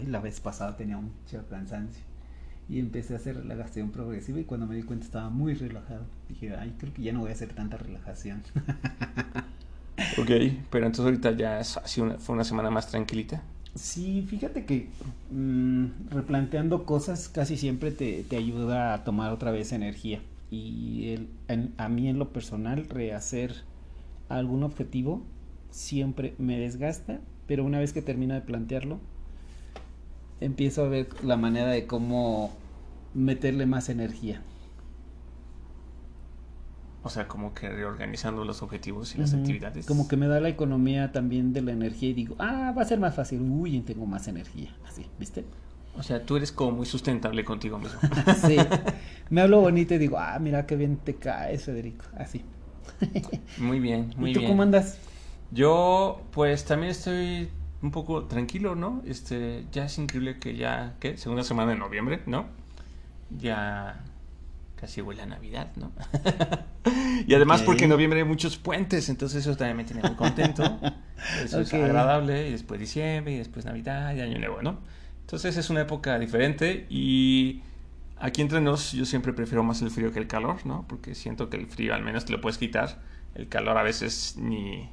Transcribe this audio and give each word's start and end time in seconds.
Ay, 0.00 0.06
la 0.06 0.20
vez 0.20 0.40
pasada 0.40 0.76
tenía 0.76 0.96
mucho 0.96 1.46
cansancio. 1.48 2.02
Y 2.68 2.78
empecé 2.78 3.14
a 3.14 3.16
hacer 3.16 3.36
relajación 3.36 3.90
progresiva 3.90 4.38
y 4.38 4.44
cuando 4.44 4.66
me 4.66 4.76
di 4.76 4.82
cuenta 4.82 5.04
estaba 5.04 5.28
muy 5.28 5.54
relajado. 5.54 6.04
Dije, 6.28 6.54
ay, 6.56 6.74
creo 6.78 6.94
que 6.94 7.02
ya 7.02 7.12
no 7.12 7.20
voy 7.20 7.30
a 7.30 7.32
hacer 7.32 7.52
tanta 7.52 7.76
relajación. 7.76 8.42
ok, 10.18 10.30
pero 10.70 10.86
entonces 10.86 11.04
ahorita 11.04 11.32
ya 11.32 11.60
fue 12.18 12.34
una 12.34 12.44
semana 12.44 12.70
más 12.70 12.88
tranquilita. 12.88 13.42
Sí, 13.74 14.24
fíjate 14.28 14.64
que 14.64 14.88
mmm, 15.30 15.86
replanteando 16.10 16.84
cosas 16.84 17.28
casi 17.28 17.56
siempre 17.56 17.92
te, 17.92 18.24
te, 18.24 18.36
ayuda 18.36 18.94
a 18.94 19.04
tomar 19.04 19.32
otra 19.32 19.50
vez 19.50 19.72
energía. 19.72 20.20
Y 20.50 21.10
el, 21.10 21.28
en, 21.48 21.74
a 21.76 21.88
mí 21.88 22.08
en 22.08 22.18
lo 22.18 22.32
personal, 22.32 22.88
rehacer 22.88 23.54
algún 24.28 24.62
objetivo 24.62 25.24
siempre 25.70 26.34
me 26.38 26.58
desgasta, 26.58 27.20
pero 27.46 27.64
una 27.64 27.78
vez 27.78 27.92
que 27.92 28.02
termino 28.02 28.34
de 28.34 28.40
plantearlo, 28.40 29.00
empiezo 30.40 30.84
a 30.84 30.88
ver 30.88 31.08
la 31.22 31.36
manera 31.36 31.68
de 31.68 31.86
cómo 31.86 32.52
meterle 33.14 33.66
más 33.66 33.88
energía. 33.88 34.42
O 37.02 37.08
sea, 37.08 37.28
como 37.28 37.54
que 37.54 37.68
reorganizando 37.68 38.44
los 38.44 38.62
objetivos 38.62 39.14
y 39.14 39.18
las 39.18 39.32
uh 39.32 39.36
-huh. 39.36 39.40
actividades. 39.40 39.86
Como 39.86 40.06
que 40.06 40.16
me 40.16 40.26
da 40.26 40.38
la 40.38 40.50
economía 40.50 41.12
también 41.12 41.52
de 41.54 41.62
la 41.62 41.72
energía 41.72 42.10
y 42.10 42.12
digo, 42.12 42.36
ah, 42.38 42.74
va 42.76 42.82
a 42.82 42.84
ser 42.84 43.00
más 43.00 43.14
fácil. 43.14 43.40
Uy, 43.40 43.80
tengo 43.80 44.04
más 44.04 44.28
energía. 44.28 44.76
Así, 44.86 45.06
¿viste? 45.18 45.44
O 45.96 46.02
sea, 46.02 46.24
tú 46.24 46.36
eres 46.36 46.52
como 46.52 46.72
muy 46.72 46.86
sustentable 46.86 47.44
contigo 47.44 47.78
mismo. 47.78 47.98
sí. 48.46 48.56
Me 49.30 49.40
hablo 49.40 49.60
bonito 49.60 49.94
y 49.94 49.98
digo, 49.98 50.18
ah, 50.18 50.38
mira 50.40 50.66
qué 50.66 50.76
bien 50.76 50.98
te 50.98 51.14
caes, 51.14 51.64
Federico. 51.64 52.04
Así. 52.16 52.44
muy 53.58 53.80
bien, 53.80 54.12
muy 54.18 54.30
¿Y 54.30 54.34
tú 54.34 54.40
bien. 54.40 54.52
cómo 54.52 54.62
andas? 54.62 54.98
Yo, 55.52 56.20
pues 56.32 56.64
también 56.64 56.90
estoy 56.90 57.48
un 57.82 57.90
poco 57.90 58.24
tranquilo, 58.24 58.74
¿no? 58.74 59.02
Este, 59.06 59.64
ya 59.72 59.86
es 59.86 59.98
increíble 59.98 60.38
que 60.38 60.56
ya, 60.56 60.94
¿qué? 61.00 61.16
Segunda 61.16 61.44
semana 61.44 61.72
de 61.72 61.78
noviembre, 61.78 62.22
¿no? 62.26 62.46
Ya 63.38 64.04
casi 64.76 65.02
huele 65.02 65.22
a 65.22 65.26
Navidad, 65.26 65.70
¿no? 65.76 65.92
y 67.26 67.34
además 67.34 67.60
okay. 67.60 67.66
porque 67.66 67.84
en 67.84 67.90
noviembre 67.90 68.20
hay 68.20 68.26
muchos 68.26 68.56
puentes, 68.56 69.08
entonces 69.08 69.46
eso 69.46 69.56
también 69.56 69.76
me 69.76 69.84
tiene 69.84 70.02
muy 70.02 70.16
contento. 70.16 70.62
Eso 71.44 71.58
okay. 71.58 71.66
es 71.66 71.74
agradable, 71.74 72.48
y 72.48 72.52
después 72.52 72.80
diciembre, 72.80 73.34
y 73.34 73.36
después 73.36 73.66
Navidad, 73.66 74.14
y 74.14 74.20
Año 74.20 74.38
Nuevo, 74.38 74.62
¿no? 74.62 74.78
Entonces 75.20 75.54
es 75.58 75.68
una 75.68 75.82
época 75.82 76.18
diferente 76.18 76.86
y 76.88 77.60
aquí 78.18 78.42
entre 78.42 78.60
nos 78.60 78.92
yo 78.92 79.04
siempre 79.04 79.32
prefiero 79.32 79.62
más 79.62 79.80
el 79.82 79.90
frío 79.90 80.12
que 80.12 80.18
el 80.18 80.26
calor, 80.26 80.64
¿no? 80.66 80.86
Porque 80.88 81.14
siento 81.14 81.50
que 81.50 81.56
el 81.56 81.66
frío 81.66 81.94
al 81.94 82.02
menos 82.02 82.24
te 82.24 82.32
lo 82.32 82.40
puedes 82.40 82.58
quitar, 82.58 83.00
el 83.34 83.48
calor 83.48 83.78
a 83.78 83.82
veces 83.82 84.36
ni, 84.38 84.90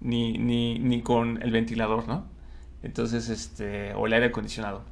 ni, 0.00 0.38
ni, 0.38 0.78
ni 0.78 1.02
con 1.02 1.42
el 1.42 1.50
ventilador, 1.50 2.06
¿no? 2.08 2.26
Entonces, 2.82 3.28
este, 3.28 3.94
o 3.94 4.06
el 4.06 4.12
aire 4.12 4.26
acondicionado. 4.26 4.84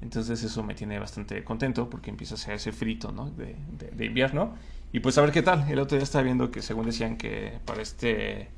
Entonces 0.00 0.42
eso 0.42 0.62
me 0.62 0.74
tiene 0.74 0.98
bastante 0.98 1.42
contento 1.44 1.88
porque 1.88 2.10
empieza 2.10 2.34
a 2.50 2.54
ese 2.54 2.72
frito, 2.72 3.12
¿no? 3.12 3.30
De, 3.30 3.56
de, 3.78 3.90
de, 3.90 4.04
invierno. 4.04 4.54
Y 4.92 5.00
pues 5.00 5.16
a 5.18 5.22
ver 5.22 5.32
qué 5.32 5.42
tal. 5.42 5.68
El 5.70 5.78
otro 5.78 5.96
día 5.96 6.04
estaba 6.04 6.22
viendo 6.24 6.50
que 6.50 6.62
según 6.62 6.86
decían 6.86 7.16
que 7.16 7.58
para 7.64 7.80
este, 7.80 8.50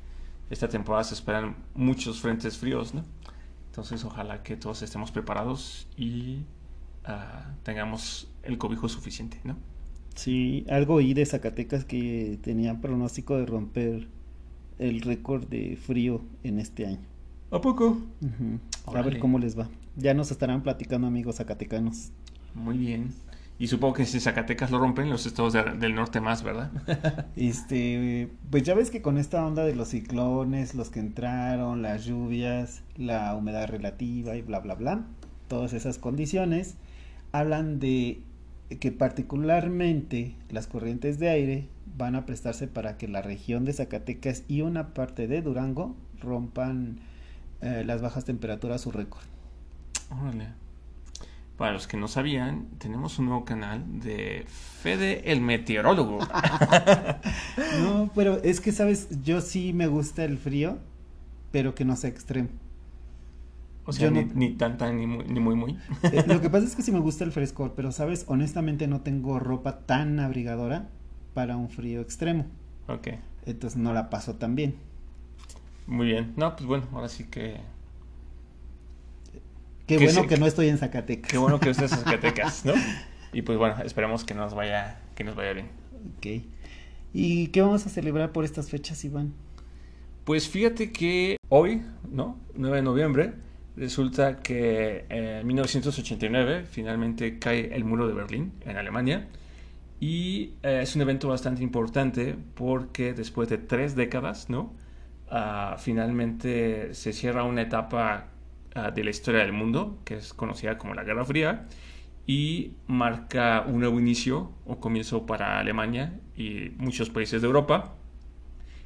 esta 0.49 0.67
temporada 0.67 1.03
se 1.05 1.13
esperan 1.13 1.55
muchos 1.73 2.19
frentes 2.19 2.57
fríos, 2.57 2.93
¿no? 2.93 3.03
Entonces 3.67 4.03
ojalá 4.03 4.43
que 4.43 4.57
todos 4.57 4.81
estemos 4.81 5.11
preparados 5.11 5.87
y 5.95 6.43
uh, 7.07 7.53
tengamos 7.63 8.27
el 8.43 8.57
cobijo 8.57 8.89
suficiente, 8.89 9.39
¿no? 9.43 9.55
Sí, 10.15 10.65
algo 10.69 10.95
oí 10.95 11.13
de 11.13 11.25
Zacatecas 11.25 11.85
que 11.85 12.39
tenía 12.41 12.81
pronóstico 12.81 13.37
de 13.37 13.45
romper 13.45 14.07
el 14.79 15.01
récord 15.01 15.47
de 15.47 15.75
frío 15.75 16.21
en 16.43 16.59
este 16.59 16.85
año. 16.85 16.99
¿A 17.51 17.61
poco? 17.61 17.97
Uh 18.21 18.25
-huh. 18.25 18.59
A 18.97 19.01
ver 19.01 19.19
cómo 19.19 19.39
les 19.39 19.57
va. 19.57 19.69
Ya 19.95 20.13
nos 20.13 20.31
estarán 20.31 20.63
platicando 20.63 21.07
amigos 21.07 21.37
zacatecanos. 21.37 22.11
Muy 22.53 22.77
bien. 22.77 23.13
Y 23.59 23.67
supongo 23.67 23.95
que 23.95 24.05
si 24.05 24.19
Zacatecas 24.19 24.69
lo 24.69 24.77
rompen, 24.77 25.09
los 25.09 25.25
estados 25.25 25.53
de, 25.53 25.63
del 25.63 25.95
norte 25.95 26.21
más, 26.21 26.43
¿verdad? 26.43 26.71
este, 27.35 28.29
pues 28.51 28.63
ya 28.63 28.75
ves 28.75 28.91
que 28.91 29.01
con 29.01 29.17
esta 29.17 29.43
onda 29.43 29.65
de 29.65 29.75
los 29.75 29.89
ciclones, 29.89 30.75
los 30.75 30.91
que 30.91 30.99
entraron, 30.99 31.81
las 31.81 32.05
lluvias, 32.05 32.83
la 32.97 33.33
humedad 33.35 33.67
relativa 33.67 34.35
y 34.35 34.43
bla, 34.43 34.59
bla, 34.59 34.75
bla, 34.75 35.05
todas 35.47 35.73
esas 35.73 35.97
condiciones, 35.97 36.75
hablan 37.31 37.79
de 37.79 38.21
que 38.79 38.91
particularmente 38.91 40.35
las 40.51 40.67
corrientes 40.67 41.17
de 41.17 41.29
aire 41.29 41.67
van 41.95 42.15
a 42.15 42.25
prestarse 42.25 42.67
para 42.67 42.97
que 42.97 43.07
la 43.07 43.21
región 43.21 43.65
de 43.65 43.73
Zacatecas 43.73 44.43
y 44.47 44.61
una 44.61 44.93
parte 44.93 45.27
de 45.27 45.41
Durango 45.41 45.95
rompan 46.19 46.99
eh, 47.61 47.83
las 47.85 48.01
bajas 48.01 48.25
temperaturas 48.25 48.81
su 48.81 48.91
récord. 48.91 49.23
Órale. 50.11 50.47
Para 51.57 51.73
los 51.73 51.87
que 51.87 51.97
no 51.97 52.07
sabían, 52.07 52.67
tenemos 52.77 53.17
un 53.17 53.25
nuevo 53.25 53.43
canal 53.43 53.83
de 53.99 54.45
Fede 54.47 55.31
el 55.31 55.41
Meteorólogo. 55.41 56.19
no, 57.81 58.11
pero 58.13 58.41
es 58.43 58.61
que, 58.61 58.71
¿sabes? 58.71 59.23
Yo 59.23 59.41
sí 59.41 59.73
me 59.73 59.87
gusta 59.87 60.23
el 60.23 60.37
frío, 60.37 60.77
pero 61.51 61.73
que 61.73 61.83
no 61.83 61.95
sea 61.95 62.11
extremo. 62.11 62.49
O 63.85 63.93
sea, 63.93 64.11
ni, 64.11 64.25
no... 64.25 64.33
ni, 64.35 64.51
tan 64.51 64.77
tan 64.77 64.97
ni 64.97 65.07
muy 65.07 65.25
ni 65.25 65.39
muy. 65.39 65.55
muy. 65.55 65.77
Eh, 66.03 66.23
lo 66.27 66.41
que 66.41 66.49
pasa 66.51 66.67
es 66.67 66.75
que 66.75 66.83
sí 66.83 66.91
me 66.91 66.99
gusta 66.99 67.23
el 67.23 67.31
frescor, 67.31 67.73
pero, 67.75 67.91
¿sabes? 67.91 68.25
Honestamente 68.27 68.85
no 68.87 69.01
tengo 69.01 69.39
ropa 69.39 69.79
tan 69.79 70.19
abrigadora 70.19 70.89
para 71.37 71.55
un 71.55 71.69
frío 71.69 72.01
extremo. 72.01 72.47
Ok. 72.87 73.09
Entonces 73.45 73.77
no 73.77 73.93
la 73.93 74.09
paso 74.09 74.37
tan 74.37 74.55
bien. 74.55 74.73
Muy 75.85 76.07
bien. 76.07 76.33
No, 76.35 76.55
pues 76.55 76.65
bueno, 76.65 76.87
ahora 76.91 77.09
sí 77.09 77.25
que 77.25 77.57
Qué 79.85 79.99
bueno 79.99 80.23
sí, 80.23 80.27
que 80.27 80.37
no 80.37 80.47
estoy 80.47 80.69
en 80.69 80.79
Zacatecas. 80.79 81.29
Qué 81.29 81.37
bueno 81.37 81.59
que 81.59 81.69
estés 81.69 81.91
en 81.91 81.99
Zacatecas, 82.05 82.65
¿no? 82.65 82.73
Y 83.33 83.43
pues 83.43 83.59
bueno, 83.59 83.75
esperemos 83.85 84.23
que 84.23 84.33
nos 84.33 84.55
vaya, 84.55 84.99
que 85.13 85.23
nos 85.23 85.35
vaya 85.35 85.53
bien. 85.53 85.67
Ok. 86.17 86.43
¿Y 87.13 87.49
qué 87.49 87.61
vamos 87.61 87.85
a 87.85 87.89
celebrar 87.89 88.31
por 88.31 88.43
estas 88.43 88.71
fechas, 88.71 89.05
Iván? 89.05 89.31
Pues 90.23 90.49
fíjate 90.49 90.91
que 90.91 91.37
hoy, 91.49 91.83
¿no? 92.09 92.39
9 92.55 92.77
de 92.77 92.81
noviembre, 92.81 93.33
resulta 93.75 94.39
que 94.39 95.05
en 95.09 95.45
1989 95.45 96.65
finalmente 96.67 97.37
cae 97.37 97.75
el 97.75 97.83
muro 97.83 98.07
de 98.07 98.15
Berlín 98.15 98.53
en 98.65 98.75
Alemania. 98.75 99.27
Y 99.99 100.53
eh, 100.63 100.81
es 100.83 100.95
un 100.95 101.01
evento 101.01 101.27
bastante 101.27 101.63
importante 101.63 102.35
porque 102.55 103.13
después 103.13 103.49
de 103.49 103.57
tres 103.57 103.95
décadas, 103.95 104.49
¿no? 104.49 104.73
Uh, 105.29 105.77
finalmente 105.77 106.93
se 106.93 107.11
cierra 107.11 107.43
una 107.43 107.63
etapa 107.63 108.27
de 108.93 109.03
la 109.03 109.09
historia 109.09 109.41
del 109.41 109.53
mundo, 109.53 109.99
que 110.05 110.15
es 110.17 110.33
conocida 110.33 110.77
como 110.77 110.93
la 110.93 111.03
Guerra 111.03 111.25
Fría, 111.25 111.65
y 112.27 112.73
marca 112.85 113.65
un 113.67 113.79
nuevo 113.79 113.99
inicio 113.99 114.51
o 114.65 114.79
comienzo 114.79 115.25
para 115.25 115.59
Alemania 115.59 116.19
y 116.35 116.71
muchos 116.77 117.09
países 117.09 117.41
de 117.41 117.47
Europa. 117.47 117.95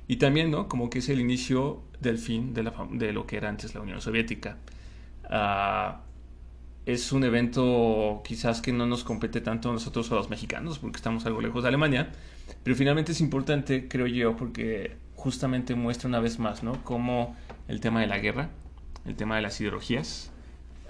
Y 0.08 0.18
también, 0.18 0.52
¿no? 0.52 0.68
Como 0.68 0.90
que 0.90 1.00
es 1.00 1.10
el 1.10 1.20
inicio 1.20 1.84
del 2.00 2.18
fin 2.18 2.54
de, 2.54 2.64
la, 2.64 2.74
de 2.92 3.12
lo 3.12 3.26
que 3.26 3.38
era 3.38 3.50
antes 3.50 3.74
la 3.74 3.82
Unión 3.82 4.02
Soviética. 4.02 4.58
Uh, 5.26 5.98
es 6.86 7.12
un 7.12 7.24
evento 7.24 8.22
quizás 8.26 8.62
que 8.62 8.74
no 8.74 8.86
nos 8.86 9.04
compete 9.04 9.42
tanto 9.42 9.70
a 9.70 9.74
nosotros 9.74 10.12
a 10.12 10.16
los 10.16 10.30
mexicanos, 10.30 10.80
porque 10.80 10.98
estamos 10.98 11.26
algo 11.26 11.42
lejos 11.42 11.64
de 11.64 11.70
Alemania, 11.70 12.12
pero 12.64 12.76
finalmente 12.76 13.12
es 13.12 13.22
importante, 13.22 13.88
creo 13.88 14.08
yo, 14.08 14.36
porque 14.36 14.98
justamente 15.16 15.76
muestra 15.76 16.08
una 16.08 16.20
vez 16.20 16.40
más, 16.40 16.64
¿no? 16.64 16.84
Cómo 16.84 17.36
el 17.68 17.80
tema 17.80 18.02
de 18.02 18.08
la 18.08 18.18
guerra 18.18 18.50
el 19.06 19.16
tema 19.16 19.36
de 19.36 19.42
las 19.42 19.60
ideologías, 19.60 20.32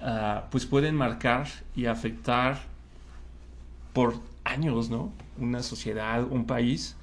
uh, 0.01 0.49
pues 0.49 0.65
pueden 0.65 0.95
marcar 0.95 1.47
y 1.75 1.85
afectar 1.85 2.59
por 3.93 4.15
años, 4.43 4.89
¿no? 4.89 5.11
Una 5.37 5.63
sociedad, 5.63 6.23
un 6.23 6.45
país, 6.45 6.95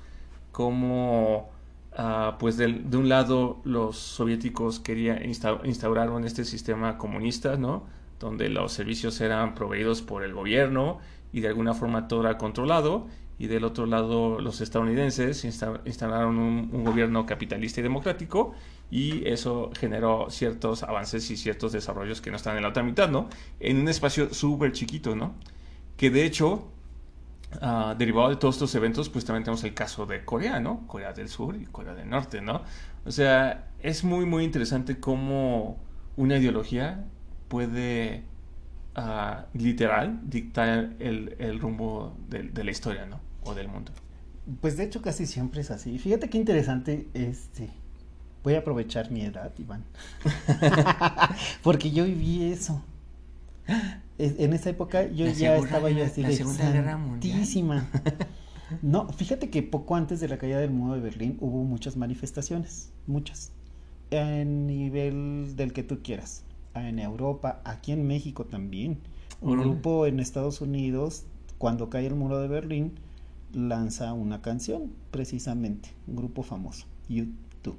como 0.52 1.50
uh, 1.98 2.38
pues 2.38 2.56
de, 2.56 2.72
de, 2.72 2.96
un 2.96 3.08
lado 3.08 3.60
los 3.64 3.96
soviéticos 3.96 4.80
querían 4.80 5.24
insta 5.24 5.60
instauraron 5.64 6.24
este 6.24 6.44
sistema 6.44 6.98
comunista, 6.98 7.56
¿no? 7.56 7.84
Donde 8.18 8.48
los 8.48 8.72
servicios 8.72 9.20
eran 9.20 9.54
proveídos 9.54 10.02
por 10.02 10.24
el 10.24 10.34
gobierno 10.34 10.98
y 11.32 11.40
de 11.40 11.48
alguna 11.48 11.74
forma 11.74 12.08
todo 12.08 12.20
era 12.22 12.38
controlado. 12.38 13.06
y 13.40 13.46
del 13.46 13.62
otro 13.62 13.86
lado 13.86 14.40
los 14.40 14.60
estadounidenses 14.60 15.44
instalaron 15.44 16.38
un, 16.38 16.84
gobierno 16.84 17.24
capitalista 17.24 17.78
y 17.78 17.84
democrático 17.84 18.52
y 18.90 19.28
eso 19.28 19.70
generó 19.78 20.28
ciertos 20.28 20.82
avances 20.82 21.30
y 21.30 21.36
ciertos 21.36 21.70
desarrollos 21.70 22.20
que 22.20 22.30
no 22.30 22.36
están 22.36 22.56
en 22.56 22.64
la 22.64 22.70
otra 22.70 22.82
mitad, 22.82 23.08
¿no? 23.08 23.28
En 23.60 23.78
un 23.78 23.88
espacio 23.88 24.34
súper 24.34 24.72
chiquito, 24.72 25.14
¿no? 25.14 25.34
Que 25.96 26.10
de 26.10 26.24
hecho, 26.24 26.72
ah, 27.60 27.94
derivado 27.96 28.30
de 28.30 28.36
todos 28.36 28.56
estos 28.56 28.74
eventos, 28.74 29.08
pues 29.08 29.24
también 29.24 29.44
tenemos 29.44 29.62
el 29.62 29.74
caso 29.74 30.04
de 30.06 30.24
Corea, 30.24 30.58
¿no? 30.58 30.86
Corea 30.88 31.12
del 31.12 31.28
Sur 31.28 31.54
y 31.56 31.66
Corea 31.66 31.94
del 31.94 32.08
Norte, 32.10 32.40
¿no? 32.40 32.62
O 33.04 33.12
sea, 33.12 33.68
es 33.80 34.02
muy, 34.04 34.26
muy 34.26 34.42
interesante 34.44 34.98
cómo 34.98 35.78
una 36.16 36.38
ideología 36.38 37.04
puede 37.48 38.22
uh, 38.96 39.58
literal 39.58 40.20
dictar 40.24 40.94
el, 40.98 41.36
el 41.38 41.58
rumbo 41.60 42.16
de, 42.28 42.44
de, 42.44 42.64
la 42.64 42.70
historia, 42.70 43.06
¿no? 43.06 43.20
O 43.44 43.54
del 43.54 43.68
mundo. 43.68 43.92
Pues 44.60 44.76
de 44.76 44.84
hecho 44.84 45.02
casi 45.02 45.26
siempre 45.26 45.60
es 45.60 45.70
así. 45.70 45.98
Fíjate 45.98 46.28
qué 46.30 46.38
interesante, 46.38 47.08
este, 47.14 47.70
voy 48.42 48.54
a 48.54 48.58
aprovechar 48.58 49.10
mi 49.10 49.22
edad, 49.22 49.52
Iván, 49.58 49.84
porque 51.62 51.90
yo 51.90 52.04
viví 52.04 52.50
eso. 52.50 52.82
En 54.18 54.52
esa 54.54 54.70
época 54.70 55.06
yo 55.06 55.26
ya 55.26 55.56
estaba 55.56 55.90
yo 55.90 56.04
así 56.04 56.22
la 56.22 56.32
Segunda 56.32 56.70
Guerra 56.70 56.96
Mundial. 56.96 57.86
No, 58.82 59.08
fíjate 59.10 59.48
que 59.48 59.62
poco 59.62 59.96
antes 59.96 60.20
de 60.20 60.28
la 60.28 60.38
caída 60.38 60.58
del 60.58 60.70
muro 60.70 60.94
de 60.94 61.00
Berlín 61.00 61.38
hubo 61.40 61.62
muchas 61.64 61.96
manifestaciones, 61.96 62.92
muchas, 63.06 63.52
en 64.10 64.66
nivel 64.66 65.54
del 65.56 65.72
que 65.72 65.82
tú 65.82 66.00
quieras 66.02 66.44
en 66.74 66.98
Europa, 66.98 67.60
aquí 67.64 67.92
en 67.92 68.06
México 68.06 68.44
también. 68.44 68.98
Un 69.40 69.60
grupo 69.60 70.06
en 70.06 70.18
Estados 70.18 70.60
Unidos, 70.60 71.24
cuando 71.58 71.90
cae 71.90 72.06
el 72.06 72.14
muro 72.14 72.38
de 72.40 72.48
Berlín, 72.48 72.94
lanza 73.52 74.12
una 74.12 74.42
canción, 74.42 74.92
precisamente, 75.10 75.90
un 76.06 76.16
grupo 76.16 76.42
famoso, 76.42 76.86
YouTube. 77.08 77.78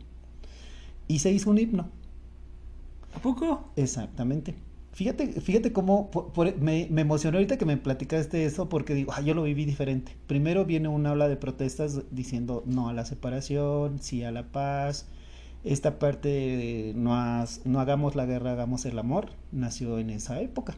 Y 1.08 1.20
se 1.20 1.32
hizo 1.32 1.50
un 1.50 1.58
himno. 1.58 1.90
¿A 3.14 3.20
poco? 3.20 3.72
Exactamente. 3.76 4.56
Fíjate, 4.92 5.28
fíjate 5.42 5.72
cómo 5.72 6.10
me, 6.60 6.88
me, 6.90 7.02
emocionó 7.02 7.38
ahorita 7.38 7.58
que 7.58 7.66
me 7.66 7.78
platicaste 7.78 8.46
eso 8.46 8.70
porque 8.70 8.94
digo, 8.94 9.14
yo 9.24 9.34
lo 9.34 9.44
viví 9.44 9.66
diferente. 9.66 10.16
Primero 10.28 10.66
viene 10.66 10.88
una 10.88 11.12
ola 11.12 11.28
de 11.28 11.38
protestas 11.38 12.02
diciendo 12.12 12.64
no 12.66 12.90
a 12.90 12.94
la 12.94 13.06
separación, 13.06 14.00
sí 14.00 14.24
a 14.24 14.32
la 14.32 14.52
paz, 14.52 15.08
esta 15.64 16.00
parte 16.00 16.30
de 16.30 16.94
no, 16.96 17.12
no 17.66 17.80
hagamos 17.80 18.16
la 18.16 18.26
guerra, 18.26 18.52
hagamos 18.52 18.86
el 18.86 18.98
amor, 18.98 19.32
nació 19.52 20.00
en 20.00 20.10
esa 20.10 20.42
época. 20.42 20.76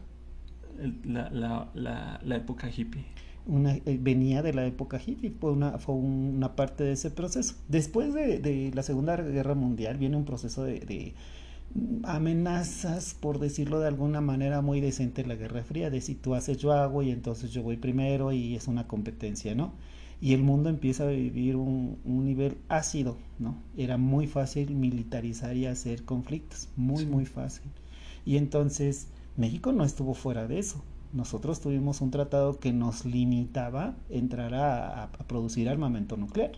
La, 1.04 1.30
la, 1.30 2.20
la, 2.24 2.36
época 2.36 2.68
hippie. 2.74 3.04
Una, 3.46 3.74
eh, 3.74 3.98
venía 4.00 4.42
de 4.42 4.52
la 4.52 4.66
época 4.66 5.00
hippie, 5.04 5.30
fue 5.30 5.52
una, 5.52 5.78
fue 5.78 5.94
una 5.94 6.56
parte 6.56 6.84
de 6.84 6.92
ese 6.92 7.10
proceso. 7.10 7.54
Después 7.68 8.14
de, 8.14 8.38
de 8.38 8.72
la 8.74 8.82
Segunda 8.82 9.16
Guerra 9.16 9.54
Mundial 9.54 9.98
viene 9.98 10.16
un 10.16 10.24
proceso 10.24 10.64
de, 10.64 10.80
de, 10.80 11.14
amenazas, 12.04 13.14
por 13.14 13.38
decirlo 13.38 13.80
de 13.80 13.88
alguna 13.88 14.20
manera 14.20 14.60
muy 14.60 14.80
decente, 14.80 15.24
la 15.24 15.36
Guerra 15.36 15.62
Fría, 15.62 15.90
de 15.90 16.00
si 16.00 16.14
tú 16.14 16.34
haces 16.34 16.58
yo 16.58 16.72
hago 16.72 17.02
y 17.02 17.10
entonces 17.10 17.52
yo 17.52 17.62
voy 17.62 17.76
primero 17.76 18.32
y 18.32 18.54
es 18.54 18.68
una 18.68 18.86
competencia, 18.86 19.54
¿no? 19.54 19.72
Y 20.22 20.34
el 20.34 20.44
mundo 20.44 20.68
empieza 20.68 21.02
a 21.02 21.08
vivir 21.08 21.56
un, 21.56 21.98
nivel 22.04 22.56
ácido, 22.68 23.18
¿no? 23.40 23.56
Era 23.76 23.98
muy 23.98 24.28
fácil 24.28 24.72
militarizar 24.72 25.56
y 25.56 25.66
hacer 25.66 26.04
conflictos, 26.04 26.68
muy, 26.76 27.04
muy 27.06 27.26
fácil. 27.26 27.64
Y 28.24 28.36
entonces 28.36 29.08
México 29.36 29.72
no 29.72 29.82
estuvo 29.82 30.14
fuera 30.14 30.46
de 30.46 30.60
eso. 30.60 30.80
Nosotros 31.12 31.60
tuvimos 31.60 32.00
un 32.02 32.12
tratado 32.12 32.60
que 32.60 32.72
nos 32.72 33.04
limitaba 33.04 33.96
entrar 34.10 34.54
a, 34.54 35.10
producir 35.26 35.68
armamento 35.68 36.16
nuclear. 36.16 36.52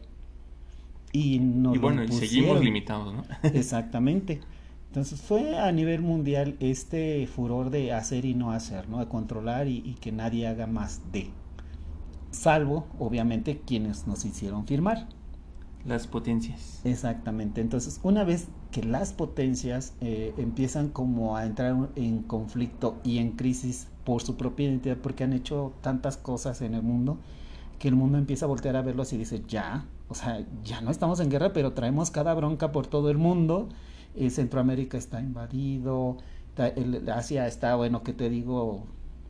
Y, 1.13 1.37
y 1.37 1.79
bueno, 1.79 2.05
y 2.05 2.13
seguimos 2.13 2.63
limitados, 2.63 3.15
¿no? 3.15 3.25
Exactamente. 3.49 4.41
Entonces 4.89 5.23
fue 5.23 5.59
a 5.59 5.73
nivel 5.73 6.03
mundial 6.03 6.57
este 6.61 7.27
furor 7.27 7.71
de 7.71 7.95
hacer 7.95 8.27
y 8.27 8.35
no 8.35 8.53
hacer, 8.53 8.91
¿no? 8.91 8.99
De 8.99 9.09
controlar 9.09 9.69
y, 9.69 9.79
y 9.79 9.95
que 9.95 10.13
nadie 10.13 10.47
haga 10.49 10.67
más 10.67 11.01
de 11.13 11.31
salvo 12.35 12.87
obviamente 12.99 13.61
quienes 13.65 14.07
nos 14.07 14.25
hicieron 14.25 14.67
firmar. 14.67 15.09
Las 15.87 16.07
potencias. 16.07 16.81
Exactamente. 16.85 17.61
Entonces, 17.61 18.01
una 18.03 18.25
vez 18.25 18.49
que 18.71 18.83
las 18.83 19.13
potencias 19.13 19.93
eh, 20.01 20.33
empiezan 20.39 20.89
como 20.89 21.37
a 21.37 21.45
entrar 21.45 21.91
en 21.97 22.23
conflicto 22.23 22.99
y 23.05 23.19
en 23.19 23.33
crisis 23.33 23.89
por 24.05 24.23
su 24.23 24.37
propia 24.37 24.69
identidad, 24.69 24.97
porque 24.97 25.25
han 25.25 25.33
hecho 25.33 25.73
tantas 25.83 26.17
cosas 26.17 26.63
en 26.63 26.75
el 26.75 26.83
mundo, 26.83 27.19
que 27.79 27.89
el 27.89 27.97
mundo 27.97 28.17
empieza 28.17 28.47
a 28.47 28.49
voltear 28.49 28.77
a 28.77 28.83
verlos 28.83 29.13
y 29.13 29.19
dice, 29.19 29.43
ya, 29.47 29.87
o 30.09 30.15
sea, 30.15 30.45
ya 30.65 30.81
no 30.81 30.91
estamos 30.91 31.21
en 31.21 31.31
guerra, 31.31 31.53
pero 31.53 31.73
traemos 31.73 32.11
cada 32.11 32.33
bronca 32.35 32.73
por 32.73 32.87
todo 32.87 33.11
el 33.11 33.19
mundo. 33.19 33.69
Eh, 34.15 34.31
Centroamérica 34.31 34.97
está 34.97 35.21
invadido, 35.21 36.17
Asia 37.13 37.47
está, 37.47 37.77
bueno, 37.77 38.03
¿qué 38.03 38.13
te 38.13 38.31
digo? 38.31 38.87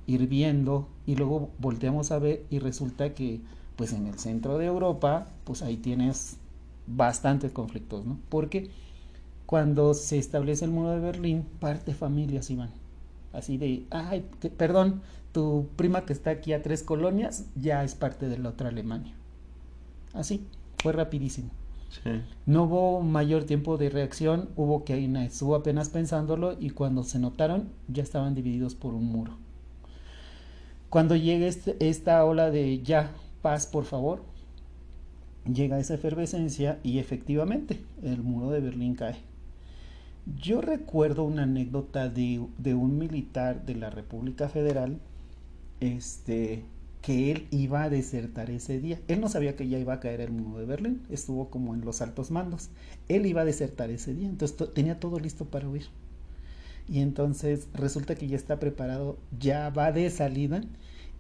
Hirviendo 0.06 0.88
y 1.06 1.16
luego 1.16 1.50
volteamos 1.58 2.10
a 2.10 2.18
ver 2.18 2.44
y 2.50 2.58
resulta 2.58 3.14
que 3.14 3.40
pues 3.76 3.92
en 3.92 4.06
el 4.06 4.18
centro 4.18 4.58
de 4.58 4.66
Europa 4.66 5.28
pues 5.44 5.62
ahí 5.62 5.76
tienes 5.76 6.36
bastantes 6.86 7.52
conflictos, 7.52 8.04
¿no? 8.04 8.18
Porque 8.28 8.70
cuando 9.46 9.94
se 9.94 10.18
establece 10.18 10.64
el 10.64 10.70
muro 10.70 10.90
de 10.90 11.00
Berlín 11.00 11.44
parte 11.60 11.94
familias 11.94 12.50
iban 12.50 12.70
así 13.34 13.58
de, 13.58 13.84
ay, 13.90 14.24
perdón, 14.56 15.02
tu 15.32 15.66
prima 15.76 16.06
que 16.06 16.12
está 16.12 16.30
aquí 16.30 16.52
a 16.52 16.62
tres 16.62 16.82
colonias 16.82 17.46
ya 17.56 17.84
es 17.84 17.94
parte 17.94 18.28
de 18.28 18.38
la 18.38 18.50
otra 18.50 18.68
Alemania. 18.68 19.14
Así, 20.12 20.46
fue 20.82 20.92
rapidísimo. 20.92 21.50
No 22.46 22.64
hubo 22.64 23.02
mayor 23.02 23.44
tiempo 23.44 23.76
de 23.76 23.88
reacción, 23.88 24.48
hubo 24.56 24.84
que 24.84 25.06
una 25.06 25.24
estuvo 25.24 25.54
apenas 25.54 25.90
pensándolo 25.90 26.56
y 26.58 26.70
cuando 26.70 27.04
se 27.04 27.18
notaron 27.18 27.68
ya 27.88 28.02
estaban 28.02 28.34
divididos 28.34 28.74
por 28.74 28.94
un 28.94 29.06
muro. 29.06 29.36
Cuando 30.94 31.16
llega 31.16 31.48
este, 31.48 31.76
esta 31.80 32.24
ola 32.24 32.52
de 32.52 32.80
ya, 32.80 33.10
paz, 33.42 33.66
por 33.66 33.84
favor, 33.84 34.22
llega 35.44 35.80
esa 35.80 35.94
efervescencia 35.94 36.78
y 36.84 37.00
efectivamente 37.00 37.80
el 38.04 38.22
muro 38.22 38.50
de 38.50 38.60
Berlín 38.60 38.94
cae. 38.94 39.16
Yo 40.40 40.60
recuerdo 40.60 41.24
una 41.24 41.42
anécdota 41.42 42.08
de, 42.08 42.38
un 42.38 42.96
militar 42.96 43.66
de 43.66 43.74
la 43.74 43.90
República 43.90 44.48
Federal, 44.48 45.00
este, 45.80 46.62
que 47.02 47.32
él 47.32 47.48
iba 47.50 47.82
a 47.82 47.90
desertar 47.90 48.50
ese 48.50 48.78
día. 48.78 49.00
Él 49.08 49.20
no 49.20 49.28
sabía 49.28 49.56
que 49.56 49.66
ya 49.66 49.80
iba 49.80 49.94
a 49.94 49.98
caer 49.98 50.20
el 50.20 50.30
muro 50.30 50.60
de 50.60 50.66
Berlín, 50.66 51.02
estuvo 51.10 51.50
como 51.50 51.74
en 51.74 51.84
los 51.84 52.02
altos 52.02 52.30
mandos. 52.30 52.70
Él 53.08 53.26
iba 53.26 53.40
a 53.40 53.44
desertar 53.44 53.90
ese 53.90 54.14
día, 54.14 54.28
entonces 54.28 54.72
tenía 54.72 55.00
todo 55.00 55.18
listo 55.18 55.44
para 55.44 55.68
huir. 55.68 55.86
Y 56.88 57.00
entonces 57.00 57.66
resulta 57.72 58.14
que 58.14 58.28
ya 58.28 58.36
está 58.36 58.60
preparado, 58.60 59.16
ya 59.40 59.70
va 59.70 59.90
de 59.90 60.10
salida 60.10 60.60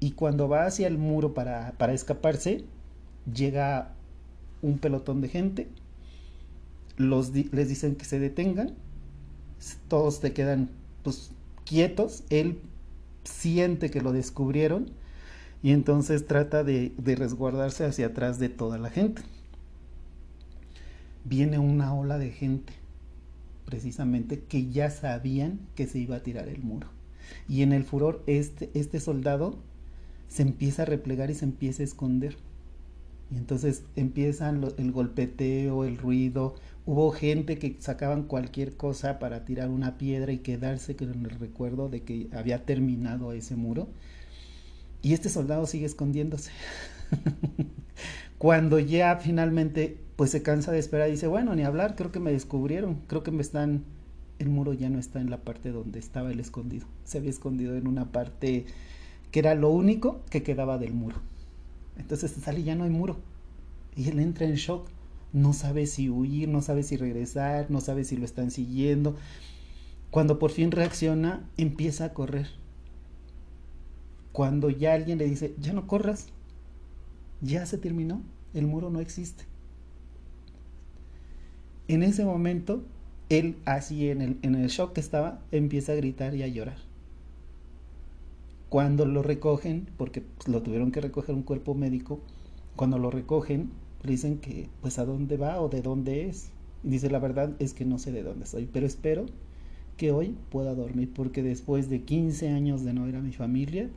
y 0.00 0.12
cuando 0.12 0.48
va 0.48 0.66
hacia 0.66 0.86
el 0.86 0.98
muro 0.98 1.34
para, 1.34 1.72
escaparse, 1.92 2.64
llega 3.32 3.92
un 4.62 4.78
pelotón 4.78 5.20
de 5.20 5.28
gente, 5.28 5.68
los 6.96 7.32
les 7.34 7.68
dicen 7.68 7.96
que 7.96 8.04
se 8.04 8.18
detengan, 8.18 8.74
todos 9.88 10.20
te 10.20 10.32
quedan 10.32 10.70
pues 11.02 11.30
quietos, 11.64 12.24
él 12.30 12.58
siente 13.24 13.90
que 13.90 14.00
lo 14.00 14.12
descubrieron 14.12 14.90
y 15.62 15.72
entonces 15.72 16.26
trata 16.26 16.62
de, 16.64 16.92
de 16.98 17.16
resguardarse 17.16 17.84
hacia 17.84 18.06
atrás 18.06 18.38
de 18.38 18.50
toda 18.50 18.78
la 18.78 18.90
gente. 18.90 19.22
Viene 21.24 21.58
una 21.58 21.94
ola 21.94 22.18
de 22.18 22.30
gente, 22.30 22.74
precisamente, 23.64 24.40
que 24.40 24.70
ya 24.70 24.90
sabían 24.90 25.60
que 25.74 25.86
se 25.86 25.98
iba 25.98 26.16
a 26.16 26.22
tirar 26.22 26.48
el 26.48 26.62
muro. 26.62 26.88
Y 27.48 27.62
en 27.62 27.72
el 27.72 27.84
furor, 27.84 28.22
este, 28.26 28.70
este 28.74 29.00
soldado 29.00 29.56
se 30.28 30.42
empieza 30.42 30.82
a 30.82 30.86
replegar 30.86 31.30
y 31.30 31.34
se 31.34 31.44
empieza 31.44 31.82
a 31.82 31.84
esconder. 31.84 32.36
Y 33.30 33.36
entonces 33.36 33.82
empiezan 33.96 34.64
el 34.76 34.92
golpeteo, 34.92 35.84
el 35.84 35.96
ruido. 35.96 36.56
Hubo 36.86 37.10
gente 37.10 37.58
que 37.58 37.76
sacaban 37.80 38.24
cualquier 38.24 38.76
cosa 38.76 39.18
para 39.18 39.44
tirar 39.44 39.70
una 39.70 39.96
piedra 39.96 40.32
y 40.32 40.38
quedarse 40.38 40.96
con 40.96 41.24
el 41.24 41.30
recuerdo 41.30 41.88
de 41.88 42.02
que 42.02 42.28
había 42.32 42.64
terminado 42.64 43.32
ese 43.32 43.56
muro. 43.56 43.88
Y 45.02 45.14
este 45.14 45.28
soldado 45.28 45.66
sigue 45.66 45.86
escondiéndose. 45.86 46.50
Cuando 48.38 48.78
ya 48.78 49.16
finalmente 49.16 49.98
pues 50.16 50.30
se 50.30 50.42
cansa 50.42 50.72
de 50.72 50.78
esperar 50.78 51.08
y 51.08 51.12
dice, 51.12 51.26
bueno, 51.26 51.54
ni 51.54 51.62
hablar, 51.62 51.96
creo 51.96 52.12
que 52.12 52.20
me 52.20 52.32
descubrieron, 52.32 53.00
creo 53.06 53.22
que 53.22 53.30
me 53.30 53.42
están, 53.42 53.84
el 54.38 54.48
muro 54.48 54.72
ya 54.72 54.88
no 54.88 54.98
está 54.98 55.20
en 55.20 55.30
la 55.30 55.38
parte 55.38 55.70
donde 55.70 55.98
estaba 55.98 56.30
el 56.30 56.40
escondido, 56.40 56.86
se 57.04 57.18
había 57.18 57.30
escondido 57.30 57.76
en 57.76 57.88
una 57.88 58.12
parte 58.12 58.66
que 59.34 59.40
era 59.40 59.56
lo 59.56 59.68
único 59.68 60.20
que 60.30 60.44
quedaba 60.44 60.78
del 60.78 60.92
muro. 60.92 61.16
Entonces 61.98 62.30
sale 62.30 62.60
y 62.60 62.62
ya 62.62 62.76
no 62.76 62.84
hay 62.84 62.90
muro. 62.90 63.16
Y 63.96 64.08
él 64.08 64.20
entra 64.20 64.46
en 64.46 64.54
shock. 64.54 64.86
No 65.32 65.52
sabe 65.52 65.88
si 65.88 66.08
huir, 66.08 66.48
no 66.48 66.62
sabe 66.62 66.84
si 66.84 66.96
regresar, 66.96 67.68
no 67.68 67.80
sabe 67.80 68.04
si 68.04 68.16
lo 68.16 68.24
están 68.24 68.52
siguiendo. 68.52 69.16
Cuando 70.12 70.38
por 70.38 70.52
fin 70.52 70.70
reacciona, 70.70 71.50
empieza 71.56 72.04
a 72.04 72.14
correr. 72.14 72.46
Cuando 74.30 74.70
ya 74.70 74.94
alguien 74.94 75.18
le 75.18 75.24
dice, 75.24 75.52
ya 75.58 75.72
no 75.72 75.88
corras, 75.88 76.28
ya 77.40 77.66
se 77.66 77.76
terminó, 77.76 78.22
el 78.54 78.68
muro 78.68 78.88
no 78.88 79.00
existe. 79.00 79.46
En 81.88 82.04
ese 82.04 82.24
momento, 82.24 82.84
él 83.30 83.56
así 83.64 84.10
en 84.10 84.22
el, 84.22 84.38
en 84.42 84.54
el 84.54 84.68
shock 84.68 84.92
que 84.92 85.00
estaba, 85.00 85.42
empieza 85.50 85.90
a 85.90 85.96
gritar 85.96 86.36
y 86.36 86.44
a 86.44 86.46
llorar. 86.46 86.93
Cuando 88.74 89.06
lo 89.06 89.22
recogen, 89.22 89.86
porque 89.96 90.20
pues, 90.20 90.48
lo 90.48 90.60
tuvieron 90.60 90.90
que 90.90 91.00
recoger 91.00 91.32
un 91.32 91.44
cuerpo 91.44 91.76
médico, 91.76 92.18
cuando 92.74 92.98
lo 92.98 93.08
recogen, 93.08 93.70
le 94.02 94.10
dicen 94.10 94.38
que 94.38 94.68
pues 94.80 94.98
a 94.98 95.04
dónde 95.04 95.36
va 95.36 95.60
o 95.60 95.68
de 95.68 95.80
dónde 95.80 96.26
es. 96.28 96.50
Y 96.82 96.88
dice, 96.88 97.08
la 97.08 97.20
verdad 97.20 97.52
es 97.60 97.72
que 97.72 97.84
no 97.84 98.00
sé 98.00 98.10
de 98.10 98.24
dónde 98.24 98.46
soy, 98.46 98.68
pero 98.72 98.84
espero 98.84 99.26
que 99.96 100.10
hoy 100.10 100.36
pueda 100.50 100.74
dormir, 100.74 101.08
porque 101.14 101.44
después 101.44 101.88
de 101.88 102.02
15 102.02 102.48
años 102.48 102.84
de 102.84 102.94
no 102.94 103.04
ver 103.04 103.14
a 103.14 103.20
mi 103.20 103.32
familia, 103.32 103.90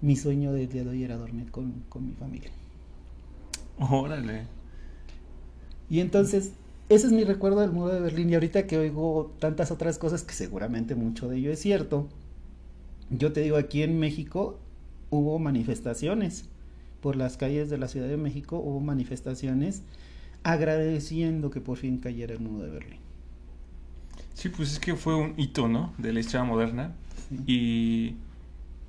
mi 0.00 0.16
sueño 0.16 0.52
del 0.52 0.68
día 0.68 0.82
de 0.82 0.90
hoy 0.90 1.04
era 1.04 1.16
dormir 1.16 1.52
con, 1.52 1.84
con 1.88 2.04
mi 2.04 2.14
familia. 2.14 2.50
Órale. 3.78 4.48
Y 5.88 6.00
entonces, 6.00 6.50
ese 6.88 7.06
es 7.06 7.12
mi 7.12 7.22
recuerdo 7.22 7.60
del 7.60 7.70
muro 7.70 7.94
de 7.94 8.00
Berlín. 8.00 8.28
Y 8.28 8.34
ahorita 8.34 8.66
que 8.66 8.76
oigo 8.76 9.30
tantas 9.38 9.70
otras 9.70 9.98
cosas, 9.98 10.24
que 10.24 10.34
seguramente 10.34 10.96
mucho 10.96 11.28
de 11.28 11.36
ello 11.36 11.52
es 11.52 11.60
cierto, 11.60 12.08
yo 13.10 13.32
te 13.32 13.40
digo, 13.40 13.56
aquí 13.56 13.82
en 13.82 13.98
México 13.98 14.58
hubo 15.10 15.38
manifestaciones. 15.38 16.48
Por 17.00 17.16
las 17.16 17.36
calles 17.36 17.68
de 17.68 17.78
la 17.78 17.88
Ciudad 17.88 18.08
de 18.08 18.16
México 18.16 18.56
hubo 18.58 18.80
manifestaciones 18.80 19.82
agradeciendo 20.42 21.50
que 21.50 21.60
por 21.60 21.78
fin 21.78 21.98
cayera 21.98 22.34
el 22.34 22.40
muro 22.40 22.64
de 22.64 22.70
Berlín. 22.70 23.00
Sí, 24.34 24.48
pues 24.48 24.72
es 24.72 24.78
que 24.78 24.94
fue 24.94 25.14
un 25.14 25.34
hito, 25.36 25.68
¿no? 25.68 25.92
De 25.98 26.12
la 26.12 26.20
historia 26.20 26.44
moderna. 26.44 26.92
Y, 27.46 28.16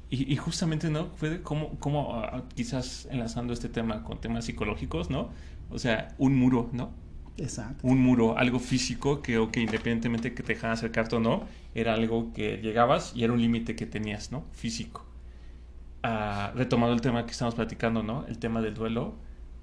y, 0.09 0.35
justamente, 0.35 0.89
¿no? 0.89 1.07
Fue 1.15 1.41
como, 1.41 1.71
como 1.79 2.15
ah, 2.15 2.43
quizás 2.55 3.07
enlazando 3.11 3.53
este 3.53 3.69
tema 3.69 4.03
con 4.03 4.19
temas 4.19 4.45
psicológicos, 4.45 5.09
¿no? 5.09 5.29
O 5.69 5.79
sea, 5.79 6.13
un 6.17 6.35
muro, 6.35 6.69
¿no? 6.73 6.91
Exacto. 7.37 7.85
Un 7.85 7.99
muro, 8.01 8.37
algo 8.37 8.59
físico 8.59 9.21
que, 9.21 9.37
o 9.37 9.49
independientemente 9.55 10.33
que 10.33 10.43
te 10.43 10.53
dejaran 10.53 10.73
acercarte 10.73 11.15
o 11.17 11.19
no, 11.19 11.47
era 11.73 11.93
algo 11.93 12.33
que 12.33 12.57
llegabas 12.57 13.13
y 13.15 13.23
era 13.23 13.33
un 13.33 13.41
límite 13.41 13.75
que 13.75 13.85
tenías, 13.85 14.31
¿no? 14.31 14.45
Físico. 14.53 15.05
Ah, 16.03 16.51
retomando 16.55 16.93
el 16.93 17.01
tema 17.01 17.25
que 17.25 17.31
estamos 17.31 17.55
platicando, 17.55 18.03
¿no? 18.03 18.25
El 18.27 18.37
tema 18.39 18.61
del 18.61 18.73
duelo 18.73 19.15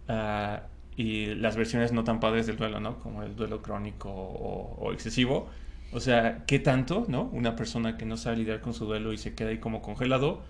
ah, 0.09 0.63
y 0.97 1.35
las 1.35 1.57
versiones 1.57 1.93
no 1.93 2.05
tan 2.05 2.21
padres 2.21 2.47
del 2.47 2.57
duelo, 2.57 2.81
¿no? 2.81 2.99
Como 2.99 3.23
el 3.23 3.37
duelo 3.37 3.63
crónico 3.63 4.11
o 4.11 4.93
excesivo 4.93 5.49
o 5.93 6.01
sea, 6.01 6.45
¿qué 6.47 6.59
tanto, 6.59 7.05
no? 7.09 7.25
Una 7.33 7.55
persona 7.55 7.99
que 7.99 8.07
no 8.07 8.17
sabe 8.17 8.39
lidiar 8.39 8.63
con 8.63 8.73
su 8.73 8.87
duelo 8.87 9.13
y 9.13 9.19
se 9.19 9.35
queda 9.35 9.51
ahí 9.51 9.59
como 9.59 9.83
congelado, 9.83 10.43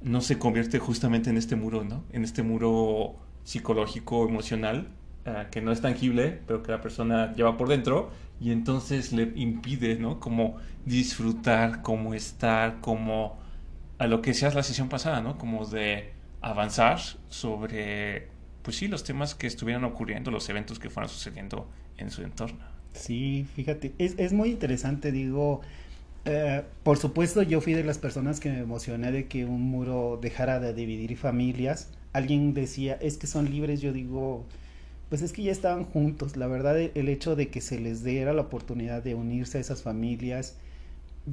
no 0.00 0.22
se 0.22 0.38
convierte 0.38 0.78
justamente 0.78 1.28
en 1.30 1.36
este 1.36 1.54
muro, 1.54 1.84
¿no? 1.84 2.04
En 2.12 2.24
este 2.24 2.42
muro 2.42 3.16
psicológico, 3.44 4.26
emocional, 4.26 4.88
uh, 5.26 5.50
que 5.50 5.60
no 5.60 5.72
es 5.72 5.80
tangible, 5.80 6.40
pero 6.46 6.62
que 6.62 6.72
la 6.72 6.80
persona 6.80 7.34
lleva 7.34 7.56
por 7.56 7.68
dentro 7.68 8.10
y 8.40 8.52
entonces 8.52 9.12
le 9.12 9.32
impide, 9.34 9.96
¿no? 9.96 10.20
Como 10.20 10.56
disfrutar, 10.84 11.82
como 11.82 12.14
estar, 12.14 12.80
como 12.80 13.38
a 13.98 14.06
lo 14.06 14.22
que 14.22 14.34
seas 14.34 14.54
la 14.54 14.62
sesión 14.62 14.88
pasada, 14.88 15.20
¿no? 15.20 15.38
Como 15.38 15.66
de 15.66 16.10
avanzar 16.40 16.98
sobre, 17.28 18.28
pues 18.62 18.76
sí, 18.76 18.88
los 18.88 19.04
temas 19.04 19.34
que 19.34 19.46
estuvieran 19.46 19.84
ocurriendo, 19.84 20.30
los 20.30 20.48
eventos 20.48 20.78
que 20.78 20.90
fueran 20.90 21.08
sucediendo 21.08 21.68
en 21.96 22.10
su 22.10 22.22
entorno. 22.22 22.64
Sí, 22.92 23.46
fíjate, 23.54 23.92
es, 23.98 24.14
es 24.18 24.32
muy 24.32 24.50
interesante, 24.50 25.12
digo, 25.12 25.60
eh, 26.24 26.64
por 26.82 26.98
supuesto 26.98 27.42
yo 27.42 27.60
fui 27.60 27.72
de 27.72 27.84
las 27.84 27.98
personas 27.98 28.40
que 28.40 28.50
me 28.50 28.58
emocioné 28.58 29.12
de 29.12 29.26
que 29.26 29.44
un 29.44 29.62
muro 29.62 30.18
dejara 30.20 30.58
de 30.58 30.74
dividir 30.74 31.16
familias. 31.16 31.90
Alguien 32.12 32.52
decía, 32.52 32.98
es 33.00 33.16
que 33.16 33.26
son 33.26 33.50
libres, 33.50 33.80
yo 33.80 33.92
digo, 33.92 34.44
pues 35.08 35.22
es 35.22 35.32
que 35.32 35.42
ya 35.42 35.52
estaban 35.52 35.84
juntos. 35.84 36.36
La 36.36 36.46
verdad, 36.46 36.78
el 36.78 37.08
hecho 37.08 37.36
de 37.36 37.48
que 37.48 37.60
se 37.60 37.78
les 37.78 38.02
diera 38.02 38.32
la 38.32 38.42
oportunidad 38.42 39.02
de 39.02 39.14
unirse 39.14 39.58
a 39.58 39.60
esas 39.60 39.82
familias, 39.82 40.56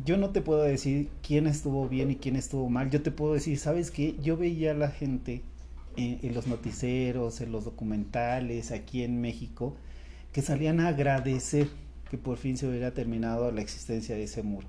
yo 0.05 0.17
no 0.17 0.31
te 0.31 0.41
puedo 0.41 0.63
decir 0.63 1.09
quién 1.21 1.47
estuvo 1.47 1.87
bien 1.87 2.11
y 2.11 2.15
quién 2.15 2.35
estuvo 2.35 2.69
mal. 2.69 2.89
Yo 2.89 3.01
te 3.01 3.11
puedo 3.11 3.33
decir, 3.33 3.57
¿sabes 3.57 3.91
qué? 3.91 4.15
Yo 4.21 4.37
veía 4.37 4.71
a 4.71 4.75
la 4.75 4.89
gente 4.89 5.41
en, 5.97 6.19
en 6.21 6.33
los 6.33 6.47
noticieros, 6.47 7.41
en 7.41 7.51
los 7.51 7.65
documentales, 7.65 8.71
aquí 8.71 9.03
en 9.03 9.21
México, 9.21 9.75
que 10.31 10.41
salían 10.41 10.79
a 10.79 10.89
agradecer 10.89 11.67
que 12.09 12.17
por 12.17 12.37
fin 12.37 12.57
se 12.57 12.67
hubiera 12.67 12.93
terminado 12.93 13.51
la 13.51 13.61
existencia 13.61 14.15
de 14.15 14.23
ese 14.23 14.43
muro. 14.43 14.67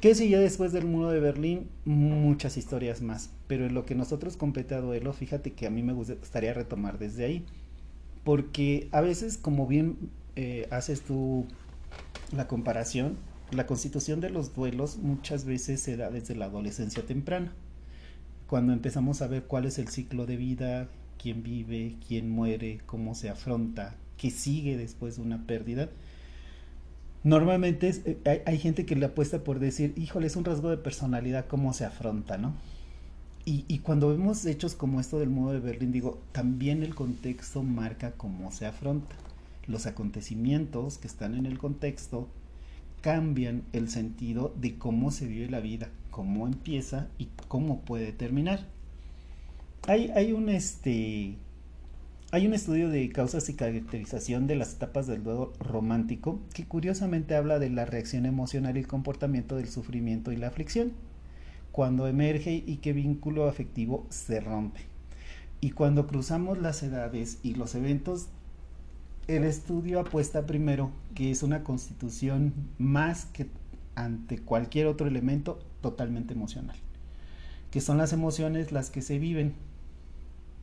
¿Qué 0.00 0.12
ya 0.28 0.38
después 0.38 0.72
del 0.72 0.84
muro 0.84 1.10
de 1.10 1.20
Berlín? 1.20 1.70
Muchas 1.86 2.58
historias 2.58 3.00
más. 3.00 3.30
Pero 3.46 3.64
en 3.64 3.72
lo 3.72 3.86
que 3.86 3.94
nosotros 3.94 4.36
compete 4.36 4.74
a 4.74 4.82
duelo, 4.82 5.14
fíjate 5.14 5.52
que 5.52 5.66
a 5.66 5.70
mí 5.70 5.82
me 5.82 5.94
gustaría 5.94 6.52
retomar 6.52 6.98
desde 6.98 7.24
ahí. 7.24 7.46
Porque 8.26 8.88
a 8.90 9.02
veces, 9.02 9.38
como 9.38 9.68
bien 9.68 10.10
eh, 10.34 10.66
haces 10.72 11.02
tú 11.02 11.46
la 12.32 12.48
comparación, 12.48 13.16
la 13.52 13.68
constitución 13.68 14.20
de 14.20 14.30
los 14.30 14.52
duelos 14.52 14.96
muchas 14.96 15.44
veces 15.44 15.80
se 15.80 15.96
da 15.96 16.10
desde 16.10 16.34
la 16.34 16.46
adolescencia 16.46 17.06
temprana. 17.06 17.52
Cuando 18.48 18.72
empezamos 18.72 19.22
a 19.22 19.28
ver 19.28 19.44
cuál 19.44 19.64
es 19.64 19.78
el 19.78 19.86
ciclo 19.86 20.26
de 20.26 20.36
vida, 20.36 20.88
quién 21.22 21.44
vive, 21.44 21.94
quién 22.08 22.28
muere, 22.28 22.80
cómo 22.84 23.14
se 23.14 23.28
afronta, 23.28 23.94
que 24.16 24.32
sigue 24.32 24.76
después 24.76 25.14
de 25.14 25.22
una 25.22 25.46
pérdida. 25.46 25.88
Normalmente 27.22 27.94
eh, 28.24 28.42
hay, 28.44 28.58
gente 28.58 28.86
que 28.86 28.96
le 28.96 29.06
apuesta 29.06 29.44
por 29.44 29.60
decir, 29.60 29.94
híjole, 29.96 30.26
es 30.26 30.34
un 30.34 30.44
rasgo 30.44 30.68
de 30.68 30.78
personalidad 30.78 31.46
cómo 31.46 31.72
se 31.74 31.84
afronta, 31.84 32.38
¿no? 32.38 32.56
Y, 33.48 33.78
cuando 33.78 34.08
vemos 34.08 34.44
hechos 34.44 34.74
como 34.74 34.98
esto 34.98 35.20
del 35.20 35.30
modo 35.30 35.52
de 35.52 35.60
Berlín, 35.60 35.92
digo, 35.92 36.18
también 36.32 36.82
el 36.82 36.96
contexto 36.96 37.62
marca 37.62 38.10
cómo 38.16 38.50
se 38.50 38.66
afronta. 38.66 39.14
Los 39.68 39.86
acontecimientos 39.86 40.98
que 40.98 41.06
están 41.06 41.36
en 41.36 41.46
el 41.46 41.56
contexto 41.56 42.26
cambian 43.02 43.62
el 43.72 43.88
sentido 43.88 44.52
de 44.60 44.76
cómo 44.76 45.12
se 45.12 45.28
vive 45.28 45.48
la 45.48 45.60
vida, 45.60 45.90
cómo 46.10 46.48
empieza 46.48 47.06
y 47.18 47.28
cómo 47.46 47.82
puede 47.82 48.10
terminar. 48.10 48.66
Hay, 49.86 50.10
hay 50.16 50.32
un 50.32 50.48
este 50.48 51.36
hay 52.32 52.48
un 52.48 52.52
estudio 52.52 52.88
de 52.88 53.08
causas 53.10 53.48
y 53.48 53.54
caracterización 53.54 54.48
de 54.48 54.56
las 54.56 54.74
etapas 54.74 55.06
del 55.06 55.22
duelo 55.22 55.52
romántico 55.60 56.40
que 56.52 56.66
curiosamente 56.66 57.36
habla 57.36 57.60
de 57.60 57.70
la 57.70 57.84
reacción 57.84 58.26
emocional 58.26 58.76
y 58.76 58.80
el 58.80 58.88
comportamiento 58.88 59.54
del 59.54 59.68
sufrimiento 59.68 60.32
y 60.32 60.36
la 60.36 60.48
aflicción, 60.48 60.92
cuando 61.76 62.08
emerge 62.08 62.64
y 62.66 62.78
qué 62.78 62.94
vínculo 62.94 63.46
afectivo 63.46 64.06
se 64.08 64.40
rompe. 64.40 64.80
Y 65.60 65.72
cuando 65.72 66.06
cruzamos 66.06 66.56
las 66.56 66.82
edades 66.82 67.38
y 67.42 67.52
los 67.52 67.74
eventos, 67.74 68.28
el 69.28 69.44
estudio 69.44 70.00
apuesta 70.00 70.46
primero 70.46 70.90
que 71.14 71.30
es 71.30 71.42
una 71.42 71.64
constitución 71.64 72.54
más 72.78 73.26
que 73.26 73.48
ante 73.94 74.38
cualquier 74.38 74.86
otro 74.86 75.06
elemento 75.06 75.58
totalmente 75.82 76.32
emocional, 76.32 76.76
que 77.70 77.82
son 77.82 77.98
las 77.98 78.14
emociones 78.14 78.72
las 78.72 78.88
que 78.88 79.02
se 79.02 79.18
viven 79.18 79.52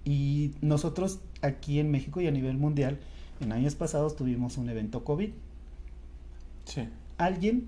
y 0.05 0.55
nosotros 0.61 1.19
aquí 1.43 1.79
en 1.79 1.91
México 1.91 2.21
y 2.21 2.27
a 2.27 2.31
nivel 2.31 2.57
mundial, 2.57 2.97
en 3.39 3.51
años 3.51 3.75
pasados 3.75 4.15
tuvimos 4.15 4.57
un 4.57 4.67
evento 4.67 5.03
COVID. 5.03 5.29
Sí. 6.65 6.89
Alguien 7.19 7.67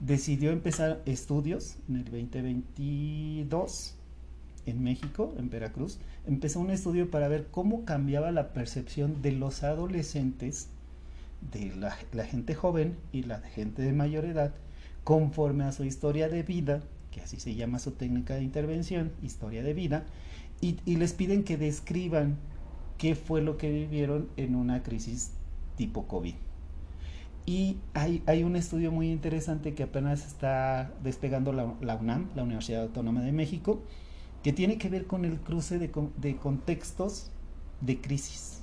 decidió 0.00 0.50
empezar 0.50 1.02
estudios 1.06 1.76
en 1.88 1.96
el 1.96 2.04
2022 2.04 3.96
en 4.66 4.82
México, 4.82 5.34
en 5.38 5.48
Veracruz. 5.48 5.98
Empezó 6.26 6.60
un 6.60 6.70
estudio 6.70 7.10
para 7.10 7.28
ver 7.28 7.46
cómo 7.50 7.84
cambiaba 7.84 8.30
la 8.32 8.52
percepción 8.52 9.22
de 9.22 9.32
los 9.32 9.62
adolescentes, 9.62 10.68
de 11.52 11.74
la, 11.76 11.92
gente 12.24 12.54
joven 12.54 12.96
y 13.12 13.22
la 13.22 13.40
gente 13.40 13.82
de 13.82 13.92
mayor 13.92 14.24
edad, 14.24 14.52
conforme 15.04 15.64
a 15.64 15.72
su 15.72 15.84
historia 15.84 16.28
de 16.28 16.42
vida, 16.42 16.82
que 17.10 17.20
así 17.20 17.38
se 17.38 17.54
llama 17.54 17.78
su 17.78 17.92
técnica 17.92 18.34
de 18.34 18.42
intervención, 18.42 19.12
historia 19.22 19.62
de 19.62 19.72
vida, 19.72 20.04
y, 20.60 20.78
les 20.96 21.12
piden 21.12 21.44
que 21.44 21.56
describan 21.56 22.38
qué 22.98 23.14
fue 23.14 23.42
lo 23.42 23.58
que 23.58 23.70
vivieron 23.70 24.28
en 24.36 24.56
una 24.56 24.82
crisis 24.82 25.32
tipo 25.76 26.08
COVID. 26.08 26.34
Y 27.46 27.78
hay, 27.94 28.24
hay, 28.26 28.42
un 28.42 28.56
estudio 28.56 28.90
muy 28.90 29.10
interesante 29.10 29.72
que 29.74 29.84
apenas 29.84 30.26
está 30.26 30.92
despegando 31.04 31.52
la, 31.52 31.64
UNAM, 31.94 32.28
la 32.34 32.42
Universidad 32.42 32.82
Autónoma 32.82 33.22
de 33.22 33.30
México, 33.30 33.82
que 34.42 34.52
tiene 34.52 34.78
que 34.78 34.88
ver 34.88 35.06
con 35.06 35.24
el 35.24 35.38
cruce 35.38 35.78
de, 35.78 35.90
de 36.16 36.36
contextos 36.36 37.30
de 37.80 38.00
crisis. 38.00 38.62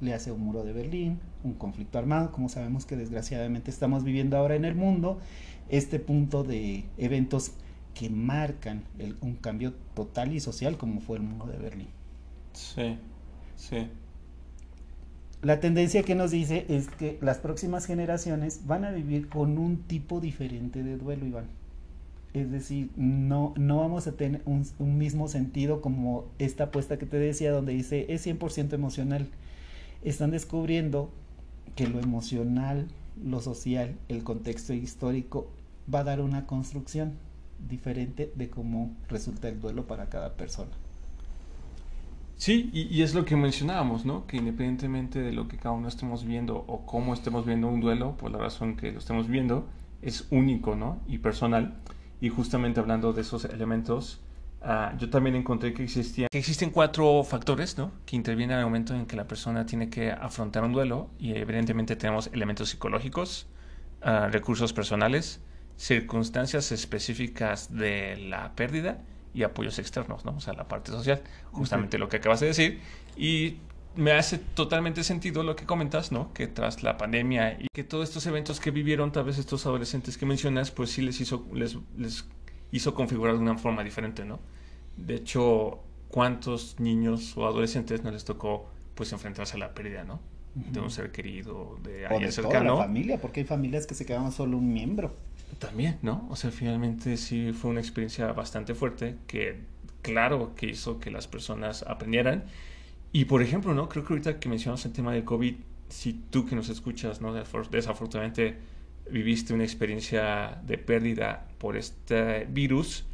Le 0.00 0.12
hace 0.12 0.32
un 0.32 0.40
muro 0.40 0.64
de 0.64 0.72
Berlín, 0.72 1.20
un 1.44 1.54
conflicto 1.54 1.96
armado, 1.98 2.32
como 2.32 2.48
sabemos 2.48 2.84
que 2.84 2.96
desgraciadamente 2.96 3.70
estamos 3.70 4.02
viviendo 4.02 4.36
ahora 4.36 4.56
en 4.56 4.64
el 4.64 4.74
mundo, 4.74 5.20
este 5.68 6.00
punto 6.00 6.42
de 6.42 6.84
eventos 6.98 7.52
que 7.94 8.10
marcan 8.10 8.82
el, 8.98 9.16
un 9.20 9.36
cambio 9.36 9.72
total 9.94 10.34
y 10.34 10.40
social 10.40 10.76
como 10.76 11.00
fue 11.00 11.18
el 11.18 11.22
mundo 11.22 11.46
de 11.46 11.58
Berlín. 11.58 11.88
Sí, 12.52 12.98
sí. 13.56 13.88
La 15.44 15.60
tendencia 15.60 16.02
que 16.04 16.14
nos 16.14 16.30
dice 16.30 16.64
es 16.70 16.88
que 16.88 17.18
las 17.20 17.36
próximas 17.36 17.84
generaciones 17.84 18.62
van 18.66 18.86
a 18.86 18.92
vivir 18.92 19.28
con 19.28 19.58
un 19.58 19.76
tipo 19.76 20.18
diferente 20.18 20.82
de 20.82 20.96
duelo, 20.96 21.26
Iván. 21.26 21.48
Es 22.32 22.50
decir, 22.50 22.88
no, 22.96 23.52
no 23.58 23.76
vamos 23.76 24.06
a 24.06 24.12
tener 24.12 24.40
un, 24.46 24.66
un 24.78 24.96
mismo 24.96 25.28
sentido 25.28 25.82
como 25.82 26.24
esta 26.38 26.64
apuesta 26.64 26.98
que 26.98 27.04
te 27.04 27.18
decía 27.18 27.52
donde 27.52 27.74
dice 27.74 28.06
es 28.08 28.26
100% 28.26 28.72
emocional. 28.72 29.28
Están 30.02 30.30
descubriendo 30.30 31.10
que 31.76 31.88
lo 31.88 32.00
emocional, 32.00 32.88
lo 33.22 33.42
social, 33.42 33.96
el 34.08 34.24
contexto 34.24 34.72
histórico 34.72 35.50
va 35.92 35.98
a 35.98 36.04
dar 36.04 36.22
una 36.22 36.46
construcción 36.46 37.18
diferente 37.68 38.32
de 38.34 38.48
cómo 38.48 38.96
resulta 39.10 39.50
el 39.50 39.60
duelo 39.60 39.86
para 39.86 40.08
cada 40.08 40.38
persona. 40.38 40.72
Sí, 42.36 42.70
y, 42.72 43.02
es 43.02 43.14
lo 43.14 43.24
que 43.24 43.36
mencionábamos, 43.36 44.04
¿no? 44.04 44.26
Que 44.26 44.36
independientemente 44.36 45.20
de 45.20 45.32
lo 45.32 45.46
que 45.46 45.56
cada 45.56 45.74
uno 45.74 45.88
estemos 45.88 46.24
viendo 46.24 46.56
o 46.66 46.84
cómo 46.84 47.14
estemos 47.14 47.46
viendo 47.46 47.68
un 47.68 47.80
duelo, 47.80 48.16
por 48.16 48.30
la 48.30 48.38
razón 48.38 48.76
que 48.76 48.90
lo 48.92 48.98
estemos 48.98 49.28
viendo, 49.28 49.68
es 50.02 50.26
único, 50.30 50.74
¿no? 50.74 51.00
Y 51.06 51.18
personal. 51.18 51.76
Y 52.20 52.28
justamente 52.28 52.80
hablando 52.80 53.12
de 53.12 53.22
esos 53.22 53.44
elementos, 53.44 54.20
ah, 54.62 54.94
yo 54.98 55.10
también 55.10 55.36
encontré 55.36 55.72
que 55.72 55.84
existían 55.84 56.28
que 56.30 56.38
existen 56.38 56.70
cuatro 56.70 57.22
factores, 57.22 57.78
¿no? 57.78 57.92
Que 58.04 58.16
intervienen 58.16 58.54
en 58.54 58.60
el 58.60 58.66
momento 58.66 58.94
en 58.94 59.06
que 59.06 59.16
la 59.16 59.28
persona 59.28 59.64
tiene 59.64 59.88
que 59.88 60.10
afrontar 60.10 60.64
un 60.64 60.72
duelo. 60.72 61.10
Y 61.18 61.34
evidentemente 61.34 61.94
tenemos 61.96 62.28
elementos 62.32 62.68
psicológicos, 62.68 63.46
ah, 64.02 64.28
recursos 64.30 64.72
personales, 64.72 65.40
circunstancias 65.76 66.72
específicas 66.72 67.72
de 67.72 68.16
la 68.16 68.54
pérdida 68.56 68.98
y 69.34 69.42
apoyos 69.42 69.78
externos, 69.78 70.24
¿no? 70.24 70.36
O 70.36 70.40
sea, 70.40 70.54
la 70.54 70.68
parte 70.68 70.92
social, 70.92 71.22
justamente 71.52 71.98
lo 71.98 72.08
que 72.08 72.18
acabas 72.18 72.40
de 72.40 72.46
decir. 72.46 72.80
Y 73.16 73.58
me 73.96 74.12
hace 74.12 74.38
totalmente 74.38 75.04
sentido 75.04 75.42
lo 75.42 75.56
que 75.56 75.66
comentas, 75.66 76.12
¿no? 76.12 76.32
Que 76.32 76.46
tras 76.46 76.82
la 76.82 76.96
pandemia 76.96 77.60
y 77.60 77.66
que 77.72 77.84
todos 77.84 78.08
estos 78.08 78.26
eventos 78.26 78.60
que 78.60 78.70
vivieron, 78.70 79.12
tal 79.12 79.24
vez 79.24 79.38
estos 79.38 79.66
adolescentes 79.66 80.16
que 80.16 80.26
mencionas, 80.26 80.70
pues 80.70 80.90
sí 80.90 81.02
les 81.02 81.20
hizo, 81.20 81.46
les, 81.52 81.76
les 81.96 82.26
hizo 82.70 82.94
configurar 82.94 83.34
de 83.34 83.40
una 83.40 83.58
forma 83.58 83.84
diferente, 83.84 84.24
¿no? 84.24 84.40
De 84.96 85.16
hecho, 85.16 85.80
¿cuántos 86.08 86.78
niños 86.78 87.36
o 87.36 87.46
adolescentes 87.46 88.02
no 88.04 88.10
les 88.10 88.24
tocó, 88.24 88.68
pues, 88.94 89.12
enfrentarse 89.12 89.56
a 89.56 89.58
la 89.58 89.74
pérdida, 89.74 90.04
¿no? 90.04 90.20
De 90.54 90.80
un 90.80 90.90
ser 90.90 91.10
querido, 91.10 91.78
de 91.82 92.06
alguien 92.06 92.30
cercano. 92.30 92.70
Toda 92.70 92.80
la 92.80 92.86
familia, 92.86 93.20
porque 93.20 93.40
hay 93.40 93.46
familias 93.46 93.86
que 93.86 93.94
se 93.94 94.06
quedaban 94.06 94.30
solo 94.30 94.56
un 94.56 94.72
miembro. 94.72 95.12
También, 95.58 95.98
¿no? 96.02 96.26
O 96.30 96.36
sea, 96.36 96.50
finalmente 96.50 97.16
sí 97.16 97.52
fue 97.52 97.70
una 97.70 97.80
experiencia 97.80 98.32
bastante 98.32 98.74
fuerte 98.74 99.16
que, 99.26 99.60
claro, 100.02 100.54
que 100.54 100.66
hizo 100.66 101.00
que 101.00 101.10
las 101.10 101.26
personas 101.26 101.82
aprendieran. 101.82 102.44
Y, 103.12 103.24
por 103.24 103.42
ejemplo, 103.42 103.74
¿no? 103.74 103.88
Creo 103.88 104.04
que 104.04 104.12
ahorita 104.12 104.38
que 104.38 104.48
mencionamos 104.48 104.84
el 104.84 104.92
tema 104.92 105.12
del 105.12 105.24
COVID, 105.24 105.54
si 105.88 106.12
tú 106.12 106.46
que 106.46 106.56
nos 106.56 106.68
escuchas, 106.68 107.20
¿no? 107.20 107.32
Desafortunadamente 107.32 108.56
viviste 109.10 109.54
una 109.54 109.64
experiencia 109.64 110.60
de 110.64 110.78
pérdida 110.78 111.46
por 111.58 111.76
este 111.76 112.46
virus 112.46 113.04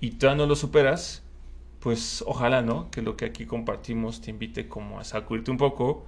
y 0.00 0.12
todavía 0.12 0.44
no 0.44 0.48
lo 0.48 0.56
superas, 0.56 1.22
pues 1.78 2.24
ojalá, 2.26 2.62
¿no? 2.62 2.90
Que 2.90 3.00
lo 3.00 3.16
que 3.16 3.26
aquí 3.26 3.46
compartimos 3.46 4.20
te 4.20 4.30
invite 4.30 4.68
como 4.68 4.98
a 4.98 5.04
sacudirte 5.04 5.50
un 5.50 5.56
poco 5.56 6.06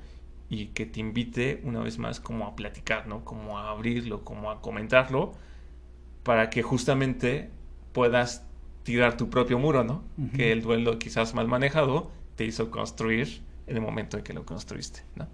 y 0.52 0.66
que 0.66 0.84
te 0.84 1.00
invite 1.00 1.62
una 1.64 1.80
vez 1.80 1.96
más 1.96 2.20
como 2.20 2.46
a 2.46 2.54
platicar, 2.54 3.06
¿no? 3.06 3.24
Como 3.24 3.58
a 3.58 3.70
abrirlo, 3.70 4.22
como 4.22 4.50
a 4.50 4.60
comentarlo 4.60 5.32
para 6.24 6.50
que 6.50 6.62
justamente 6.62 7.48
puedas 7.94 8.44
tirar 8.82 9.16
tu 9.16 9.30
propio 9.30 9.58
muro, 9.58 9.82
¿no? 9.82 10.04
Que 10.36 10.52
el 10.52 10.60
duelo 10.60 10.98
quizás 10.98 11.32
mal 11.32 11.48
manejado 11.48 12.10
te 12.36 12.44
hizo 12.44 12.70
construir 12.70 13.40
en 13.66 13.76
el 13.76 13.82
momento 13.82 14.18
en 14.18 14.24
que 14.24 14.34
lo 14.34 14.44
construiste, 14.44 15.00
¿no? 15.16 15.26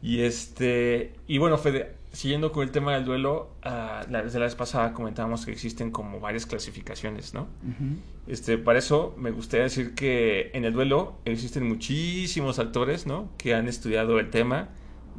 Y 0.00 0.22
este, 0.22 1.12
y 1.26 1.36
bueno, 1.36 1.58
Fede, 1.58 1.94
siguiendo 2.16 2.50
con 2.50 2.62
el 2.62 2.70
tema 2.70 2.94
del 2.94 3.04
duelo, 3.04 3.50
uh, 3.62 4.10
la, 4.10 4.22
desde 4.22 4.38
la 4.38 4.46
vez 4.46 4.54
pasada 4.54 4.94
comentábamos 4.94 5.44
que 5.44 5.52
existen 5.52 5.90
como 5.90 6.18
varias 6.18 6.46
clasificaciones, 6.46 7.34
¿no? 7.34 7.46
Este, 8.26 8.56
para 8.56 8.78
eso 8.78 9.14
me 9.18 9.30
gustaría 9.32 9.64
decir 9.64 9.94
que 9.94 10.50
en 10.54 10.64
el 10.64 10.72
duelo 10.72 11.18
existen 11.26 11.68
muchísimos 11.68 12.58
actores, 12.58 13.06
¿no? 13.06 13.28
Que 13.36 13.54
han 13.54 13.68
estudiado 13.68 14.18
el 14.18 14.30
tema 14.30 14.70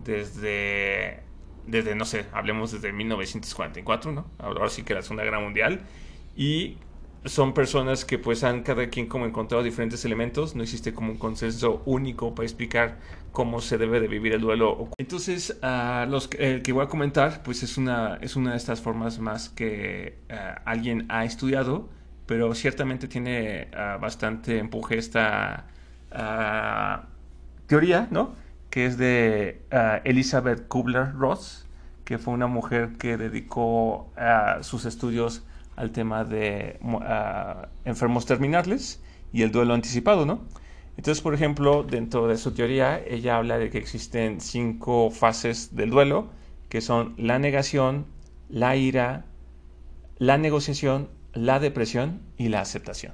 desde 0.04 1.22
desde, 1.67 1.93
no 1.93 2.06
sé, 2.06 2.26
hablemos 2.32 2.72
desde 2.72 2.91
1944, 2.91 4.12
¿no? 4.12 4.26
Ahora 4.39 4.69
sí 4.69 4.82
que 4.82 4.95
la 4.95 5.04
Segunda 5.04 5.24
Guerra 5.24 5.39
Mundial. 5.39 5.82
Y 6.36 6.78
son 7.25 7.53
personas 7.53 8.06
que 8.06 8.17
pues 8.17 8.43
han 8.43 8.63
cada 8.63 8.88
quien 8.89 9.08
como 9.08 9.25
encontrado 9.25 9.63
diferentes 9.63 10.03
elementos, 10.06 10.56
no 10.56 10.63
existe 10.63 10.93
como 10.93 11.12
un 11.12 11.17
consenso 11.17 11.82
único 11.86 12.34
para 12.36 12.45
explicar 12.45 12.97
cómo 13.32 13.62
se 13.62 13.77
debe 13.77 13.99
de 13.99 14.08
vivir 14.08 14.34
el 14.34 14.41
duelo. 14.41 14.89
Entonces, 14.97 15.58
el 15.62 16.62
que 16.62 16.73
voy 16.73 16.84
a 16.86 16.88
comentar 16.88 17.43
pues 17.43 17.63
es 17.63 17.77
una, 17.77 18.17
es 18.21 18.36
una 18.36 18.51
de 18.51 18.58
estas 18.58 18.82
formas 18.82 19.19
más 19.19 19.49
que 19.49 20.17
ah, 20.30 20.62
alguien 20.65 21.06
ha 21.10 21.25
estudiado, 21.25 21.89
pero 22.25 22.53
ciertamente 22.56 23.08
tiene 23.08 23.67
ah, 23.73 23.97
bastante 23.99 24.60
empuje 24.60 24.97
esta 24.97 25.67
teoría, 27.67 28.08
¿no? 28.12 28.47
que 28.69 28.86
es 28.86 28.97
de 28.97 29.62
uh, 29.71 30.01
Elizabeth 30.03 30.67
Kubler-Ross, 30.67 31.65
que 32.06 32.17
fue 32.17 32.34
una 32.34 32.47
mujer 32.47 32.97
que 32.97 33.17
dedicó 33.17 34.12
sus 34.62 34.86
estudios 34.86 35.43
al 35.78 35.92
tema 35.92 36.26
de 36.26 36.78
uh, 36.82 37.68
enfermos 37.86 38.26
terminales 38.26 39.02
y 39.32 39.44
el 39.44 39.52
duelo 39.52 39.74
anticipado, 39.74 40.26
¿no? 40.26 40.42
Entonces, 40.98 41.22
por 41.22 41.34
ejemplo, 41.34 41.84
dentro 41.84 42.28
de 42.28 42.38
su 42.38 42.52
teoría, 42.52 43.00
ella 43.08 43.38
habla 43.38 43.60
de 43.60 43.70
que 43.70 43.78
existen 43.78 44.42
cinco 44.42 45.12
fases 45.12 45.76
del 45.76 45.92
duelo, 45.92 46.32
que 46.70 46.82
son 46.82 47.13
la 47.18 47.38
negación, 47.38 48.08
la 48.50 48.76
ira, 48.76 49.26
la 50.18 50.40
negociación, 50.40 51.10
la 51.34 51.60
depresión 51.60 52.22
y 52.36 52.50
la 52.50 52.62
aceptación. 52.62 53.13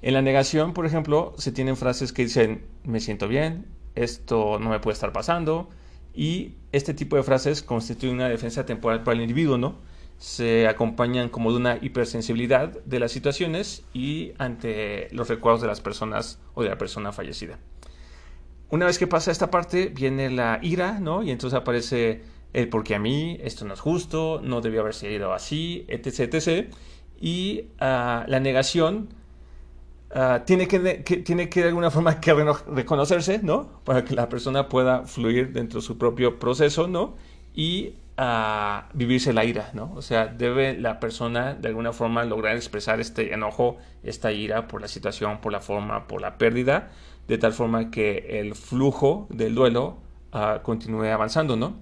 En 0.00 0.14
la 0.14 0.22
negación, 0.22 0.72
por 0.72 0.86
ejemplo, 0.86 1.34
se 1.36 1.52
tienen 1.52 1.76
frases 1.76 2.12
que 2.14 2.22
dicen, 2.22 2.64
me 2.84 3.00
siento 3.00 3.28
bien, 3.28 3.66
esto 3.94 4.58
no 4.58 4.70
me 4.70 4.80
puede 4.80 4.94
estar 4.94 5.12
pasando. 5.12 5.68
Y 6.14 6.54
este 6.72 6.94
tipo 6.94 7.16
de 7.16 7.22
frases 7.22 7.62
constituyen 7.62 8.14
una 8.16 8.30
defensa 8.30 8.64
temporal 8.64 9.02
para 9.02 9.16
el 9.16 9.22
individuo, 9.22 9.58
¿no? 9.58 9.76
Se 10.20 10.68
acompañan 10.68 11.28
como 11.28 11.50
de 11.50 11.56
una 11.56 11.78
hipersensibilidad 11.80 12.68
de 12.84 13.00
las 13.00 13.10
situaciones 13.10 13.82
y 13.92 14.32
ante 14.38 15.08
los 15.10 15.28
recuerdos 15.28 15.60
de 15.60 15.66
las 15.66 15.80
personas 15.80 16.38
o 16.54 16.62
de 16.62 16.68
la 16.68 16.78
persona 16.78 17.10
fallecida. 17.10 17.58
Una 18.68 18.86
vez 18.86 18.98
que 18.98 19.08
pasa 19.08 19.32
esta 19.32 19.50
parte, 19.50 19.88
viene 19.88 20.30
la 20.30 20.60
ira, 20.62 21.00
¿no? 21.00 21.24
Y 21.24 21.32
entonces 21.32 21.58
aparece 21.58 22.22
el 22.52 22.68
porque 22.68 22.94
a 22.94 23.00
mí 23.00 23.38
esto 23.42 23.64
no 23.64 23.74
es 23.74 23.80
justo, 23.80 24.40
no 24.44 24.60
debió 24.60 24.82
haber 24.82 24.94
sido 24.94 25.32
así, 25.32 25.84
etc. 25.88 26.32
etc. 26.32 26.72
Y 27.20 27.64
ah, 27.80 28.24
la 28.28 28.38
negación 28.38 29.08
Ah, 30.12 30.42
tiene, 30.44 30.66
que, 30.66 30.78
tiene 30.78 31.48
que 31.48 31.60
de 31.60 31.68
alguna 31.68 31.90
forma 31.90 32.20
que 32.20 32.34
reconocerse, 32.34 33.40
¿no? 33.42 33.80
Para 33.84 34.04
que 34.04 34.14
la 34.14 34.28
persona 34.28 34.68
pueda 34.68 35.04
fluir 35.04 35.52
dentro 35.52 35.80
de 35.80 35.86
su 35.86 35.98
propio 35.98 36.40
proceso, 36.40 36.88
¿no? 36.88 37.14
Y 37.54 37.94
uh, 38.20 38.82
vivirse 38.92 39.32
la 39.32 39.44
ira, 39.44 39.70
¿no? 39.72 39.92
O 39.94 40.02
sea, 40.02 40.26
debe 40.26 40.78
la 40.78 41.00
persona 41.00 41.54
de 41.54 41.68
alguna 41.68 41.92
forma 41.92 42.24
lograr 42.24 42.56
expresar 42.56 43.00
este 43.00 43.32
enojo, 43.32 43.78
esta 44.02 44.30
ira 44.30 44.68
por 44.68 44.82
la 44.82 44.88
situación, 44.88 45.40
por 45.40 45.52
la 45.52 45.60
forma, 45.60 46.06
por 46.06 46.20
la 46.20 46.36
pérdida, 46.36 46.90
de 47.26 47.38
tal 47.38 47.52
forma 47.52 47.90
que 47.90 48.40
el 48.40 48.54
flujo 48.54 49.26
del 49.30 49.54
duelo 49.54 49.98
uh, 50.34 50.62
continúe 50.62 51.06
avanzando, 51.06 51.56
¿no? 51.56 51.74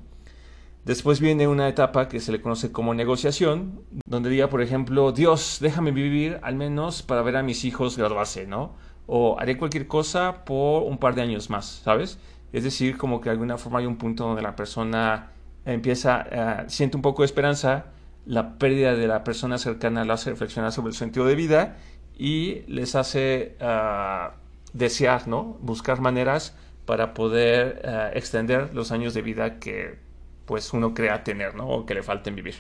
Después 0.85 1.21
viene 1.21 1.49
una 1.49 1.69
etapa 1.69 2.09
que 2.09 2.21
se 2.21 2.33
le 2.33 2.41
conoce 2.41 2.73
como 2.73 2.95
negociación, 2.95 3.83
donde 4.07 4.31
diga, 4.31 4.49
por 4.49 4.63
ejemplo, 4.63 5.13
Dios, 5.13 5.59
déjame 5.61 5.91
vivir 5.91 6.39
al 6.43 6.55
menos 6.55 7.03
para 7.03 7.21
ver 7.23 7.37
a 7.37 7.43
mis 7.43 7.65
hijos 7.65 7.99
graduarse, 7.99 8.47
¿no? 8.47 8.75
O 9.07 9.39
haré 9.39 9.59
cualquier 9.59 9.87
cosa 9.87 10.45
por 10.45 10.85
un 10.85 10.99
par 10.99 11.15
de 11.15 11.23
años 11.23 11.51
más, 11.51 11.83
¿sabes? 11.85 12.19
Es 12.53 12.65
decir, 12.65 12.97
como 12.97 13.21
que 13.21 13.29
de 13.29 13.33
alguna 13.33 13.59
forma 13.59 13.81
hay 13.81 13.87
un 13.87 13.97
punto 13.97 14.25
donde 14.25 14.41
la 14.41 14.57
persona 14.57 15.33
empieza, 15.73 16.65
uh, 16.67 16.71
siente 16.71 16.97
un 16.97 17.03
poco 17.03 17.23
de 17.23 17.27
esperanza, 17.27 17.87
la 18.27 18.59
pérdida 18.59 18.95
de 18.95 19.07
la 19.07 19.25
persona 19.25 19.59
cercana 19.59 20.05
la 20.05 20.15
hace 20.15 20.31
reflexionar 20.31 20.73
sobre 20.73 20.91
el 20.91 20.97
sentido 20.97 21.27
de 21.27 21.35
vida 21.35 21.77
y 22.19 22.63
les 22.67 22.95
hace 22.95 23.57
uh, 23.61 24.33
desear, 24.73 25.29
¿no? 25.29 25.57
Buscar 25.61 26.01
maneras 26.01 26.57
para 26.85 27.15
poder 27.15 27.83
uh, 27.85 28.17
extender 28.17 28.75
los 28.75 28.93
años 28.93 29.15
de 29.15 29.23
vida 29.23 29.59
que 29.59 29.99
pues 30.47 30.73
uno 30.73 30.95
crea 30.95 31.25
tener, 31.25 31.55
¿no? 31.55 31.69
O 31.69 31.87
que 31.87 31.95
le 31.95 32.03
falten 32.03 32.35
vivir. 32.35 32.57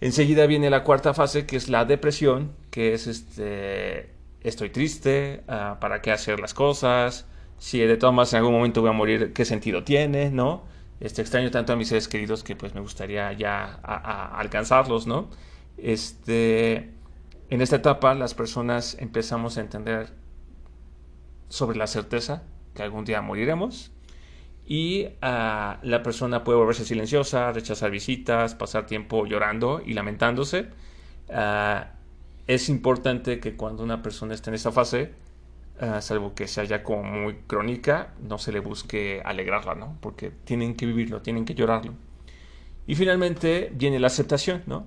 Enseguida 0.00 0.46
viene 0.46 0.70
la 0.70 0.84
cuarta 0.84 1.14
fase, 1.14 1.46
que 1.46 1.56
es 1.56 1.68
la 1.68 1.84
depresión, 1.84 2.52
que 2.70 2.94
es 2.94 3.06
este, 3.06 4.10
estoy 4.42 4.70
triste, 4.70 5.42
ah, 5.48 5.78
¿para 5.80 6.02
qué 6.02 6.12
hacer 6.12 6.38
las 6.40 6.54
cosas? 6.54 7.26
Si 7.58 7.78
de 7.80 7.96
todas 7.96 8.14
maneras 8.14 8.32
en 8.34 8.38
algún 8.38 8.54
momento 8.54 8.80
voy 8.80 8.90
a 8.90 8.92
morir, 8.92 9.32
¿qué 9.32 9.44
sentido 9.44 9.82
tiene, 9.82 10.30
no? 10.30 10.64
Este, 11.00 11.22
extraño 11.22 11.50
tanto 11.50 11.72
a 11.72 11.76
mis 11.76 11.88
seres 11.88 12.08
queridos 12.08 12.42
que 12.42 12.56
pues 12.56 12.74
me 12.74 12.80
gustaría 12.80 13.32
ya 13.32 13.64
alcanzarlos, 14.34 15.06
¿no? 15.06 15.30
Este, 15.76 16.90
en 17.50 17.60
esta 17.60 17.76
etapa 17.76 18.14
las 18.14 18.34
personas 18.34 18.96
empezamos 18.98 19.58
a 19.58 19.60
entender 19.60 20.12
sobre 21.48 21.78
la 21.78 21.86
certeza 21.86 22.42
que 22.74 22.82
algún 22.82 23.04
día 23.04 23.22
moriremos 23.22 23.92
y 24.66 25.06
ah, 25.22 25.78
la 25.82 26.02
persona 26.02 26.44
puede 26.44 26.58
volverse 26.58 26.84
silenciosa, 26.84 27.52
rechazar 27.52 27.90
visitas, 27.90 28.54
pasar 28.54 28.86
tiempo 28.86 29.24
llorando 29.24 29.80
y 29.84 29.94
lamentándose. 29.94 30.68
Ah, 31.30 31.92
es 32.46 32.68
importante 32.68 33.40
que 33.40 33.56
cuando 33.56 33.82
una 33.82 34.02
persona 34.02 34.34
esté 34.34 34.50
en 34.50 34.54
esta 34.54 34.72
fase, 34.72 35.14
ah, 35.80 36.00
salvo 36.00 36.34
que 36.34 36.46
sea 36.46 36.64
ya 36.64 36.82
como 36.82 37.02
muy 37.02 37.34
crónica, 37.46 38.14
no 38.20 38.38
se 38.38 38.52
le 38.52 38.60
busque 38.60 39.22
alegrarla, 39.24 39.74
¿no? 39.74 39.96
Porque 40.00 40.30
tienen 40.30 40.74
que 40.74 40.86
vivirlo, 40.86 41.22
tienen 41.22 41.44
que 41.44 41.54
llorarlo. 41.54 41.94
Y 42.86 42.94
finalmente 42.94 43.70
viene 43.74 43.98
la 43.98 44.06
aceptación, 44.08 44.62
¿no? 44.66 44.86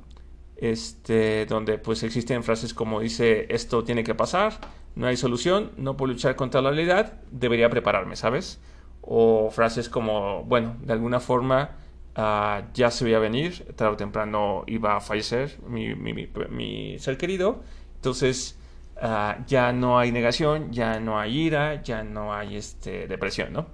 Este, 0.58 1.46
donde 1.48 1.78
pues 1.80 2.04
existen 2.04 2.44
frases 2.44 2.74
como 2.74 3.00
dice, 3.00 3.48
esto 3.50 3.84
tiene 3.84 4.04
que 4.04 4.14
pasar, 4.16 4.60
no 4.96 5.08
hay 5.08 5.18
solución, 5.18 5.72
no 5.78 5.98
puedo 5.98 6.14
luchar 6.14 6.36
contra 6.36 6.62
la 6.62 6.70
realidad, 6.70 7.14
debería 7.32 7.70
prepararme, 7.70 8.16
¿sabes? 8.16 8.60
o 9.02 9.50
frases 9.52 9.90
como, 9.90 10.44
bueno, 10.44 10.78
de 10.82 10.94
alguna 10.94 11.20
forma 11.20 11.72
ah, 12.16 12.64
ya 12.74 12.92
se 12.92 13.04
veía 13.04 13.20
venir, 13.20 13.66
tarde 13.76 13.94
o 13.94 13.98
temprano 13.98 14.64
iba 14.68 14.96
a 14.96 15.02
fallecer 15.02 15.60
mi, 15.68 15.96
mi, 15.96 17.00
ser 17.00 17.18
querido, 17.18 17.64
entonces 17.96 18.60
ah, 19.02 19.40
ya 19.48 19.74
no 19.74 20.00
hay 20.00 20.12
negación, 20.12 20.72
ya 20.72 21.00
no 21.00 21.20
hay 21.20 21.38
ira, 21.38 21.82
ya 21.84 22.04
no 22.04 22.34
hay 22.34 22.56
este, 22.56 23.08
depresión, 23.08 23.54
¿no? 23.54 23.68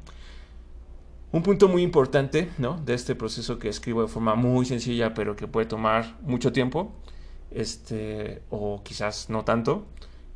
Un 1.32 1.44
punto 1.44 1.68
muy 1.68 1.84
importante 1.84 2.50
¿no? 2.58 2.80
de 2.80 2.94
este 2.94 3.14
proceso 3.14 3.60
que 3.60 3.68
escribo 3.68 4.02
de 4.02 4.08
forma 4.08 4.36
muy 4.36 4.66
sencilla, 4.66 5.14
pero 5.14 5.36
que 5.36 5.48
puede 5.48 5.66
tomar 5.68 6.16
mucho 6.22 6.54
tiempo, 6.54 6.94
este, 7.52 8.42
o 8.50 8.82
quizás 8.84 9.30
no 9.30 9.44
tanto, 9.44 9.86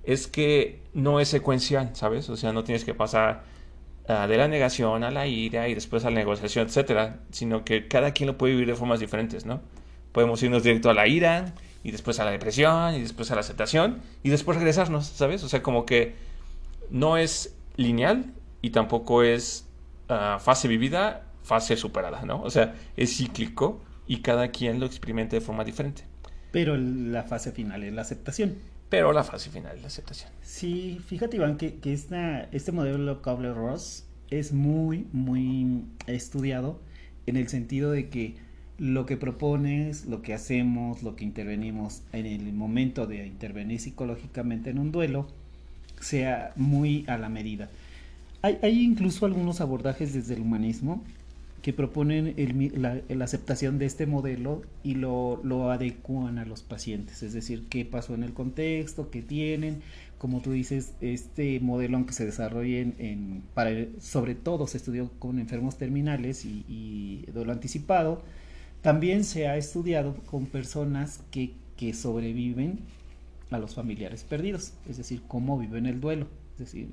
es 0.03 0.27
que 0.27 0.83
no 0.93 1.19
es 1.19 1.29
secuencial, 1.29 1.91
¿sabes? 1.95 2.29
O 2.29 2.35
sea, 2.35 2.51
no 2.51 2.63
tienes 2.63 2.83
que 2.83 2.93
pasar 2.93 3.43
de 4.07 4.37
la 4.37 4.47
negación 4.47 5.03
a 5.03 5.11
la 5.11 5.27
ira 5.27 5.69
y 5.69 5.75
después 5.75 6.03
a 6.05 6.09
la 6.09 6.17
negociación, 6.17 6.67
etcétera, 6.67 7.19
sino 7.31 7.63
que 7.63 7.87
cada 7.87 8.11
quien 8.11 8.27
lo 8.27 8.37
puede 8.37 8.53
vivir 8.53 8.67
de 8.67 8.75
formas 8.75 8.99
diferentes, 8.99 9.45
¿no? 9.45 9.61
Podemos 10.11 10.41
irnos 10.43 10.63
directo 10.63 10.89
a 10.89 10.93
la 10.93 11.07
ira 11.07 11.53
y 11.83 11.91
después 11.91 12.19
a 12.19 12.25
la 12.25 12.31
depresión 12.31 12.95
y 12.95 13.01
después 13.01 13.31
a 13.31 13.35
la 13.35 13.41
aceptación 13.41 14.01
y 14.23 14.29
después 14.29 14.57
regresarnos, 14.57 15.07
¿sabes? 15.07 15.43
O 15.43 15.49
sea, 15.49 15.63
como 15.63 15.85
que 15.85 16.15
no 16.89 17.17
es 17.17 17.55
lineal 17.77 18.33
y 18.61 18.71
tampoco 18.71 19.23
es 19.23 19.67
ah, 20.09 20.37
fase 20.39 20.67
vivida, 20.67 21.27
fase 21.43 21.77
superada, 21.77 22.23
¿no? 22.23 22.41
O 22.41 22.49
sea, 22.49 22.75
es 22.97 23.17
cíclico 23.17 23.81
y 24.07 24.17
cada 24.21 24.49
quien 24.49 24.79
lo 24.79 24.85
experimenta 24.85 25.35
de 25.35 25.41
forma 25.41 25.63
diferente. 25.63 26.03
Pero 26.51 26.75
la 26.77 27.23
fase 27.23 27.51
final 27.51 27.83
es 27.83 27.93
la 27.93 28.01
aceptación 28.01 28.57
pero 28.91 29.13
la 29.13 29.23
fase 29.23 29.49
final 29.49 29.77
es 29.77 29.81
la 29.81 29.87
aceptación. 29.87 30.29
Sí, 30.41 30.99
fíjate 31.07 31.37
Iván 31.37 31.55
que, 31.55 31.75
que 31.75 31.93
este 31.93 32.71
modelo 32.73 33.21
Cobler-Ross 33.21 34.03
es 34.29 34.51
muy, 34.51 35.07
muy 35.13 35.85
estudiado 36.07 36.81
en 37.25 37.37
el 37.37 37.47
sentido 37.47 37.91
de 37.91 38.09
que 38.09 38.35
lo 38.81 39.05
que 39.05 39.15
propones, 39.15 40.07
lo 40.07 40.23
que 40.23 40.33
hacemos, 40.33 41.03
lo 41.03 41.15
que 41.15 41.23
intervenimos 41.23 42.01
en 42.13 42.25
el 42.25 42.51
momento 42.51 43.05
de 43.05 43.27
intervenir 43.27 43.79
psicológicamente 43.79 44.71
en 44.71 44.79
un 44.79 44.91
duelo, 44.91 45.27
sea 45.99 46.51
muy 46.55 47.05
a 47.07 47.19
la 47.19 47.29
medida. 47.29 47.69
Hay, 48.41 48.57
hay 48.63 48.81
incluso 48.81 49.27
algunos 49.27 49.61
abordajes 49.61 50.13
desde 50.13 50.33
el 50.33 50.41
humanismo 50.41 51.03
que 51.61 51.73
proponen 51.73 52.33
la, 52.75 53.23
aceptación 53.23 53.77
de 53.77 53.85
este 53.85 54.07
modelo 54.07 54.63
y 54.83 54.95
lo, 54.95 55.39
lo 55.43 55.69
adecuan 55.69 56.39
a 56.39 56.45
los 56.45 56.63
pacientes, 56.63 57.21
es 57.21 57.33
decir, 57.33 57.67
qué 57.69 57.85
pasó 57.85 58.15
en 58.15 58.23
el 58.23 58.33
contexto, 58.33 59.11
qué 59.11 59.21
tienen, 59.21 59.83
como 60.17 60.41
tú 60.41 60.53
dices, 60.53 60.93
este 61.01 61.59
modelo 61.59 61.97
aunque 61.97 62.13
se 62.13 62.25
desarrolle 62.25 62.93
en, 62.97 63.43
para, 63.53 63.69
sobre 63.99 64.33
todo 64.33 64.65
se 64.65 64.77
estudió 64.77 65.11
con 65.19 65.37
enfermos 65.37 65.77
terminales 65.77 66.45
y, 66.45 66.65
y 66.67 67.31
duelo 67.31 67.51
anticipado, 67.51 68.23
también 68.81 69.23
se 69.23 69.47
ha 69.47 69.57
estudiado 69.57 70.15
con 70.25 70.45
personas 70.45 71.21
que, 71.31 71.59
sobreviven 71.95 72.77
a 73.49 73.57
los 73.57 73.73
familiares 73.73 74.23
perdidos, 74.23 74.73
es 74.87 74.97
decir, 74.97 75.23
cómo 75.27 75.57
viven 75.57 75.87
el 75.87 75.99
duelo, 75.99 76.27
es 76.53 76.59
decir, 76.59 76.89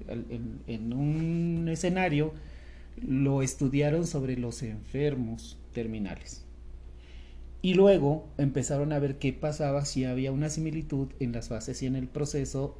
en 0.66 0.94
un 0.94 1.68
escenario 1.68 2.32
lo 3.06 3.42
estudiaron 3.42 4.06
sobre 4.06 4.38
los 4.38 4.62
enfermos 4.62 5.58
terminales. 5.74 6.44
Y 7.60 7.74
luego 7.74 8.28
empezaron 8.38 8.92
a 8.92 8.98
ver 8.98 9.18
qué 9.18 9.32
pasaba 9.32 9.84
si 9.84 10.04
había 10.04 10.30
una 10.30 10.48
similitud 10.48 11.08
en 11.18 11.32
las 11.32 11.48
fases 11.48 11.82
y 11.82 11.86
en 11.86 11.96
el 11.96 12.06
proceso 12.06 12.78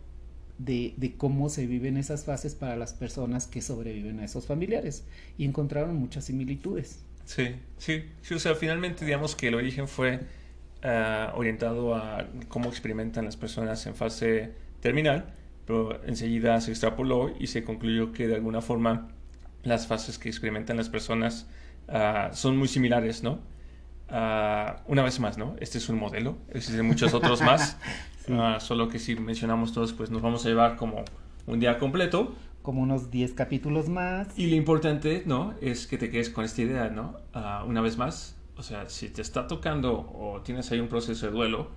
de, 0.59 1.15
cómo 1.17 1.49
se 1.49 1.67
viven 1.67 1.97
esas 1.97 2.25
fases 2.25 2.55
para 2.55 2.77
las 2.77 2.93
personas 2.93 3.47
que 3.47 3.61
sobreviven 3.61 4.21
a 4.21 4.25
esos 4.25 4.47
familiares. 4.47 5.05
Y 5.37 5.45
encontraron 5.45 5.97
muchas 5.97 6.25
similitudes. 6.25 7.01
Sí, 7.29 7.57
sí, 7.77 8.05
sí 8.23 8.33
o 8.33 8.39
sea, 8.39 8.55
finalmente 8.55 9.05
digamos 9.05 9.37
que 9.37 9.49
el 9.49 9.55
origen 9.55 9.87
fue 9.87 10.21
ah, 10.83 11.35
orientado 11.37 11.95
a 11.95 12.27
cómo 12.49 12.71
experimentan 12.71 13.27
las 13.27 13.37
personas 13.37 13.87
en 13.87 13.95
fase 13.95 14.55
terminal, 14.81 15.35
pero 15.67 16.03
enseguida 16.07 16.59
se 16.63 16.71
extrapoló 16.71 17.31
y 17.39 17.49
se 17.49 17.65
concluyó 17.65 18.13
que 18.13 18.29
de 18.29 18.37
alguna 18.37 18.63
forma 18.63 19.09
las 19.63 19.87
fases 19.87 20.19
que 20.19 20.31
experimentan 20.31 20.79
las 20.79 20.89
personas 20.89 21.47
ah, 21.89 22.31
son 22.33 22.57
muy 22.57 22.67
similares, 22.67 23.23
¿no? 23.23 23.41
Ah, 24.09 24.83
una 24.87 25.03
vez 25.03 25.21
más, 25.21 25.37
¿no? 25.37 25.55
Este 25.61 25.77
es 25.77 25.91
un 25.91 25.99
modelo, 25.99 26.39
existen 26.49 26.87
muchos 26.87 27.13
otros 27.13 27.43
más, 27.43 27.77
ah, 28.31 28.57
solo 28.59 28.89
que 28.89 28.99
si 28.99 29.17
mencionamos 29.17 29.75
todos, 29.75 29.93
pues 29.93 30.11
nos 30.11 30.23
vamos 30.23 30.47
a 30.47 30.49
llevar 30.49 30.77
como 30.77 31.05
un 31.47 31.61
día 31.61 31.79
completo. 31.79 32.35
Como 32.63 32.83
unos 32.83 33.11
10 33.11 33.33
capítulos 33.35 33.89
más. 33.89 34.39
Y 34.39 34.49
lo 34.49 34.57
importante, 34.57 35.23
¿no? 35.27 35.55
Es 35.61 35.87
que 35.87 35.97
te 35.97 36.11
quedes 36.11 36.31
con 36.31 36.45
esta 36.45 36.63
idea, 36.63 36.91
¿no? 36.91 37.17
una 37.67 37.81
vez 37.81 37.97
más, 37.97 38.37
o 38.57 38.63
sea, 38.63 38.89
si 38.89 39.09
te 39.09 39.23
está 39.23 39.47
tocando 39.47 40.11
o 40.13 40.41
tienes 40.43 40.71
ahí 40.73 40.81
un 40.81 40.89
proceso 40.89 41.27
de 41.27 41.33
duelo, 41.33 41.69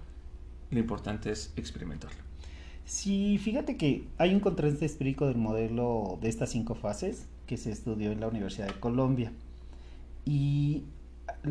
lo 0.72 0.80
importante 0.80 1.32
es 1.32 1.54
experimentarlo. 1.56 2.18
Sí, 2.86 3.38
fíjate 3.38 3.78
que 3.78 4.08
hay 4.18 4.34
un 4.34 4.40
contraste 4.40 4.86
espíritu 4.86 5.26
del 5.26 5.38
modelo 5.38 6.18
de 6.22 6.30
estas 6.30 6.50
cinco 6.50 6.76
fases 6.76 7.28
que 7.46 7.58
se 7.58 7.72
estudió 7.72 8.12
en 8.12 8.20
la 8.20 8.28
Universidad 8.28 8.68
de 8.68 8.80
Colombia. 8.80 9.32
Y 10.26 10.84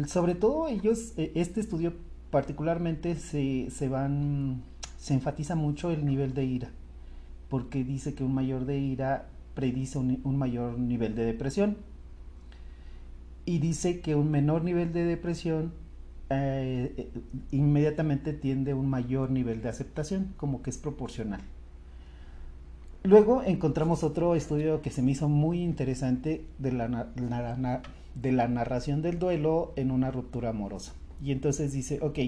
sobre 0.07 0.35
todo 0.35 0.69
ellos, 0.69 1.13
e, 1.17 1.33
este 1.35 1.61
estudio 1.61 1.93
particularmente 2.31 3.17
se, 3.17 3.89
van, 3.89 4.63
se 4.99 5.15
enfatiza 5.15 5.55
mucho 5.55 5.91
el 5.91 6.05
nivel 6.05 6.35
de 6.35 6.45
ira, 6.45 6.71
porque 7.51 7.85
dice 7.85 8.15
que 8.15 8.25
un 8.25 8.33
mayor 8.33 8.65
de 8.65 8.79
ira 8.79 9.27
predice 9.55 9.99
un, 9.99 10.39
mayor 10.39 10.79
nivel 10.79 11.15
de 11.15 11.25
depresión. 11.25 11.77
Y 13.45 13.59
dice 13.59 14.01
que 14.01 14.15
un 14.15 14.31
menor 14.31 14.63
nivel 14.63 14.93
de 14.93 15.05
depresión 15.05 15.73
eh, 16.31 17.11
inmediatamente 17.51 18.33
tiende 18.33 18.71
a 18.71 18.77
un 18.77 18.89
mayor 18.89 19.31
nivel 19.31 19.61
de 19.61 19.69
aceptación, 19.69 20.33
como 20.37 20.63
que 20.63 20.71
es 20.71 20.79
proporcional. 20.79 21.41
Luego 23.03 23.43
encontramos 23.43 24.05
otro 24.05 24.35
estudio 24.37 24.83
que 24.83 24.91
se 24.91 25.03
me 25.03 25.11
hizo 25.11 25.29
muy 25.29 25.61
interesante 25.63 26.45
de 26.59 26.73
la, 26.73 27.09
de 28.15 28.33
la 28.33 28.47
narración 28.47 29.03
del 29.03 29.19
duelo 29.19 29.73
en 29.77 29.91
una 29.91 30.11
ruptura 30.11 30.51
amorosa. 30.51 30.93
Y 31.23 31.33
entonces 31.33 31.73
dice, 31.73 31.99
ok, 32.03 32.19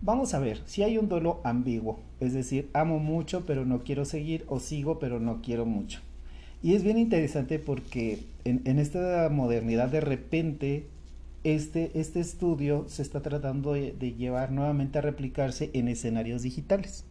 vamos 0.00 0.34
a 0.34 0.38
ver, 0.38 0.62
si 0.66 0.82
hay 0.82 0.98
un 0.98 1.08
duelo 1.08 1.40
ambiguo, 1.44 2.00
es 2.20 2.32
decir, 2.32 2.70
amo 2.72 2.98
mucho 2.98 3.44
pero 3.46 3.64
no 3.64 3.82
quiero 3.84 4.04
seguir 4.04 4.44
o 4.48 4.60
sigo 4.60 4.98
pero 4.98 5.20
no 5.20 5.42
quiero 5.42 5.66
mucho. 5.66 6.00
Y 6.62 6.74
es 6.74 6.82
bien 6.82 6.98
interesante 6.98 7.58
porque 7.58 8.24
en, 8.44 8.78
esta 8.78 9.28
modernidad 9.30 9.88
de 9.88 10.00
repente 10.00 10.86
este, 11.44 11.90
este 11.94 12.20
estudio 12.20 12.86
se 12.88 13.02
está 13.02 13.22
tratando 13.22 13.74
de 13.74 14.14
llevar 14.16 14.50
nuevamente 14.50 14.98
a 14.98 15.02
replicarse 15.02 15.70
en 15.74 15.88
escenarios 15.88 16.42
digitales 16.42 17.04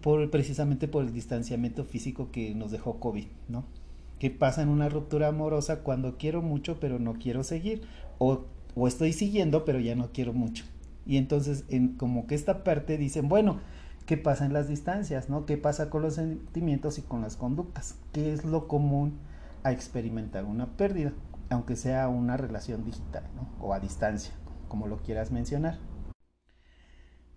por, 0.00 0.30
precisamente 0.30 0.88
por 0.88 1.04
el 1.04 1.12
distanciamiento 1.12 1.84
físico 1.84 2.30
que 2.32 2.56
nos 2.56 2.72
dejó 2.72 2.98
COVID, 2.98 3.26
¿no? 3.48 3.64
¿Qué 4.18 4.28
pasa 4.28 4.62
en 4.62 4.68
una 4.68 4.88
ruptura 4.88 5.28
amorosa 5.28 5.84
cuando 5.84 6.18
quiero 6.18 6.42
mucho 6.42 6.80
pero 6.80 6.98
no 6.98 7.14
quiero 7.14 7.44
seguir? 7.44 7.82
O, 8.18 8.46
o 8.74 8.88
estoy 8.88 9.12
siguiendo 9.12 9.64
pero 9.64 9.78
ya 9.78 9.94
no 9.94 10.10
quiero 10.12 10.32
mucho. 10.32 10.64
Y 11.10 11.16
entonces, 11.16 11.64
en, 11.66 11.96
como 11.96 12.28
que 12.28 12.36
esta 12.36 12.62
parte 12.62 12.96
dicen, 12.96 13.28
bueno, 13.28 13.58
¿qué 14.06 14.16
pasa 14.16 14.46
en 14.46 14.52
las 14.52 14.68
distancias, 14.68 15.28
no? 15.28 15.44
¿Qué 15.44 15.56
pasa 15.56 15.90
con 15.90 16.02
los 16.02 16.14
sentimientos 16.14 16.98
y 16.98 17.02
con 17.02 17.20
las 17.20 17.36
conductas? 17.36 17.96
¿Qué 18.12 18.32
es 18.32 18.44
lo 18.44 18.68
común 18.68 19.18
a 19.64 19.72
experimentar 19.72 20.44
una 20.44 20.76
pérdida? 20.76 21.12
Aunque 21.48 21.74
sea 21.74 22.08
una 22.08 22.36
relación 22.36 22.84
digital, 22.84 23.24
¿no? 23.34 23.48
O 23.60 23.74
a 23.74 23.80
distancia, 23.80 24.32
como 24.68 24.86
lo 24.86 24.98
quieras 24.98 25.32
mencionar. 25.32 25.80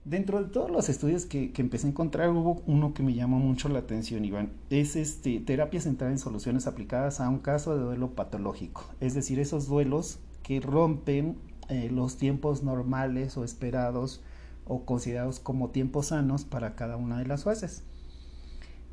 Dentro 0.06 0.44
de 0.44 0.52
todos 0.52 0.70
los 0.70 0.88
estudios 0.88 1.26
que, 1.26 1.52
empecé 1.58 1.88
a 1.88 1.90
encontrar, 1.90 2.30
hubo 2.30 2.62
uno 2.68 2.94
que 2.94 3.02
me 3.02 3.16
llamó 3.16 3.40
mucho 3.40 3.70
la 3.70 3.80
atención, 3.80 4.24
Iván. 4.24 4.52
Es 4.70 4.96
este, 4.96 5.40
terapia 5.40 5.82
centrada 5.82 6.14
en 6.14 6.20
soluciones 6.20 6.68
aplicadas 6.68 7.20
a 7.20 7.28
un 7.28 7.40
caso 7.40 7.76
de 7.76 7.84
duelo 7.84 8.14
patológico. 8.14 8.86
Es 9.00 9.16
decir, 9.16 9.40
esos 9.40 9.68
duelos 9.68 10.20
que 10.44 10.60
rompen 10.60 11.38
eh, 11.74 11.90
los 11.90 12.18
tiempos 12.18 12.64
normales 12.64 13.36
o 13.38 13.44
esperados 13.44 14.22
o 14.66 14.86
considerados 14.86 15.40
como 15.40 15.72
tiempos 15.72 16.08
sanos 16.08 16.46
para 16.46 16.76
cada 16.76 16.96
una 16.96 17.20
de 17.20 17.26
las 17.26 17.44
fases. 17.44 17.84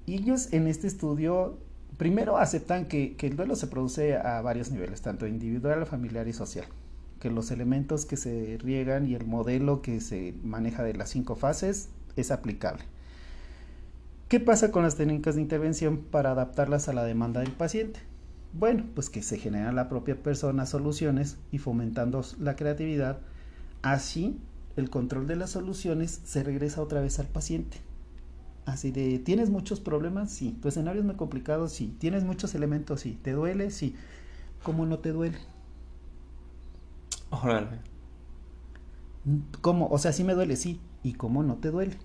Y 0.07 0.15
ellos 0.15 0.53
en 0.53 0.67
este 0.67 0.87
estudio 0.87 1.59
Primero 1.97 2.39
aceptan 2.39 2.87
que, 2.87 3.15
que 3.17 3.27
el 3.27 3.37
duelo 3.37 3.57
se 3.57 3.67
produce 3.67 4.17
a 4.17 4.41
varios 4.41 4.71
niveles, 4.71 5.03
tanto 5.03 5.27
individual, 5.27 5.85
familiar 5.85 6.27
y 6.29 6.33
social 6.33 6.65
que 7.21 7.31
los 7.31 7.51
elementos 7.51 8.07
que 8.07 8.17
se 8.17 8.57
riegan 8.59 9.07
y 9.07 9.15
el 9.15 9.27
modelo 9.27 9.83
que 9.83 10.01
se 10.01 10.35
maneja 10.43 10.83
de 10.83 10.95
las 10.95 11.11
cinco 11.11 11.37
fases 11.37 11.91
es 12.17 12.31
aplicable. 12.31 12.83
¿Qué 14.29 14.41
pasa 14.41 14.73
con 14.73 14.83
las 14.83 14.97
técnicas 14.97 15.35
de 15.35 15.43
intervención 15.43 15.99
para 15.99 16.31
adaptarlas 16.31 16.89
a 16.89 16.95
la 16.95 17.05
demanda 17.05 17.41
del 17.41 17.53
paciente? 17.53 18.01
Bueno, 18.53 18.85
pues 18.95 19.11
que 19.11 19.23
se 19.23 19.39
genera 19.39 19.73
la 19.73 19.89
propia 19.89 20.23
persona 20.23 20.67
soluciones 20.67 21.39
y 21.53 21.59
fomentando 21.59 22.23
la 22.41 22.57
creatividad, 22.57 23.19
así 23.83 24.39
el 24.77 24.91
control 24.91 25.27
de 25.27 25.37
las 25.37 25.51
soluciones 25.51 26.21
se 26.25 26.43
regresa 26.43 26.83
otra 26.83 27.01
vez 27.01 27.19
al 27.21 27.29
paciente. 27.29 27.79
Así 28.67 28.91
de, 28.91 29.19
¿tienes 29.19 29.51
muchos 29.51 29.81
problemas? 29.81 30.31
Sí. 30.31 30.57
¿Tu 30.61 30.69
escenario 30.69 31.01
es 31.01 31.07
muy 31.07 31.17
complicado? 31.17 31.69
Sí. 31.69 31.95
¿Tienes 31.99 32.25
muchos 32.25 32.55
elementos? 32.55 33.01
Sí. 33.01 33.19
¿Te 33.23 33.33
duele? 33.33 33.71
Sí. 33.71 33.95
¿Cómo 34.63 34.87
no 34.87 34.99
te 34.99 35.13
duele? 35.13 35.39
Órale. 37.31 37.79
¿Cómo? 39.61 39.89
O 39.89 39.99
sea, 39.99 40.13
sí 40.13 40.25
me 40.25 40.35
duele, 40.35 40.57
sí. 40.57 40.81
¿Y 41.03 41.15
cómo 41.15 41.43
no 41.43 41.57
te 41.57 41.71
duele? 41.71 41.97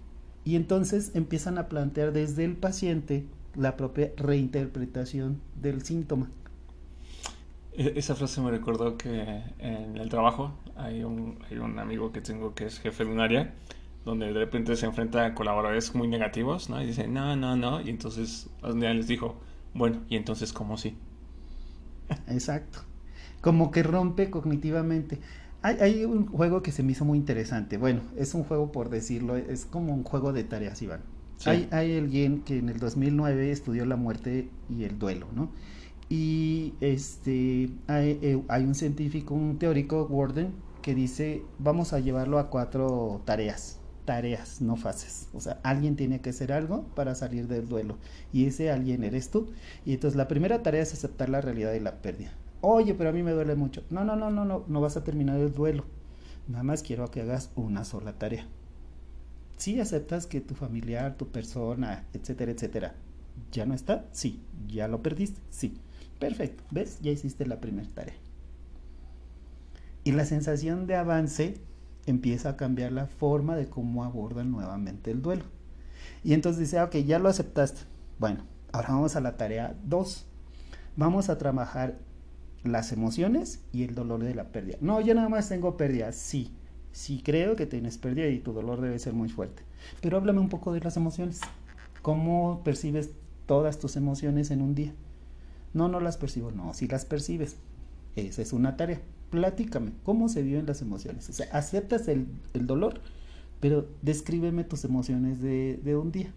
Y 0.44 0.56
entonces 0.56 1.12
empiezan 1.16 1.58
a 1.58 1.68
plantear 1.68 2.14
desde 2.14 2.46
el 2.46 2.56
paciente 2.56 3.26
la 3.56 3.78
propia 3.78 4.12
reinterpretación 4.18 5.42
del 5.56 5.84
síntoma. 5.84 6.30
E-, 7.74 7.94
esa 7.96 8.16
frase 8.16 8.42
me 8.42 8.52
recordó 8.52 8.98
que 8.98 9.42
en 9.60 9.98
el 9.98 10.10
trabajo 10.10 10.54
hay 10.76 11.04
un, 11.04 11.40
hay 11.50 11.58
un 11.58 11.80
amigo 11.80 12.12
que 12.12 12.22
tengo 12.22 12.54
que 12.54 12.66
es 12.66 12.80
jefe 12.80 13.06
de 13.06 13.12
un 13.12 13.20
área 13.20 13.54
donde 14.04 14.28
de 14.28 14.34
repente 14.34 14.76
se 14.76 14.86
enfrenta 14.86 15.26
a 15.26 15.34
colaboradores 15.34 15.96
muy 15.96 16.08
negativos, 16.08 16.70
¿no? 16.70 16.82
Y 16.82 16.86
dice, 16.86 17.08
no, 17.08 17.36
no, 17.36 17.56
no. 17.56 17.82
Y 17.82 17.90
entonces 17.90 18.50
un 18.62 18.80
día 18.80 18.94
les 18.94 19.08
dijo, 19.08 19.36
bueno, 19.74 20.02
¿y 20.10 20.16
entonces 20.16 20.54
cómo 20.54 20.78
sí? 20.78 20.96
Exacto 22.28 22.82
como 23.46 23.70
que 23.70 23.84
rompe 23.84 24.32
cognitivamente. 24.32 25.20
Hay, 25.62 26.04
un 26.04 26.26
juego 26.26 26.64
que 26.64 26.72
se 26.72 26.82
me 26.82 26.94
hizo 26.94 27.06
muy 27.06 27.20
interesante. 27.20 27.78
Bueno, 27.78 28.02
es 28.18 28.34
un 28.34 28.44
juego 28.44 28.72
por 28.72 28.90
decirlo, 28.90 29.36
es 29.36 29.68
como 29.68 29.94
un 29.94 30.04
juego 30.04 30.34
de 30.34 30.44
tareas, 30.44 30.82
Iván. 30.82 31.02
Hay, 31.46 31.68
alguien 31.72 32.42
que 32.42 32.58
en 32.58 32.70
el 32.70 32.80
2009 32.80 33.52
estudió 33.52 33.86
la 33.86 33.96
muerte 33.96 34.50
y 34.70 34.84
el 34.84 34.98
duelo, 34.98 35.28
¿no? 35.34 35.52
Y 36.10 36.74
este, 36.82 37.70
hay, 37.88 38.20
eh, 38.22 38.42
hay 38.48 38.64
un 38.64 38.76
científico, 38.76 39.34
un 39.34 39.58
teórico, 39.58 40.06
Warden, 40.10 40.54
que 40.82 40.94
dice, 40.94 41.44
vamos 41.58 41.94
a 41.94 42.00
llevarlo 42.00 42.38
a 42.38 42.50
cuatro 42.50 43.22
tareas, 43.26 43.80
tareas, 44.06 44.62
no 44.62 44.76
fases. 44.76 45.30
O 45.34 45.40
sea, 45.40 45.60
alguien 45.64 45.96
tiene 45.96 46.22
que 46.22 46.30
hacer 46.30 46.54
algo 46.54 46.84
para 46.96 47.16
salir 47.16 47.48
del 47.48 47.68
duelo. 47.68 47.98
Y 48.32 48.46
ese 48.46 48.72
alguien 48.72 49.04
eres 49.04 49.30
tú. 49.30 49.50
Y 49.84 49.94
entonces 49.94 50.16
la 50.16 50.28
primera 50.28 50.62
tarea 50.62 50.84
es 50.84 50.94
aceptar 50.94 51.30
la 51.30 51.42
realidad 51.42 51.72
de 51.72 51.82
la 51.82 52.02
pérdida. 52.02 52.34
Oye, 52.62 52.94
pero 52.94 53.10
a 53.10 53.14
mí 53.14 53.24
me 53.24 53.32
duele 53.32 53.56
mucho. 53.56 53.84
No, 53.90 54.06
no, 54.06 54.16
no, 54.16 54.30
no, 54.30 54.46
no, 54.46 54.64
no 54.68 54.82
vas 54.82 54.96
a 54.96 55.04
terminar 55.04 55.40
el 55.40 55.54
duelo. 55.54 55.86
Nada 56.48 56.64
más 56.64 56.84
quiero 56.84 57.10
que 57.10 57.22
hagas 57.22 57.52
una 57.56 57.84
sola 57.84 58.14
tarea. 58.14 58.48
Si 59.58 59.80
aceptas 59.80 60.28
que 60.28 60.42
tu 60.42 60.54
familiar, 60.56 61.18
tu 61.18 61.28
persona, 61.30 62.06
etcétera, 62.14 62.52
etcétera, 62.52 62.96
ya 63.52 63.66
no 63.66 63.74
está, 63.74 64.06
sí. 64.12 64.42
Ya 64.68 64.88
lo 64.88 65.02
perdiste, 65.02 65.40
sí. 65.50 65.78
Perfecto, 66.20 66.64
¿ves? 66.72 67.00
Ya 67.02 67.12
hiciste 67.12 67.46
la 67.46 67.60
primera 67.60 67.88
tarea. 67.94 68.16
Y 70.04 70.12
la 70.12 70.26
sensación 70.26 70.88
de 70.88 70.96
avance 70.96 71.58
empieza 72.06 72.50
a 72.50 72.58
cambiar 72.58 72.92
la 72.92 73.08
forma 73.08 73.56
de 73.56 73.68
cómo 73.68 74.04
abordan 74.04 74.52
nuevamente 74.52 75.12
el 75.12 75.22
duelo. 75.22 75.46
Y 76.24 76.34
entonces 76.34 76.60
dice, 76.60 76.80
ah, 76.80 76.86
ok, 76.86 76.98
ya 76.98 77.20
lo 77.20 77.30
aceptaste. 77.30 77.82
Bueno, 78.20 78.44
ahora 78.72 78.90
vamos 78.90 79.16
a 79.16 79.22
la 79.22 79.38
tarea 79.38 79.76
2. 79.86 80.26
Vamos 80.96 81.30
a 81.30 81.38
trabajar 81.38 81.98
las 82.64 82.92
emociones 82.92 83.62
y 83.72 83.84
el 83.84 83.96
dolor 83.96 84.24
de 84.24 84.36
la 84.36 84.52
pérdida. 84.52 84.78
No, 84.82 85.02
yo 85.02 85.14
nada 85.16 85.30
más 85.30 85.50
tengo 85.50 85.78
pérdida, 85.78 86.12
sí, 86.12 86.52
sí 86.96 87.22
creo 87.22 87.58
que 87.58 87.66
tienes 87.66 87.98
pérdida 87.98 88.30
y 88.30 88.40
tu 88.40 88.54
dolor 88.54 88.80
debe 88.80 88.98
ser 89.00 89.12
muy 89.12 89.28
fuerte. 89.28 89.64
Pero 90.00 90.16
háblame 90.16 90.40
un 90.40 90.48
poco 90.48 90.72
de 90.72 90.80
las 90.80 90.96
emociones. 90.96 91.42
¿Cómo 92.02 92.62
percibes 92.64 93.10
todas 93.46 93.80
tus 93.80 93.98
emociones 93.98 94.50
en 94.50 94.62
un 94.62 94.76
día? 94.76 94.94
No, 95.74 95.90
no 95.90 96.00
las 96.00 96.16
percibo, 96.16 96.52
no, 96.52 96.74
sí 96.74 96.88
las 96.88 97.04
percibes. 97.04 97.58
Esa 98.16 98.42
es 98.42 98.54
una 98.54 98.78
tarea. 98.78 99.02
Platícame, 99.30 99.92
¿cómo 100.04 100.30
se 100.30 100.42
viven 100.42 100.66
las 100.66 100.82
emociones? 100.82 101.30
O 101.30 101.34
sea, 101.34 101.48
aceptas 101.52 102.08
el, 102.08 102.28
dolor, 102.54 103.02
pero 103.60 103.90
descríbeme 104.02 104.64
tus 104.64 104.86
emociones 104.86 105.42
de, 105.42 105.78
de 105.84 105.98
un 105.98 106.14
día. 106.14 106.32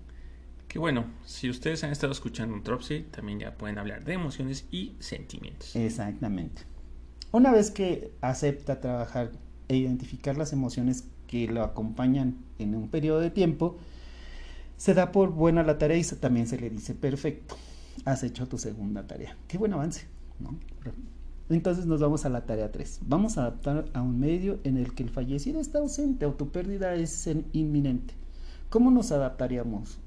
Que 0.66 0.80
bueno, 0.80 1.04
si 1.24 1.48
ustedes 1.48 1.84
han 1.84 1.92
estado 1.92 2.10
escuchando 2.10 2.52
un 2.54 2.64
Tropsy, 2.64 3.04
también 3.12 3.38
ya 3.38 3.54
pueden 3.56 3.78
hablar 3.78 4.04
de 4.04 4.14
emociones 4.14 4.66
y 4.72 4.96
sentimientos. 4.98 5.76
Exactamente. 5.76 6.62
Una 7.30 7.52
vez 7.52 7.70
que 7.70 8.10
acepta 8.22 8.80
trabajar 8.80 9.30
e 9.68 9.76
identificar 9.76 10.36
las 10.36 10.52
emociones 10.52 11.04
que 11.26 11.46
lo 11.46 11.62
acompañan 11.62 12.36
en 12.58 12.74
un 12.74 12.88
periodo 12.88 13.20
de 13.20 13.30
tiempo, 13.30 13.76
se 14.76 14.94
da 14.94 15.12
por 15.12 15.30
buena 15.30 15.62
la 15.62 15.78
tarea 15.78 15.96
y 15.98 16.04
también 16.04 16.46
se 16.46 16.58
le 16.58 16.70
dice, 16.70 16.94
perfecto, 16.94 17.56
has 18.04 18.22
hecho 18.22 18.48
tu 18.48 18.58
segunda 18.58 19.06
tarea. 19.06 19.36
Qué 19.48 19.58
buen 19.58 19.72
avance. 19.72 20.06
Entonces 21.50 21.86
nos 21.86 22.00
vamos 22.00 22.24
a 22.24 22.28
la 22.28 22.44
tarea 22.44 22.70
3. 22.70 23.00
Vamos 23.06 23.38
a 23.38 23.42
adaptar 23.42 23.86
a 23.94 24.02
un 24.02 24.20
medio 24.20 24.58
en 24.64 24.76
el 24.76 24.94
que 24.94 25.02
el 25.02 25.10
fallecido 25.10 25.60
está 25.60 25.78
ausente 25.78 26.26
o 26.26 26.34
tu 26.34 26.50
pérdida 26.50 26.94
es 26.94 27.28
inminente. 27.52 28.14
¿Cómo 28.70 28.90
nos 28.90 29.12
adaptaríamos? 29.12 29.98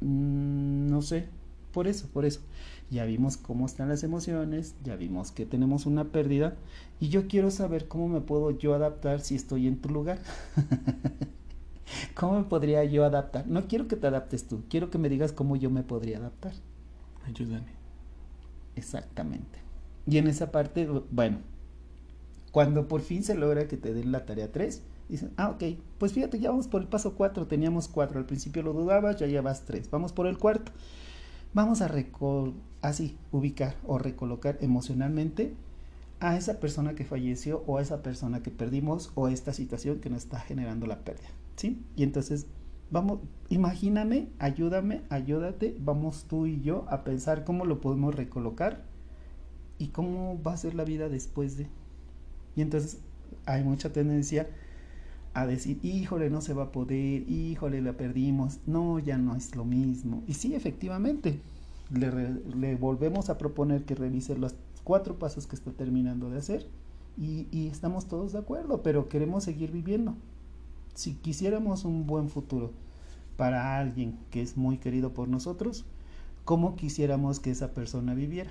Mm, 0.00 0.88
no 0.88 1.02
sé, 1.02 1.26
por 1.72 1.86
eso, 1.86 2.08
por 2.12 2.24
eso. 2.24 2.40
Ya 2.90 3.04
vimos 3.04 3.36
cómo 3.36 3.66
están 3.66 3.88
las 3.88 4.04
emociones, 4.04 4.74
ya 4.84 4.96
vimos 4.96 5.32
que 5.32 5.44
tenemos 5.44 5.86
una 5.86 6.04
pérdida 6.04 6.54
y 7.04 7.10
yo 7.10 7.28
quiero 7.28 7.50
saber 7.50 7.86
cómo 7.86 8.08
me 8.08 8.22
puedo 8.22 8.50
yo 8.52 8.72
adaptar 8.72 9.20
si 9.20 9.34
estoy 9.34 9.66
en 9.66 9.78
tu 9.78 9.90
lugar. 9.90 10.20
¿Cómo 12.14 12.38
me 12.38 12.44
podría 12.44 12.82
yo 12.84 13.04
adaptar? 13.04 13.46
No 13.46 13.68
quiero 13.68 13.88
que 13.88 13.96
te 13.96 14.06
adaptes 14.06 14.48
tú, 14.48 14.62
quiero 14.70 14.88
que 14.88 14.96
me 14.96 15.10
digas 15.10 15.30
cómo 15.30 15.54
yo 15.56 15.68
me 15.68 15.82
podría 15.82 16.16
adaptar. 16.16 16.54
Ayúdame. 17.26 17.74
Exactamente. 18.74 19.58
Y 20.06 20.16
en 20.16 20.28
esa 20.28 20.50
parte, 20.50 20.88
bueno, 21.10 21.40
cuando 22.52 22.88
por 22.88 23.02
fin 23.02 23.22
se 23.22 23.34
logra 23.34 23.68
que 23.68 23.76
te 23.76 23.92
den 23.92 24.10
la 24.10 24.24
tarea 24.24 24.50
3, 24.50 24.82
Dicen, 25.06 25.34
ah, 25.36 25.50
ok, 25.50 25.62
pues 25.98 26.14
fíjate, 26.14 26.40
ya 26.40 26.48
vamos 26.48 26.66
por 26.66 26.80
el 26.80 26.88
paso 26.88 27.14
4, 27.14 27.46
teníamos 27.46 27.88
4, 27.88 28.18
al 28.18 28.24
principio 28.24 28.62
lo 28.62 28.72
dudabas, 28.72 29.18
ya 29.18 29.26
llevas 29.26 29.66
3, 29.66 29.90
vamos 29.90 30.14
por 30.14 30.26
el 30.26 30.38
cuarto. 30.38 30.72
Vamos 31.52 31.82
a 31.82 31.94
así, 32.80 33.18
ubicar 33.30 33.76
o 33.86 33.98
recolocar 33.98 34.56
emocionalmente 34.62 35.54
a 36.20 36.36
esa 36.36 36.60
persona 36.60 36.94
que 36.94 37.04
falleció 37.04 37.62
o 37.66 37.78
a 37.78 37.82
esa 37.82 38.02
persona 38.02 38.42
que 38.42 38.50
perdimos 38.50 39.12
o 39.14 39.26
a 39.26 39.32
esta 39.32 39.52
situación 39.52 40.00
que 40.00 40.10
nos 40.10 40.24
está 40.24 40.40
generando 40.40 40.86
la 40.86 41.00
pérdida, 41.00 41.28
¿sí? 41.56 41.82
Y 41.96 42.02
entonces, 42.02 42.46
vamos, 42.90 43.20
imagíname, 43.48 44.28
ayúdame, 44.38 45.02
ayúdate, 45.10 45.76
vamos 45.80 46.26
tú 46.28 46.46
y 46.46 46.60
yo 46.62 46.86
a 46.88 47.04
pensar 47.04 47.44
cómo 47.44 47.64
lo 47.66 47.80
podemos 47.80 48.14
recolocar 48.14 48.84
y 49.78 49.88
cómo 49.88 50.40
va 50.42 50.54
a 50.54 50.56
ser 50.56 50.74
la 50.74 50.84
vida 50.84 51.08
después 51.08 51.56
de. 51.56 51.66
Y 52.56 52.62
entonces 52.62 52.98
hay 53.46 53.64
mucha 53.64 53.92
tendencia 53.92 54.48
a 55.34 55.46
decir, 55.46 55.78
híjole, 55.82 56.30
no 56.30 56.40
se 56.40 56.54
va 56.54 56.64
a 56.64 56.72
poder, 56.72 57.28
híjole, 57.28 57.82
la 57.82 57.94
perdimos, 57.94 58.60
no, 58.66 59.00
ya 59.00 59.18
no 59.18 59.34
es 59.34 59.56
lo 59.56 59.64
mismo. 59.64 60.22
Y 60.28 60.34
sí, 60.34 60.54
efectivamente, 60.54 61.40
le, 61.90 62.76
volvemos 62.76 63.28
a 63.30 63.36
proponer 63.36 63.84
que 63.84 63.96
revise 63.96 64.38
los 64.38 64.54
cuatro 64.84 65.18
pasos 65.18 65.46
que 65.46 65.56
está 65.56 65.72
terminando 65.72 66.30
de 66.30 66.38
hacer 66.38 66.68
y, 67.16 67.68
estamos 67.68 68.06
todos 68.06 68.32
de 68.32 68.38
acuerdo, 68.38 68.82
pero 68.82 69.08
queremos 69.08 69.44
seguir 69.44 69.70
viviendo. 69.70 70.14
Si 70.94 71.14
quisiéramos 71.14 71.84
un 71.84 72.06
buen 72.06 72.28
futuro 72.28 72.72
para 73.36 73.78
alguien 73.78 74.18
que 74.30 74.42
es 74.42 74.56
muy 74.56 74.78
querido 74.78 75.14
por 75.14 75.28
nosotros, 75.28 75.84
¿cómo 76.44 76.76
quisiéramos 76.76 77.40
que 77.40 77.50
esa 77.50 77.72
persona 77.72 78.14
viviera? 78.14 78.50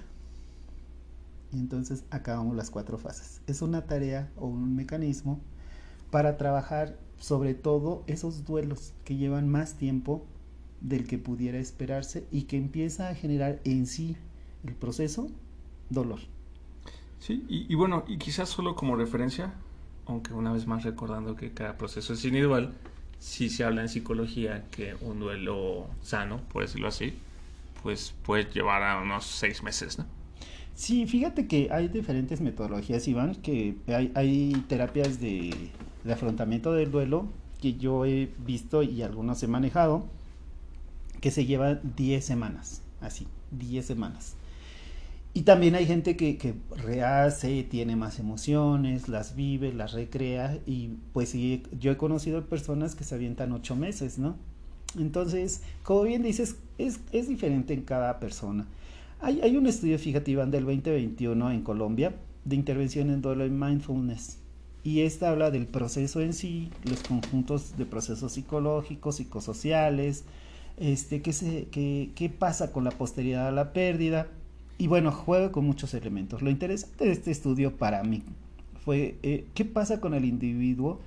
Y 1.51 1.57
entonces 1.57 2.03
acabamos 2.09 2.55
las 2.55 2.69
cuatro 2.69 2.97
fases. 2.97 3.41
Es 3.47 3.61
una 3.61 3.85
tarea 3.85 4.31
o 4.37 4.47
un 4.47 4.75
mecanismo 4.75 5.39
para 6.09 6.37
trabajar 6.37 6.97
sobre 7.19 7.53
todo 7.53 8.03
esos 8.07 8.45
duelos 8.45 8.93
que 9.03 9.15
llevan 9.15 9.47
más 9.47 9.75
tiempo 9.75 10.25
del 10.81 11.07
que 11.07 11.17
pudiera 11.17 11.59
esperarse 11.59 12.25
y 12.31 12.43
que 12.43 12.57
empieza 12.57 13.09
a 13.09 13.15
generar 13.15 13.61
en 13.63 13.87
sí 13.87 14.17
el 14.63 14.75
proceso 14.75 15.29
dolor. 15.89 16.19
Sí, 17.19 17.45
y, 17.47 17.73
bueno, 17.75 18.03
y 18.07 18.17
quizás 18.17 18.49
solo 18.49 18.75
como 18.75 18.97
referencia, 18.97 19.53
aunque 20.05 20.33
una 20.33 20.51
vez 20.51 20.67
más 20.67 20.83
recordando 20.83 21.35
que 21.35 21.51
cada 21.53 21.77
proceso 21.77 22.13
es 22.13 22.25
individual, 22.25 22.73
si 23.19 23.49
se 23.49 23.63
habla 23.63 23.81
en 23.81 23.89
psicología 23.89 24.65
que 24.71 24.95
un 24.99 25.19
duelo 25.19 25.87
sano, 26.01 26.41
por 26.51 26.63
decirlo 26.63 26.89
así, 26.89 27.13
pues 27.81 28.13
puede 28.23 28.45
llevar 28.51 28.83
a 28.83 29.01
unos 29.01 29.25
seis 29.25 29.63
meses, 29.63 29.97
¿no? 29.97 30.05
Sí, 30.75 31.05
fíjate 31.05 31.47
que 31.47 31.69
hay 31.71 31.87
diferentes 31.87 32.41
metodologías, 32.41 33.07
Iván, 33.07 33.35
que 33.35 33.75
hay, 33.87 34.11
hay 34.15 34.51
terapias 34.67 35.21
de 35.21 35.71
de 36.03 36.13
afrontamiento 36.13 36.73
del 36.73 36.91
duelo 36.91 37.27
que 37.61 37.75
yo 37.75 38.05
he 38.05 38.29
visto 38.45 38.83
y 38.83 39.01
algunos 39.03 39.41
he 39.41 39.47
manejado, 39.47 40.05
que 41.21 41.31
se 41.31 41.45
lleva 41.45 41.75
10 41.75 42.23
semanas, 42.23 42.81
así, 42.99 43.25
10 43.51 43.85
semanas. 43.85 44.35
Y 45.35 45.41
también 45.41 45.73
hay 45.73 45.87
gente 45.87 46.15
que, 46.15 46.37
que, 46.37 46.53
rehace, 46.75 47.63
tiene 47.63 47.95
más 47.95 48.19
emociones, 48.19 49.09
las 49.09 49.35
vive, 49.35 49.73
las 49.73 49.93
recrea 49.93 50.59
y 50.67 50.89
pues 51.11 51.29
sí, 51.29 51.63
yo 51.79 51.91
he 51.91 51.97
conocido 51.97 52.45
personas 52.45 52.93
que 52.93 53.03
se 53.03 53.15
avientan 53.15 53.51
ocho 53.51 53.75
meses, 53.75 54.19
¿no? 54.19 54.35
Entonces, 54.97 55.63
como 55.81 56.03
bien 56.03 56.21
dices, 56.21 56.57
es, 56.77 56.99
diferente 57.27 57.73
en 57.73 57.81
cada 57.81 58.19
persona. 58.19 58.67
Hay, 59.21 59.55
un 59.55 59.65
estudio, 59.67 59.97
fíjate 59.97 60.31
Iván, 60.31 60.51
del 60.51 60.65
2021 60.65 61.51
en 61.51 61.61
Colombia 61.61 62.13
de 62.43 62.55
intervención 62.55 63.09
en 63.09 63.21
duelo 63.21 63.45
y 63.45 63.49
mindfulness. 63.49 64.37
Y 64.83 65.01
esta 65.01 65.29
habla 65.29 65.49
del 65.49 65.65
proceso 65.65 66.19
en 66.19 66.33
sí, 66.33 66.69
los 66.83 67.01
conjuntos 67.03 67.77
de 67.77 67.85
procesos 67.85 68.33
psicológicos, 68.33 69.15
psicosociales, 69.15 70.25
este, 70.75 71.21
qué, 71.21 72.11
qué 72.13 72.29
pasa 72.29 72.73
con 72.73 72.83
la 72.83 72.91
posteridad 72.91 73.47
a 73.47 73.51
la 73.51 73.71
pérdida, 73.71 74.27
y 74.83 74.87
bueno, 74.87 75.13
juega 75.13 75.53
con 75.53 75.65
muchos 75.65 75.93
elementos. 75.93 76.41
Lo 76.41 76.49
interesante 76.49 77.05
de 77.05 77.13
este 77.13 77.31
estudio 77.31 77.77
para 77.77 78.03
mí 78.03 78.21
fue 78.83 79.17
eh, 79.23 79.47
qué 79.53 79.63
pasa 79.63 80.01
con 80.01 80.13
el 80.13 80.25
individuo 80.25 80.99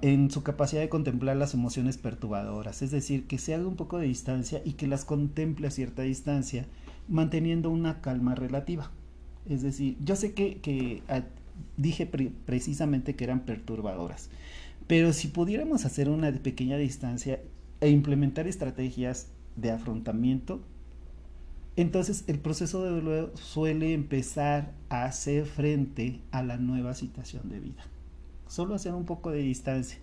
en 0.00 0.30
su 0.30 0.44
capacidad 0.44 0.80
de 0.80 0.88
contemplar 0.88 1.36
las 1.36 1.54
emociones 1.54 1.98
perturbadoras, 1.98 2.80
es 2.82 2.92
decir, 2.92 3.26
que 3.26 3.38
se 3.38 3.56
haga 3.56 3.66
un 3.66 3.74
poco 3.74 3.98
de 3.98 4.06
distancia 4.06 4.62
y 4.64 4.74
que 4.74 4.86
las 4.86 5.04
contemple 5.04 5.66
a 5.66 5.70
cierta 5.72 6.02
distancia, 6.02 6.66
manteniendo 7.08 7.68
una 7.68 8.00
calma 8.00 8.36
relativa. 8.36 8.92
Es 9.48 9.62
decir, 9.62 9.96
yo 9.98 10.14
sé 10.14 10.32
que, 10.32 10.58
que 10.58 11.02
a, 11.08 11.22
dije 11.76 12.06
pre 12.06 12.30
precisamente 12.46 13.16
que 13.16 13.24
eran 13.24 13.40
perturbadoras, 13.40 14.30
pero 14.86 15.12
si 15.12 15.26
pudiéramos 15.26 15.84
hacer 15.84 16.08
una 16.08 16.30
pequeña 16.30 16.76
distancia 16.76 17.40
e 17.80 17.90
implementar 17.90 18.46
estrategias 18.46 19.26
de 19.56 19.72
afrontamiento, 19.72 20.60
entonces 21.76 22.24
el 22.26 22.38
proceso 22.38 22.84
de 22.84 22.90
duelo 22.90 23.30
suele 23.36 23.94
empezar 23.94 24.72
a 24.90 25.04
hacer 25.04 25.46
frente 25.46 26.20
a 26.30 26.42
la 26.42 26.58
nueva 26.58 26.94
situación 26.94 27.48
de 27.48 27.60
vida. 27.60 27.82
Solo 28.46 28.74
hacer 28.74 28.92
un 28.92 29.06
poco 29.06 29.30
de 29.30 29.38
distancia. 29.38 29.98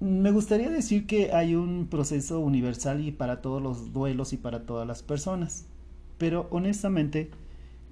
Me 0.00 0.30
gustaría 0.30 0.70
decir 0.70 1.06
que 1.06 1.32
hay 1.32 1.54
un 1.54 1.86
proceso 1.88 2.40
universal 2.40 3.06
y 3.06 3.12
para 3.12 3.42
todos 3.42 3.62
los 3.62 3.92
duelos 3.92 4.32
y 4.32 4.38
para 4.38 4.64
todas 4.64 4.86
las 4.86 5.02
personas. 5.02 5.66
Pero 6.16 6.48
honestamente 6.50 7.30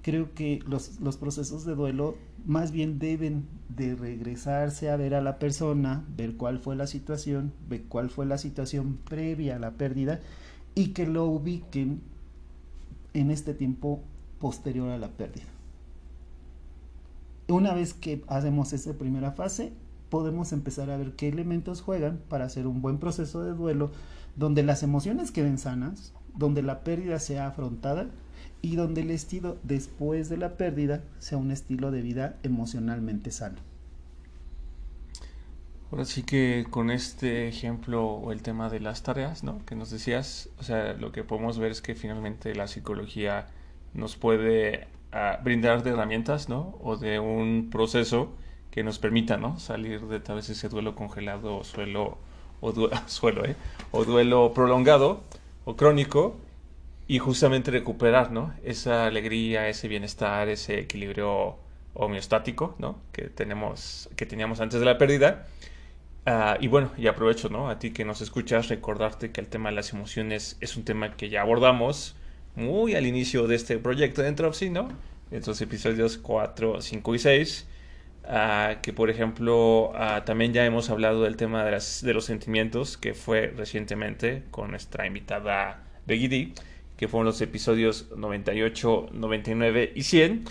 creo 0.01 0.33
que 0.33 0.63
los, 0.67 0.99
los 0.99 1.17
procesos 1.17 1.63
de 1.65 1.75
duelo 1.75 2.17
más 2.45 2.71
bien 2.71 2.97
deben 2.97 3.45
de 3.69 3.95
regresarse 3.95 4.89
a 4.89 4.97
ver 4.97 5.13
a 5.13 5.21
la 5.21 5.37
persona, 5.37 6.03
ver 6.17 6.35
cuál 6.35 6.57
fue 6.57 6.75
la 6.75 6.87
situación, 6.87 7.53
ver 7.69 7.83
cuál 7.83 8.09
fue 8.09 8.25
la 8.25 8.39
situación 8.39 8.97
previa 9.07 9.57
a 9.57 9.59
la 9.59 9.71
pérdida 9.71 10.19
y 10.73 10.87
que 10.89 11.05
lo 11.05 11.25
ubiquen 11.25 12.01
en 13.13 13.31
este 13.31 13.53
tiempo 13.53 14.01
posterior 14.39 14.89
a 14.89 14.97
la 14.97 15.09
pérdida. 15.09 15.45
Una 17.47 17.73
vez 17.73 17.93
que 17.93 18.23
hacemos 18.27 18.73
esa 18.73 18.93
primera 18.93 19.31
fase, 19.31 19.73
podemos 20.09 20.53
empezar 20.53 20.89
a 20.89 20.97
ver 20.97 21.13
qué 21.15 21.27
elementos 21.27 21.81
juegan 21.81 22.19
para 22.29 22.45
hacer 22.45 22.67
un 22.67 22.81
buen 22.81 22.97
proceso 22.97 23.43
de 23.43 23.53
duelo 23.53 23.91
donde 24.35 24.63
las 24.63 24.83
emociones 24.83 25.31
queden 25.31 25.57
sanas, 25.57 26.13
donde 26.35 26.61
la 26.61 26.83
pérdida 26.83 27.19
sea 27.19 27.47
afrontada 27.47 28.07
y 28.61 28.75
donde 28.75 29.01
el 29.01 29.11
estilo 29.11 29.57
después 29.63 30.29
de 30.29 30.37
la 30.37 30.57
pérdida 30.57 31.03
sea 31.19 31.37
un 31.37 31.51
estilo 31.51 31.91
de 31.91 32.01
vida 32.01 32.37
emocionalmente 32.43 33.31
sano. 33.31 33.70
Ahora 35.91 36.05
sí 36.05 36.23
que 36.23 36.65
con 36.69 36.89
este 36.89 37.49
ejemplo 37.49 38.05
o 38.05 38.31
el 38.31 38.41
tema 38.41 38.69
de 38.69 38.79
las 38.79 39.03
tareas, 39.03 39.43
¿no? 39.43 39.65
Que 39.65 39.75
nos 39.75 39.91
decías, 39.91 40.47
o 40.57 40.63
sea, 40.63 40.93
lo 40.93 41.11
que 41.11 41.25
podemos 41.25 41.59
ver 41.59 41.71
es 41.71 41.81
que 41.81 41.95
finalmente 41.95 42.55
la 42.55 42.67
psicología 42.67 43.47
nos 43.93 44.15
puede 44.15 44.87
uh, 45.13 45.43
brindar 45.43 45.83
de 45.83 45.89
herramientas, 45.89 46.47
¿no? 46.47 46.77
O 46.81 46.95
de 46.95 47.19
un 47.19 47.69
proceso 47.69 48.31
que 48.71 48.85
nos 48.85 48.99
permita, 48.99 49.35
¿no? 49.35 49.59
Salir 49.59 49.99
de 50.07 50.21
tal 50.21 50.37
vez 50.37 50.49
ese 50.49 50.69
duelo 50.69 50.95
congelado 50.95 51.57
o 51.57 51.63
suelo, 51.65 52.17
o 52.61 52.73
suelo, 53.07 53.43
¿eh? 53.43 53.57
O 53.91 54.05
duelo 54.05 54.53
prolongado 54.53 55.23
o 55.65 55.75
crónico 55.75 56.37
y 57.05 57.19
justamente 57.19 57.69
recuperar, 57.69 58.31
¿no? 58.31 58.53
Esa 58.63 59.07
alegría, 59.07 59.67
ese 59.67 59.89
bienestar, 59.89 60.47
ese 60.47 60.79
equilibrio 60.79 61.57
homeostático, 61.95 62.75
¿no? 62.79 62.95
Que 63.11 63.23
tenemos, 63.23 64.09
que 64.15 64.25
teníamos 64.25 64.61
antes 64.61 64.79
de 64.79 64.85
la 64.85 64.97
pérdida 64.97 65.47
Uh, 66.25 66.53
y 66.59 66.67
bueno, 66.67 66.91
y 66.97 67.07
aprovecho, 67.07 67.49
¿no? 67.49 67.69
A 67.69 67.79
ti 67.79 67.91
que 67.91 68.05
nos 68.05 68.21
escuchas, 68.21 68.67
recordarte 68.69 69.31
que 69.31 69.41
el 69.41 69.47
tema 69.47 69.69
de 69.69 69.75
las 69.75 69.91
emociones 69.91 70.55
es 70.61 70.77
un 70.77 70.83
tema 70.83 71.15
que 71.17 71.29
ya 71.29 71.41
abordamos 71.41 72.15
muy 72.55 72.93
al 72.93 73.07
inicio 73.07 73.47
de 73.47 73.55
este 73.55 73.79
proyecto 73.79 74.21
de 74.21 74.27
Entropy, 74.27 74.69
¿no? 74.69 74.89
En 75.31 75.39
estos 75.39 75.59
episodios 75.61 76.17
4, 76.19 76.81
5 76.81 77.15
y 77.15 77.19
6. 77.19 77.67
Uh, 78.23 78.27
ah, 78.29 78.75
que 78.83 78.93
por 78.93 79.09
ejemplo, 79.09 79.89
uh, 79.89 80.23
también 80.23 80.53
ya 80.53 80.63
hemos 80.63 80.91
hablado 80.91 81.23
del 81.23 81.37
tema 81.37 81.65
de, 81.65 81.71
de 81.71 82.13
los 82.13 82.25
sentimientos, 82.25 82.97
que 82.97 83.15
fue 83.15 83.47
recientemente 83.57 84.43
con 84.51 84.69
nuestra 84.69 85.07
invitada 85.07 85.83
Beggy 86.05 86.27
D, 86.27 86.53
que 86.97 87.07
fueron 87.07 87.25
los 87.25 87.41
episodios 87.41 88.09
98, 88.15 89.09
99 89.11 89.93
y 89.95 90.03
100. 90.03 90.45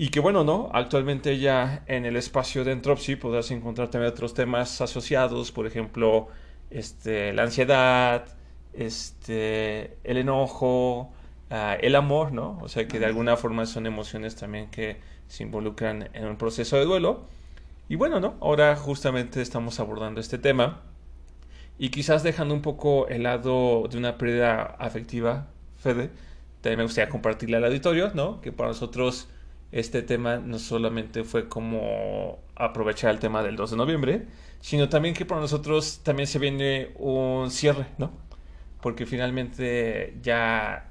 Y 0.00 0.10
que 0.10 0.20
bueno, 0.20 0.44
¿no? 0.44 0.70
Actualmente 0.72 1.40
ya 1.40 1.82
en 1.88 2.06
el 2.06 2.14
espacio 2.14 2.62
de 2.62 2.70
Entropy 2.70 3.16
podrás 3.16 3.50
encontrar 3.50 3.90
también 3.90 4.12
otros 4.12 4.32
temas 4.32 4.80
asociados, 4.80 5.50
por 5.50 5.66
ejemplo, 5.66 6.28
este, 6.70 7.32
la 7.32 7.42
ansiedad, 7.42 8.24
este, 8.72 9.96
el 10.04 10.18
enojo, 10.18 11.10
uh, 11.50 11.54
el 11.80 11.96
amor, 11.96 12.30
¿no? 12.30 12.60
O 12.62 12.68
sea 12.68 12.86
que 12.86 13.00
de 13.00 13.06
alguna 13.06 13.36
forma 13.36 13.66
son 13.66 13.86
emociones 13.86 14.36
también 14.36 14.70
que 14.70 14.98
se 15.26 15.42
involucran 15.42 16.10
en 16.12 16.26
un 16.26 16.36
proceso 16.36 16.76
de 16.76 16.84
duelo. 16.84 17.24
Y 17.88 17.96
bueno, 17.96 18.20
¿no? 18.20 18.36
Ahora 18.40 18.76
justamente 18.76 19.42
estamos 19.42 19.80
abordando 19.80 20.20
este 20.20 20.38
tema 20.38 20.82
y 21.76 21.88
quizás 21.90 22.22
dejando 22.22 22.54
un 22.54 22.62
poco 22.62 23.08
el 23.08 23.24
lado 23.24 23.88
de 23.90 23.98
una 23.98 24.16
pérdida 24.16 24.62
afectiva, 24.78 25.48
Fede, 25.76 26.10
también 26.60 26.78
me 26.78 26.84
gustaría 26.84 27.10
compartirle 27.10 27.56
al 27.56 27.64
auditorio, 27.64 28.12
¿no? 28.14 28.40
Que 28.40 28.52
para 28.52 28.68
nosotros 28.68 29.28
este 29.72 30.02
tema 30.02 30.38
no 30.38 30.58
solamente 30.58 31.24
fue 31.24 31.48
como 31.48 32.38
aprovechar 32.56 33.10
el 33.10 33.18
tema 33.18 33.42
del 33.42 33.56
2 33.56 33.72
de 33.72 33.76
noviembre, 33.76 34.26
sino 34.60 34.88
también 34.88 35.14
que 35.14 35.24
para 35.24 35.40
nosotros 35.40 36.00
también 36.02 36.26
se 36.26 36.38
viene 36.38 36.90
un 36.96 37.50
cierre, 37.50 37.86
¿no? 37.98 38.10
Porque 38.80 39.06
finalmente 39.06 40.16
ya 40.22 40.88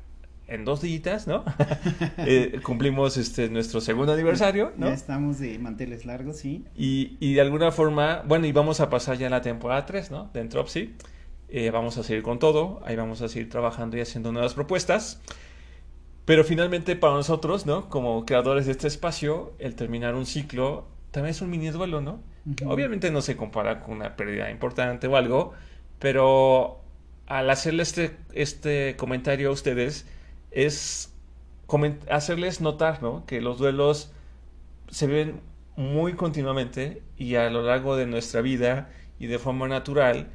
en 0.48 0.64
dos 0.64 0.82
días, 0.82 1.28
¿no? 1.28 1.44
eh, 2.18 2.60
cumplimos 2.64 3.18
este 3.18 3.50
nuestro 3.50 3.82
segundo 3.82 4.14
aniversario, 4.14 4.72
¿no? 4.78 4.88
Ya 4.88 4.94
estamos 4.94 5.40
de 5.40 5.60
manteles 5.60 6.06
largos, 6.06 6.38
sí. 6.38 6.66
Y, 6.76 7.18
y 7.20 7.34
de 7.34 7.42
alguna 7.42 7.72
forma, 7.72 8.24
bueno, 8.26 8.46
y 8.48 8.52
vamos 8.52 8.80
a 8.80 8.90
pasar 8.90 9.18
ya 9.18 9.28
a 9.28 9.30
la 9.30 9.42
temporada 9.42 9.86
3, 9.86 10.12
¿no? 10.12 10.30
De 10.34 10.42
Entropsy. 10.42 10.96
Eh, 11.50 11.72
vamos 11.72 11.98
a 11.98 12.04
seguir 12.04 12.24
con 12.24 12.40
todo, 12.40 12.82
ahí 12.86 12.98
vamos 12.98 13.22
a 13.22 13.30
seguir 13.30 13.50
trabajando 13.50 13.96
y 13.98 14.02
haciendo 14.02 14.32
nuevas 14.32 14.54
propuestas. 14.54 15.22
Pero 16.28 16.44
finalmente 16.44 16.98
para 16.98 17.14
nosotros, 17.14 17.66
¿no? 17.66 17.88
Como 17.88 18.26
creadores 18.26 18.66
de 18.66 18.74
este 18.74 18.88
espacio, 18.88 19.54
el 19.60 19.76
terminar 19.76 20.14
un 20.14 20.26
ciclo 20.26 20.86
también 21.12 21.32
es 21.32 21.42
un 21.42 21.50
mini 21.50 21.70
duelo, 21.70 22.02
¿no? 22.02 22.20
obviamente 22.66 23.12
no 23.12 23.22
se 23.22 23.38
compara 23.38 23.80
con 23.80 23.96
una 23.96 24.18
pérdida 24.18 24.52
importante 24.52 25.08
o 25.08 25.16
algo, 25.16 25.54
pero 26.00 26.82
al 27.28 27.50
hacerle 27.50 27.84
este, 27.84 28.18
este 28.34 28.98
comentario 28.98 29.50
a 29.50 29.52
ustedes 29.54 30.06
es 30.52 31.14
hacerles 32.10 32.60
notar, 32.60 33.02
¿no? 33.02 33.26
Que 33.26 33.40
los 33.40 33.58
duelos 33.58 34.12
se 34.90 35.08
ven 35.08 35.40
muy 35.78 36.14
continuamente 36.14 37.04
y 37.18 37.36
a 37.36 37.50
lo 37.50 37.62
largo 37.62 37.96
de 37.96 38.06
nuestra 38.06 38.42
vida 38.42 38.90
y 39.18 39.28
de 39.28 39.40
forma 39.40 39.70
natural 39.70 40.28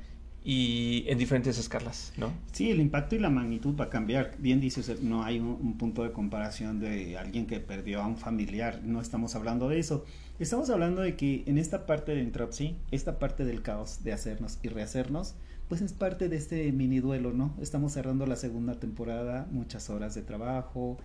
y 0.45 1.05
en 1.07 1.19
diferentes 1.19 1.57
escalas, 1.59 2.13
¿no? 2.17 2.33
Sí, 2.51 2.71
el 2.71 2.81
impacto 2.81 3.15
y 3.15 3.21
la 3.21 3.31
magnitud 3.31 3.79
va 3.79 3.85
a 3.85 3.91
cambiar. 3.91 4.35
Bien 4.39 4.61
dices, 4.61 5.01
no 5.01 5.23
hay 5.23 5.39
un, 5.39 5.79
punto 5.79 6.03
de 6.03 6.13
comparación 6.13 6.81
de 6.81 7.17
alguien 7.17 7.47
que 7.47 7.61
perdió 7.61 8.03
a 8.03 8.07
un 8.07 8.17
familiar, 8.17 8.81
no 8.83 9.01
estamos 9.01 9.37
hablando 9.37 9.69
de 9.69 9.79
eso. 9.79 10.05
Estamos 10.41 10.71
hablando 10.71 11.03
de 11.03 11.17
que 11.17 11.45
en 11.47 11.59
esta 11.59 11.87
parte 11.87 12.15
de 12.15 12.23
Entropy, 12.23 12.77
esta 12.91 13.19
parte 13.19 13.45
del 13.45 13.63
caos 13.63 14.03
de 14.03 14.13
hacernos 14.13 14.59
y 14.63 14.69
rehacernos, 14.69 15.37
pues 15.69 15.81
es 15.81 15.93
parte 15.93 16.29
de 16.29 16.37
este 16.37 16.73
mini 16.73 16.99
duelo, 16.99 17.33
¿no? 17.33 17.55
Estamos 17.61 17.93
cerrando 17.93 18.27
la 18.27 18.37
segunda 18.37 18.75
temporada, 18.75 19.47
muchas 19.53 19.91
horas 19.91 20.15
de 20.15 20.23
trabajo, 20.23 20.99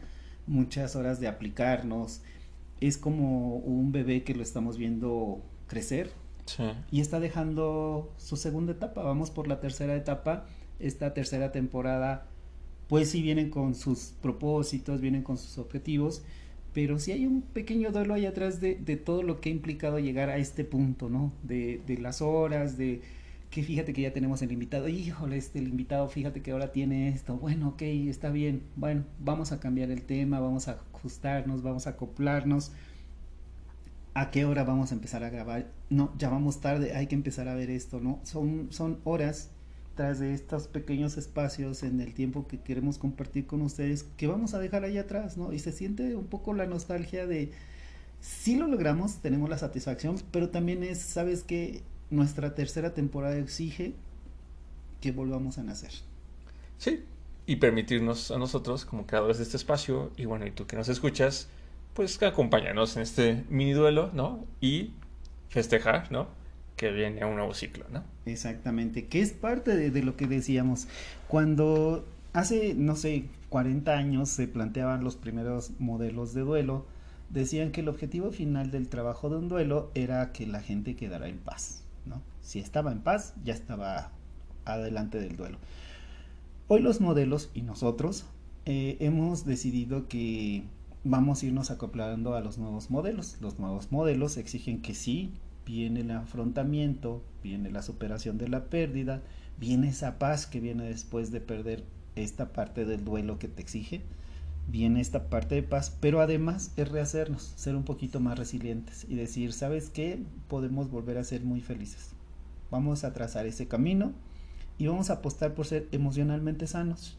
muchas 0.47 0.95
horas 0.95 1.19
de 1.19 1.27
aplicarnos. 1.27 2.21
Es 2.81 2.97
como 2.97 3.57
un 3.57 3.91
bebé 3.91 4.23
que 4.23 4.33
lo 4.33 4.41
estamos 4.41 4.77
viendo 4.77 5.43
crecer, 5.67 6.11
y 6.91 7.01
está 7.01 7.19
dejando 7.19 8.11
su 8.17 8.37
segunda 8.37 8.73
etapa. 8.73 9.03
Vamos 9.03 9.31
por 9.31 9.47
la 9.47 9.59
tercera 9.59 9.95
etapa. 9.95 10.45
Esta 10.79 11.13
tercera 11.13 11.51
temporada, 11.51 12.27
pues 12.87 13.09
sí 13.09 13.21
vienen 13.21 13.49
con 13.49 13.75
sus 13.75 14.13
propósitos, 14.21 15.01
vienen 15.01 15.23
con 15.23 15.37
sus 15.37 15.57
objetivos, 15.57 16.23
pero 16.73 16.99
sí 16.99 17.11
hay 17.11 17.25
un 17.25 17.41
pequeño 17.41 17.91
duelo 17.91 18.13
ahí 18.13 18.25
atrás 18.25 18.61
de, 18.61 18.75
todo 19.03 19.23
lo 19.23 19.41
que 19.41 19.49
ha 19.49 19.51
implicado 19.51 19.97
llegar 19.97 20.29
a 20.29 20.37
este 20.37 20.63
punto, 20.63 21.09
¿no? 21.09 21.33
De, 21.41 21.81
de 21.87 21.97
las 21.97 22.21
horas, 22.21 22.77
de 22.77 23.01
que 23.49 23.63
fíjate 23.63 23.93
que 23.93 24.01
ya 24.01 24.13
tenemos 24.13 24.41
el 24.41 24.51
invitado, 24.51 24.87
híjole, 24.87 25.37
este, 25.37 25.59
el 25.59 25.67
invitado, 25.69 26.07
fíjate 26.09 26.41
que 26.41 26.51
ahora 26.51 26.71
tiene 26.71 27.09
esto, 27.09 27.37
bueno, 27.37 27.69
ok, 27.69 27.81
está 27.81 28.29
bien, 28.29 28.63
bueno, 28.75 29.03
vamos 29.19 29.51
a 29.51 29.59
cambiar 29.59 29.89
el 29.89 30.01
tema, 30.03 30.39
vamos 30.39 30.67
a 30.67 30.79
ajustarnos, 30.93 31.63
vamos 31.63 31.87
a 31.87 31.91
acoplarnos, 31.91 32.71
¿a 34.18 34.32
qué 34.32 34.45
hora 34.45 34.63
vamos 34.63 34.91
a 34.91 34.95
empezar 34.95 35.24
a 35.24 35.30
grabar? 35.30 35.68
No, 35.91 36.11
ya 36.18 36.30
vamos 36.30 36.59
tarde, 36.59 36.95
hay 36.95 37.05
que 37.05 37.13
empezar 37.13 37.47
a 37.47 37.53
ver 37.53 37.70
esto, 37.70 37.99
¿no? 37.99 38.20
Son, 38.24 38.68
son 38.72 38.99
horas 39.03 39.51
tras 39.93 40.20
de 40.20 40.34
estos 40.34 40.68
pequeños 40.68 41.18
espacios 41.18 41.84
en 41.84 42.01
el 42.01 42.15
tiempo 42.15 42.47
que 42.47 42.59
queremos 42.59 42.97
compartir 42.97 43.45
con 43.45 43.61
ustedes 43.61 44.05
que 44.18 44.26
vamos 44.26 44.55
a 44.55 44.59
dejar 44.59 44.84
ahí 44.84 44.97
atrás, 44.97 45.38
¿no? 45.38 45.53
Y 45.53 45.59
se 45.59 45.72
siente 45.72 46.15
un 46.15 46.26
poco 46.26 46.55
la 46.55 46.65
nostalgia 46.65 47.28
de, 47.28 47.51
si 48.20 48.55
lo 48.55 48.65
logramos, 48.65 49.18
tenemos 49.18 49.51
la 49.51 49.59
satisfacción, 49.59 50.15
pero 50.32 50.49
también 50.49 50.84
es, 50.84 50.97
¿sabes 50.97 51.43
qué? 51.43 51.84
Nuestra 52.09 52.55
tercera 52.55 52.95
temporada 52.95 53.38
exige 53.38 53.93
que 54.99 55.11
volvamos 55.11 55.59
a 55.59 55.63
nacer. 55.63 55.91
Sí, 56.80 57.03
y 57.45 57.57
permitirnos 57.57 58.32
a 58.32 58.39
nosotros 58.39 58.84
como 58.84 59.05
creadores 59.05 59.38
de 59.38 59.43
este 59.43 59.57
espacio, 59.57 60.11
y 60.18 60.26
bueno, 60.26 60.47
y 60.47 60.51
tú 60.51 60.65
que 60.65 60.76
nos 60.76 60.89
escuchas, 60.89 61.49
pues 61.97 62.21
acompáñanos 62.23 62.95
en 62.95 63.01
este 63.01 63.43
mini 63.49 63.73
duelo, 63.73 64.11
¿no? 64.13 64.45
Y 64.61 64.91
festejar, 65.49 66.11
¿no? 66.11 66.27
que 66.77 66.91
viene 66.91 67.25
un 67.25 67.35
nuevo 67.35 67.53
ciclo, 67.55 67.85
¿no? 67.91 68.03
Exactamente, 68.27 69.07
que 69.07 69.19
es 69.19 69.33
parte 69.33 69.75
de, 69.75 70.03
lo 70.03 70.15
que 70.15 70.27
decíamos. 70.27 70.87
Cuando 71.27 72.05
hace, 72.33 72.75
no 72.75 72.95
sé, 72.95 73.25
40 73.49 73.97
años 73.97 74.29
se 74.29 74.47
planteaban 74.47 75.03
los 75.03 75.15
primeros 75.15 75.71
modelos 75.79 76.35
de 76.35 76.41
duelo, 76.41 76.85
decían 77.31 77.71
que 77.71 77.81
el 77.81 77.89
objetivo 77.89 78.31
final 78.31 78.69
del 78.69 78.89
trabajo 78.89 79.29
de 79.29 79.37
un 79.37 79.49
duelo 79.49 79.89
era 79.95 80.31
que 80.33 80.45
la 80.45 80.61
gente 80.61 80.95
quedara 80.95 81.27
en 81.27 81.39
paz, 81.39 81.83
¿no? 82.05 82.21
Si 82.43 82.59
estaba 82.59 82.91
en 82.91 82.99
paz, 82.99 83.33
ya 83.43 83.55
estaba 83.55 84.11
adelante 84.63 85.19
del 85.19 85.35
duelo. 85.35 85.57
Hoy 86.67 86.81
los 86.81 87.01
modelos 87.01 87.49
y 87.55 87.63
nosotros 87.63 88.27
eh, 88.65 88.97
hemos 88.99 89.45
decidido 89.45 90.07
que 90.07 90.63
vamos 91.03 91.41
a 91.41 91.45
irnos 91.45 91.71
acoplando 91.71 92.35
a 92.35 92.41
los 92.41 92.57
nuevos 92.57 92.89
modelos. 92.89 93.37
Los 93.41 93.59
nuevos 93.59 93.91
modelos 93.91 94.37
exigen 94.37 94.81
que 94.81 94.93
sí 94.93 95.33
viene 95.65 96.01
el 96.01 96.11
afrontamiento, 96.11 97.23
viene 97.43 97.69
la 97.69 97.81
superación 97.81 98.37
de 98.37 98.47
la 98.47 98.65
pérdida, 98.65 99.21
viene 99.59 99.89
esa 99.89 100.17
paz 100.17 100.47
que 100.47 100.59
viene 100.59 100.85
después 100.85 101.31
de 101.31 101.41
perder 101.41 101.83
esta 102.15 102.53
parte 102.53 102.85
del 102.85 103.03
duelo 103.03 103.37
que 103.37 103.47
te 103.47 103.61
exige, 103.61 104.01
viene 104.67 105.01
esta 105.01 105.29
parte 105.29 105.55
de 105.55 105.63
paz, 105.63 105.95
pero 105.99 106.21
además 106.21 106.71
es 106.77 106.89
rehacernos, 106.89 107.53
ser 107.55 107.75
un 107.75 107.83
poquito 107.83 108.19
más 108.19 108.37
resilientes 108.37 109.05
y 109.09 109.15
decir, 109.15 109.53
¿sabes 109.53 109.89
qué? 109.89 110.23
Podemos 110.47 110.89
volver 110.89 111.17
a 111.17 111.23
ser 111.23 111.43
muy 111.43 111.61
felices. 111.61 112.11
Vamos 112.71 113.03
a 113.03 113.13
trazar 113.13 113.45
ese 113.45 113.67
camino 113.67 114.13
y 114.77 114.87
vamos 114.87 115.09
a 115.09 115.13
apostar 115.13 115.53
por 115.53 115.65
ser 115.65 115.87
emocionalmente 115.91 116.67
sanos. 116.67 117.17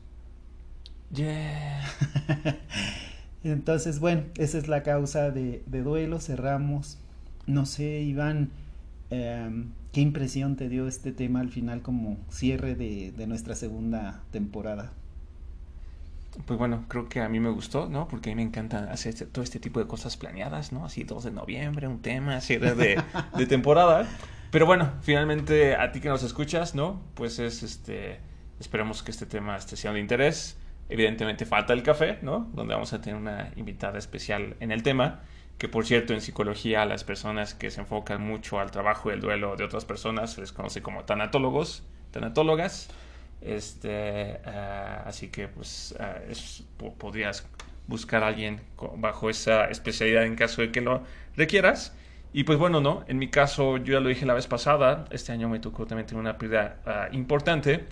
Yeah. 1.12 1.84
Entonces, 3.44 4.00
bueno, 4.00 4.24
esa 4.36 4.58
es 4.58 4.68
la 4.68 4.82
causa 4.82 5.30
de, 5.30 5.62
de 5.66 5.82
duelo, 5.82 6.20
cerramos 6.20 6.98
no 7.48 7.66
sé, 7.66 8.02
Iván, 8.02 8.50
em, 9.10 9.70
¿qué 9.92 10.02
impresión 10.02 10.56
te 10.56 10.68
dio 10.68 10.86
este 10.86 11.12
tema 11.12 11.40
al 11.40 11.48
final 11.48 11.80
como 11.82 12.18
cierre 12.30 12.74
de, 12.74 13.26
nuestra 13.26 13.54
segunda 13.54 14.20
temporada? 14.30 14.92
Pues 16.46 16.58
bueno, 16.58 16.84
creo 16.88 17.08
que 17.08 17.20
a 17.20 17.28
mí 17.28 17.40
me 17.40 17.48
gustó, 17.48 17.88
¿no? 17.88 18.06
Porque 18.06 18.30
a 18.30 18.34
mí 18.34 18.36
me 18.36 18.46
encanta 18.46 18.92
hacer 18.92 19.14
este, 19.14 19.26
todo 19.26 19.42
este 19.42 19.58
tipo 19.58 19.80
de 19.80 19.86
cosas 19.86 20.16
planeadas, 20.16 20.72
¿no? 20.72 20.84
Así 20.84 21.02
2 21.02 21.24
de 21.24 21.30
noviembre, 21.32 21.88
un 21.88 22.00
tema, 22.00 22.40
cierre 22.40 22.74
de, 22.74 23.02
de 23.36 23.46
temporada. 23.46 24.06
Pero 24.50 24.66
bueno, 24.66 24.92
finalmente 25.00 25.74
a 25.74 25.90
ti 25.90 26.00
que 26.00 26.08
nos 26.08 26.22
escuchas, 26.22 26.74
¿no? 26.74 27.00
Pues 27.14 27.38
es 27.38 27.62
este, 27.62 28.20
esperemos 28.60 29.02
que 29.02 29.10
este 29.10 29.26
tema 29.26 29.56
esté 29.56 29.76
sea 29.76 29.92
de 29.92 30.00
interés. 30.00 30.58
Evidentemente 30.88 31.44
falta 31.44 31.72
el 31.72 31.82
café, 31.82 32.18
¿no? 32.22 32.50
Donde 32.54 32.74
vamos 32.74 32.92
a 32.92 33.00
tener 33.00 33.20
una 33.20 33.52
invitada 33.56 33.98
especial 33.98 34.56
en 34.60 34.72
el 34.72 34.82
tema 34.82 35.20
que 35.58 35.68
por 35.68 35.84
cierto 35.84 36.14
en 36.14 36.20
psicología 36.20 36.84
las 36.86 37.04
personas 37.04 37.52
que 37.52 37.70
se 37.70 37.80
enfocan 37.80 38.22
mucho 38.22 38.60
al 38.60 38.70
trabajo 38.70 39.10
y 39.10 39.14
el 39.14 39.20
duelo 39.20 39.56
de 39.56 39.64
otras 39.64 39.84
personas 39.84 40.32
se 40.32 40.40
les 40.40 40.52
conoce 40.52 40.82
como 40.82 41.04
tanatólogos, 41.04 41.82
tanatólogas. 42.12 42.88
Este, 43.40 44.40
ah, 44.46 45.02
así 45.04 45.28
que 45.28 45.48
pues 45.48 45.94
ah, 45.98 46.16
podrías 46.98 47.46
buscar 47.88 48.22
a 48.22 48.28
alguien 48.28 48.60
bajo 48.96 49.30
esa 49.30 49.66
especialidad 49.66 50.24
en 50.24 50.36
caso 50.36 50.62
de 50.62 50.70
que 50.70 50.80
lo 50.80 51.02
requieras. 51.36 51.94
Y 52.32 52.44
pues 52.44 52.58
bueno, 52.58 52.80
no, 52.80 53.04
en 53.08 53.18
mi 53.18 53.28
caso 53.28 53.78
yo 53.78 53.94
ya 53.94 54.00
lo 54.00 54.08
dije 54.08 54.26
la 54.26 54.34
vez 54.34 54.46
pasada, 54.46 55.06
este 55.10 55.32
año 55.32 55.48
me 55.48 55.58
tocó 55.58 55.86
también 55.86 56.06
tener 56.06 56.20
una 56.20 56.38
pérdida 56.38 56.80
ah, 56.86 57.08
importante 57.10 57.86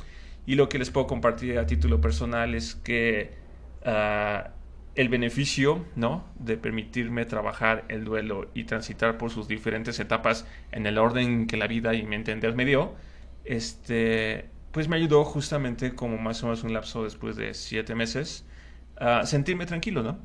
y 0.47 0.55
lo 0.55 0.69
que 0.69 0.79
les 0.79 0.91
puedo 0.91 1.07
compartir 1.07 1.59
a 1.59 1.67
título 1.67 2.01
personal 2.01 2.55
es 2.55 2.75
que 2.77 3.35
el 4.95 5.09
beneficio, 5.09 5.85
¿no? 5.95 6.25
De 6.39 6.57
permitirme 6.57 7.27
trabajar 7.27 7.85
el 7.89 8.05
duelo 8.05 8.51
y 8.55 8.65
transitar 8.65 9.19
por 9.19 9.31
sus 9.31 9.47
diferentes 9.47 10.01
etapas 10.01 10.47
en 10.73 10.87
el 10.87 10.99
orden 10.99 11.47
que 11.47 11.57
la 11.57 11.67
vida 11.67 11.95
y 11.95 12.03
mi 12.03 12.17
entender 12.17 12.55
me 12.55 12.65
dio, 12.65 12.95
este, 13.45 14.47
pues 14.73 14.89
me 14.89 14.97
ayudó 14.97 15.25
justamente 15.25 15.95
como 15.95 16.17
más 16.17 16.43
o 16.43 16.47
menos 16.47 16.65
un 16.65 16.73
lapso 16.73 17.05
después 17.05 17.37
de 17.37 17.53
siete 17.55 17.95
meses 17.95 18.47
a 18.99 19.27
sentirme 19.27 19.67
tranquilo, 19.67 20.03
¿no? 20.03 20.19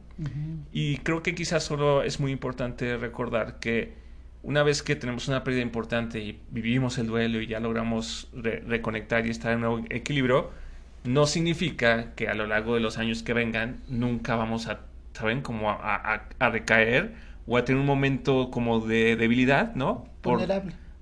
Y 0.72 0.98
creo 1.00 1.22
que 1.22 1.36
quizás 1.36 1.64
solo 1.64 2.04
es 2.04 2.20
muy 2.20 2.32
importante 2.32 2.96
recordar 2.96 3.60
que 3.60 4.01
una 4.44 4.64
vez 4.64 4.82
que 4.82 4.96
tenemos 4.96 5.28
una 5.28 5.44
pérdida 5.44 5.62
importante 5.62 6.20
y 6.20 6.40
vivimos 6.50 6.98
el 6.98 7.08
duelo 7.08 7.42
y 7.42 7.48
ya 7.48 7.60
logramos 7.60 8.30
reconectar 8.34 9.26
y 9.26 9.30
estar 9.30 9.54
en 9.54 9.64
un 9.64 9.88
equilibrio, 9.90 10.52
no 11.04 11.26
significa 11.26 12.14
que 12.16 12.28
a 12.28 12.34
lo 12.34 12.48
largo 12.48 12.76
de 12.76 12.80
los 12.80 12.98
años 12.98 13.24
que 13.24 13.34
vengan 13.34 13.82
nunca 13.88 14.36
vamos 14.36 14.68
a, 14.68 14.82
¿saben? 15.14 15.42
Como 15.42 15.70
a, 15.70 16.26
a, 16.40 16.50
recaer 16.50 17.14
o 17.48 17.58
a 17.58 17.66
tener 17.66 17.80
un 17.80 17.88
momento 17.88 18.52
como 18.52 18.80
de 18.80 19.16
debilidad, 19.16 19.76
¿no? 19.76 20.06
Por, 20.22 20.42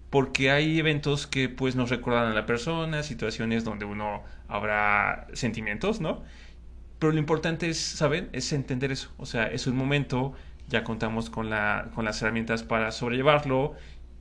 Porque 0.09 0.51
hay 0.51 0.79
eventos 0.79 1.27
que 1.27 1.49
pues 1.49 1.75
nos 1.75 1.89
recuerdan 1.89 2.31
a 2.31 2.33
la 2.33 2.45
persona, 2.45 3.03
situaciones 3.03 3.63
donde 3.63 3.85
uno 3.85 4.23
habrá 4.47 5.27
sentimientos, 5.33 6.01
¿no? 6.01 6.23
Pero 6.99 7.13
lo 7.13 7.19
importante 7.19 7.69
es, 7.69 7.79
¿saben? 7.79 8.29
Es 8.33 8.51
entender 8.51 8.91
eso. 8.91 9.11
O 9.17 9.25
sea, 9.25 9.45
es 9.47 9.67
un 9.67 9.77
momento, 9.77 10.33
ya 10.69 10.83
contamos 10.83 11.29
con, 11.29 11.49
la, 11.49 11.89
con 11.93 12.05
las 12.05 12.21
herramientas 12.21 12.63
para 12.63 12.91
sobrellevarlo 12.91 13.73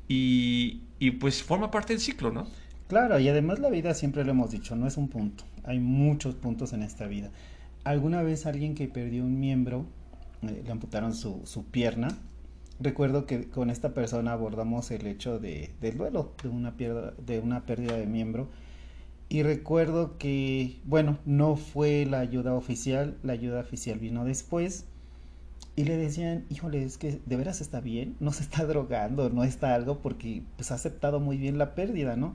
y, 0.09 0.83
y 0.99 1.13
pues 1.13 1.43
forma 1.43 1.71
parte 1.71 1.93
del 1.93 2.01
ciclo, 2.01 2.33
¿no? 2.33 2.47
Claro, 2.89 3.19
y 3.19 3.29
además 3.29 3.59
la 3.59 3.69
vida 3.69 3.93
siempre 3.93 4.25
lo 4.25 4.31
hemos 4.31 4.51
dicho, 4.51 4.75
no 4.75 4.87
es 4.87 4.97
un 4.97 5.09
punto, 5.09 5.45
hay 5.65 5.79
muchos 5.79 6.35
puntos 6.35 6.73
en 6.73 6.83
esta 6.83 7.07
vida. 7.07 7.31
Alguna 7.85 8.23
vez 8.23 8.47
alguien 8.47 8.75
que 8.75 8.89
perdió 8.89 9.25
un 9.25 9.39
miembro, 9.39 9.85
eh, 10.43 10.63
le 10.65 10.73
amputaron 10.73 11.15
su, 11.15 11.43
su, 11.45 11.67
pierna, 11.67 12.09
recuerdo 12.81 13.27
que 13.27 13.49
con 13.49 13.69
esta 13.69 13.93
persona 13.93 14.33
abordamos 14.33 14.91
el 14.91 15.07
hecho 15.07 15.39
de, 15.39 15.75
del 15.83 15.99
duelo, 15.99 16.33
de 16.43 16.49
una, 16.49 16.77
pierda, 16.77 17.13
de 17.19 17.41
una 17.41 17.67
pérdida 17.67 17.97
de 17.97 18.07
miembro, 18.07 18.49
y 19.29 19.43
recuerdo 19.43 20.17
que, 20.17 20.81
bueno, 20.85 21.19
no 21.27 21.57
fue 21.57 22.07
la 22.07 22.21
ayuda 22.21 22.55
oficial, 22.55 23.19
la 23.23 23.35
ayuda 23.35 23.61
oficial 23.61 23.99
vino 23.99 24.25
después, 24.25 24.87
y 25.79 25.85
le 25.85 25.97
decían, 25.97 26.45
híjole, 26.51 26.83
es 26.83 26.99
que 26.99 27.21
de 27.25 27.37
veras 27.37 27.61
está 27.61 27.81
bien, 27.81 28.17
no 28.19 28.33
se 28.33 28.43
está 28.43 28.67
drogando, 28.67 29.31
no 29.31 29.45
está 29.45 29.77
algo 29.77 30.01
porque 30.01 30.43
pues 30.57 30.73
ha 30.73 30.75
aceptado 30.75 31.21
muy 31.21 31.37
bien 31.37 31.57
la 31.57 31.77
pérdida, 31.77 32.17
¿no? 32.17 32.35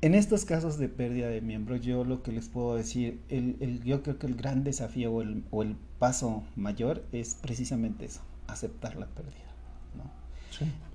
En 0.00 0.16
estos 0.16 0.44
casos 0.44 0.78
de 0.78 0.88
pérdida 0.88 1.28
de 1.28 1.40
miembros, 1.40 1.80
yo 1.80 2.02
lo 2.02 2.24
que 2.24 2.32
les 2.32 2.48
puedo 2.48 2.74
decir, 2.74 3.20
el, 3.28 3.80
yo 3.84 4.02
creo 4.02 4.18
que 4.18 4.26
el 4.26 4.34
gran 4.34 4.64
desafío 4.64 5.12
o 5.12 5.62
el, 5.62 5.76
paso 6.00 6.42
mayor 6.56 7.04
es 7.12 7.36
precisamente 7.36 8.06
eso, 8.06 8.22
aceptar 8.48 8.96
la 8.96 9.06
pérdida. 9.06 9.54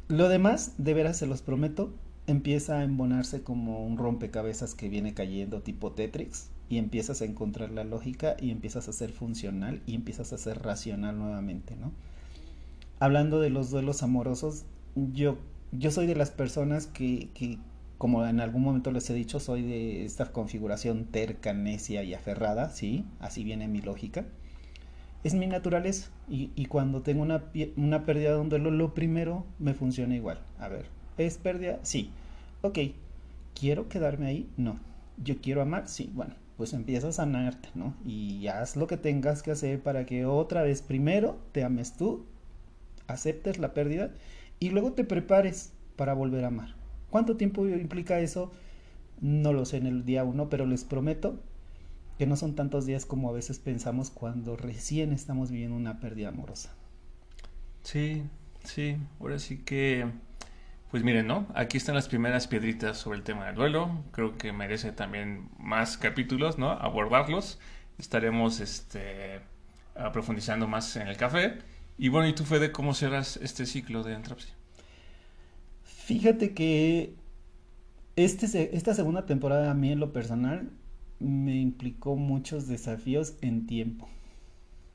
Lo 0.10 0.28
demás, 0.28 0.74
de 0.78 0.94
veras 0.94 1.16
se 1.16 1.26
los 1.26 1.42
prometo, 1.42 1.94
empieza 2.28 2.80
a 2.80 2.84
embonarse 2.84 3.44
como 3.44 3.86
un 3.86 3.98
rompecabezas 3.98 4.76
que 4.76 4.90
viene 4.90 5.14
cayendo 5.14 5.62
tipo 5.62 5.94
Tetris 5.94 6.50
y 6.70 6.78
empiezas 6.78 7.22
a 7.22 7.26
encontrar 7.26 7.72
la 7.72 7.84
lógica 7.84 8.36
y 8.40 8.52
empiezas 8.52 8.88
a 8.88 8.94
ser 8.94 9.12
funcional 9.12 9.82
y 9.88 9.96
empiezas 9.96 10.32
a 10.34 10.38
ser 10.38 10.62
racional 10.62 11.18
nuevamente, 11.18 11.76
¿no? 11.76 11.92
Hablando 13.00 13.40
de 13.40 13.50
los 13.50 13.72
duelos 13.72 14.04
amorosos, 14.04 14.66
yo, 14.96 15.38
yo 15.72 15.90
soy 15.92 16.06
de 16.06 16.16
las 16.16 16.32
personas 16.32 16.86
que, 16.86 17.30
que 17.34 17.58
como 17.98 18.26
en 18.26 18.40
algún 18.40 18.62
momento 18.62 18.92
les 18.92 19.10
he 19.10 19.14
dicho, 19.14 19.40
soy 19.40 19.64
de 19.64 20.06
esta 20.06 20.32
configuración 20.32 21.06
terca, 21.06 21.54
necia 21.54 22.04
y 22.04 22.14
aferrada, 22.14 22.70
¿sí? 22.70 23.06
Así 23.20 23.44
viene 23.44 23.68
mi 23.68 23.82
lógica. 23.82 24.26
Es 25.24 25.34
mi 25.34 25.48
naturaleza 25.48 26.10
y, 26.30 26.52
y 26.56 26.68
cuando 26.68 27.02
tengo 27.02 27.22
una, 27.22 27.44
una 27.76 28.06
pérdida 28.06 28.32
de 28.32 28.40
un 28.40 28.50
duelo, 28.50 28.72
lo 28.72 28.94
primero 28.94 29.46
me 29.58 29.74
funciona 29.74 30.16
igual. 30.16 30.40
A 30.60 30.70
ver, 30.70 30.86
¿es 31.18 31.38
pérdida? 31.38 31.80
Sí. 31.84 32.10
Ok, 32.62 32.80
¿quiero 33.54 33.90
quedarme 33.90 34.28
ahí? 34.28 34.50
No. 34.56 34.80
¿Yo 35.22 35.42
quiero 35.42 35.62
amar? 35.62 35.90
Sí. 35.90 36.10
Bueno, 36.14 36.36
pues 36.60 36.74
empieza 36.74 37.08
a 37.08 37.12
sanarte, 37.14 37.70
¿no? 37.74 37.96
Y 38.06 38.48
haz 38.48 38.76
lo 38.76 38.86
que 38.86 38.98
tengas 38.98 39.44
que 39.44 39.52
hacer 39.52 39.82
para 39.82 40.06
que 40.06 40.26
otra 40.26 40.62
vez 40.62 40.82
primero 40.82 41.40
te 41.54 41.64
ames 41.64 41.96
tú, 41.96 42.26
aceptes 43.08 43.60
la 43.60 43.74
pérdida 43.74 44.12
y 44.60 44.72
luego 44.72 44.92
te 44.92 45.06
prepares 45.06 45.72
para 45.96 46.14
volver 46.14 46.44
a 46.44 46.48
amar. 46.48 46.76
¿Cuánto 47.12 47.38
tiempo 47.38 47.66
implica 47.66 48.20
eso? 48.20 48.52
No 49.22 49.54
lo 49.54 49.64
sé 49.64 49.78
en 49.78 49.88
el 49.88 50.04
día 50.04 50.26
uno, 50.26 50.50
pero 50.50 50.66
les 50.66 50.84
prometo 50.84 51.40
que 52.18 52.28
no 52.28 52.36
son 52.36 52.56
tantos 52.56 52.86
días 52.86 53.06
como 53.06 53.30
a 53.30 53.32
veces 53.32 53.58
pensamos 53.60 54.10
cuando 54.10 54.58
recién 54.58 55.14
estamos 55.14 55.52
viviendo 55.52 55.78
una 55.78 56.02
pérdida 56.02 56.28
amorosa. 56.28 56.74
Sí, 57.84 58.24
sí, 58.66 58.98
ahora 59.22 59.40
sí 59.40 59.60
que, 59.60 60.12
pues 60.92 61.04
miren, 61.04 61.28
¿no? 61.28 61.48
Aquí 61.54 61.78
están 61.78 61.96
las 61.96 62.08
primeras 62.08 62.48
piedritas 62.48 62.98
sobre 62.98 63.18
el 63.20 63.24
tema 63.24 63.46
del 63.46 63.56
duelo. 63.56 64.04
Creo 64.12 64.38
que 64.38 64.52
merece 64.52 64.92
también 64.92 65.50
más 65.60 65.98
capítulos, 65.98 66.58
¿no? 66.58 66.72
Abordarlos. 66.72 67.60
Estaremos, 68.00 68.60
este, 68.60 69.42
profundizando 70.14 70.68
más 70.68 70.96
en 70.96 71.08
el 71.08 71.18
café. 71.18 71.60
Y 71.98 72.10
bueno, 72.10 72.28
¿y 72.28 72.34
tú, 72.34 72.44
Fede, 72.44 72.72
cómo 72.72 72.94
cerras 72.94 73.38
este 73.38 73.66
ciclo 73.66 74.04
de 74.04 74.16
Antrapsia? 74.16 74.54
Fíjate 75.84 76.54
que 76.54 77.14
este, 78.16 78.76
esta 78.76 78.94
segunda 78.94 79.26
temporada 79.26 79.70
a 79.70 79.74
mí 79.74 79.92
en 79.92 80.00
lo 80.00 80.12
personal 80.12 80.72
me 81.20 81.56
implicó 81.58 82.16
muchos 82.16 82.68
desafíos 82.68 83.36
en 83.42 83.68
tiempo. 83.68 84.10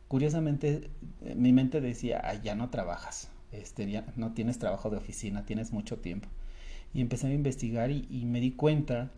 Curiosamente, 0.09 0.91
mi 1.37 1.53
mente 1.53 1.81
decía, 1.81 2.21
Ay, 2.25 2.41
ya 2.43 2.55
no 2.55 2.71
trabajas, 2.71 3.31
este, 3.61 4.03
no 4.17 4.33
tienes 4.33 4.59
trabajo 4.59 4.91
de 4.91 4.97
oficina, 4.97 5.45
tienes 5.47 5.73
mucho 5.73 5.99
tiempo. 5.99 6.29
Y 6.93 7.01
empecé 7.01 7.27
a 7.27 7.33
investigar 7.33 7.91
y 7.91 8.25
me 8.25 8.41
di 8.41 8.53
cuenta 8.53 9.11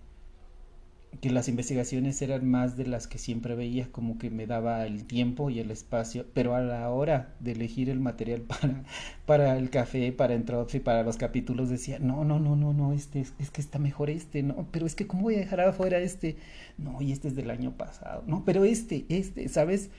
que 1.21 1.31
las 1.31 1.49
investigaciones 1.49 2.21
eran 2.23 2.49
más 2.49 2.77
de 2.77 2.87
las 2.87 3.07
que 3.07 3.19
siempre 3.19 3.55
veía, 3.55 3.91
como 3.91 4.19
que 4.19 4.31
me 4.31 4.47
daba 4.47 4.87
el 4.87 5.05
tiempo 5.05 5.51
y 5.51 5.61
el 5.61 5.71
espacio, 5.71 6.27
pero 6.35 6.55
a 6.55 6.61
la 6.61 6.89
hora 6.91 7.35
de 7.41 7.53
elegir 7.53 7.89
el 7.89 8.01
material 8.01 8.41
para, 8.43 8.85
para 9.25 9.57
el 9.59 9.71
café, 9.71 10.13
para 10.13 10.35
Entropy, 10.35 10.81
para 10.81 11.03
los 11.03 11.17
capítulos, 11.17 11.71
decía, 11.71 11.99
no, 11.99 12.25
no, 12.25 12.39
no, 12.39 12.57
no, 12.57 12.73
no, 12.73 12.93
este 12.93 13.21
es, 13.21 13.33
es, 13.39 13.51
que 13.51 13.61
está 13.61 13.79
mejor 13.79 14.11
este, 14.11 14.43
no, 14.43 14.67
pero 14.71 14.87
es 14.87 14.95
que 14.95 15.07
cómo 15.07 15.23
voy 15.23 15.37
a 15.37 15.41
dejar 15.41 15.61
afuera 15.61 15.99
este, 15.99 16.37
no, 16.79 17.01
y 17.01 17.13
este 17.13 17.29
es 17.29 17.35
del 17.35 17.51
año 17.51 17.77
pasado, 17.77 18.23
no, 18.27 18.45
pero 18.45 18.65
este, 18.65 19.07
este, 19.09 19.49
¿sabes? 19.49 19.91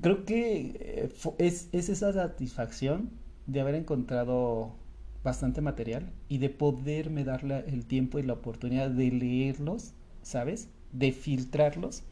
Creo 0.00 0.24
que 0.24 0.76
eh, 0.80 1.12
es, 1.38 1.68
es 1.72 1.88
esa 1.88 2.12
satisfacción 2.12 3.10
de 3.46 3.60
haber 3.60 3.74
encontrado 3.74 4.74
bastante 5.22 5.60
material 5.60 6.12
y 6.28 6.38
de 6.38 6.50
poderme 6.50 7.24
darle 7.24 7.64
el 7.68 7.86
tiempo 7.86 8.18
y 8.18 8.22
la 8.22 8.34
oportunidad 8.34 8.90
de 8.90 9.10
leerlos 9.10 9.94
¿sabes? 10.26 10.68
De 10.90 11.12
filtrarlos 11.12 12.02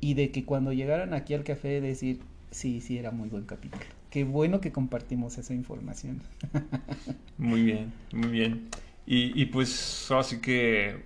y 0.00 0.14
de 0.14 0.30
que 0.30 0.44
cuando 0.44 0.72
llegaran 0.72 1.12
aquí 1.12 1.34
al 1.34 1.42
café 1.42 1.80
decir, 1.80 2.20
sí, 2.52 2.80
sí, 2.80 2.98
era 2.98 3.10
muy 3.10 3.28
buen 3.28 3.46
capítulo. 3.46 3.82
Qué 4.10 4.22
bueno 4.22 4.60
que 4.60 4.70
compartimos 4.70 5.38
esa 5.38 5.54
información. 5.54 6.22
muy 7.38 7.62
bien, 7.62 7.92
muy 8.12 8.28
bien. 8.28 8.68
Y, 9.06 9.40
y 9.40 9.46
pues 9.46 10.08
así 10.12 10.40
que, 10.40 11.02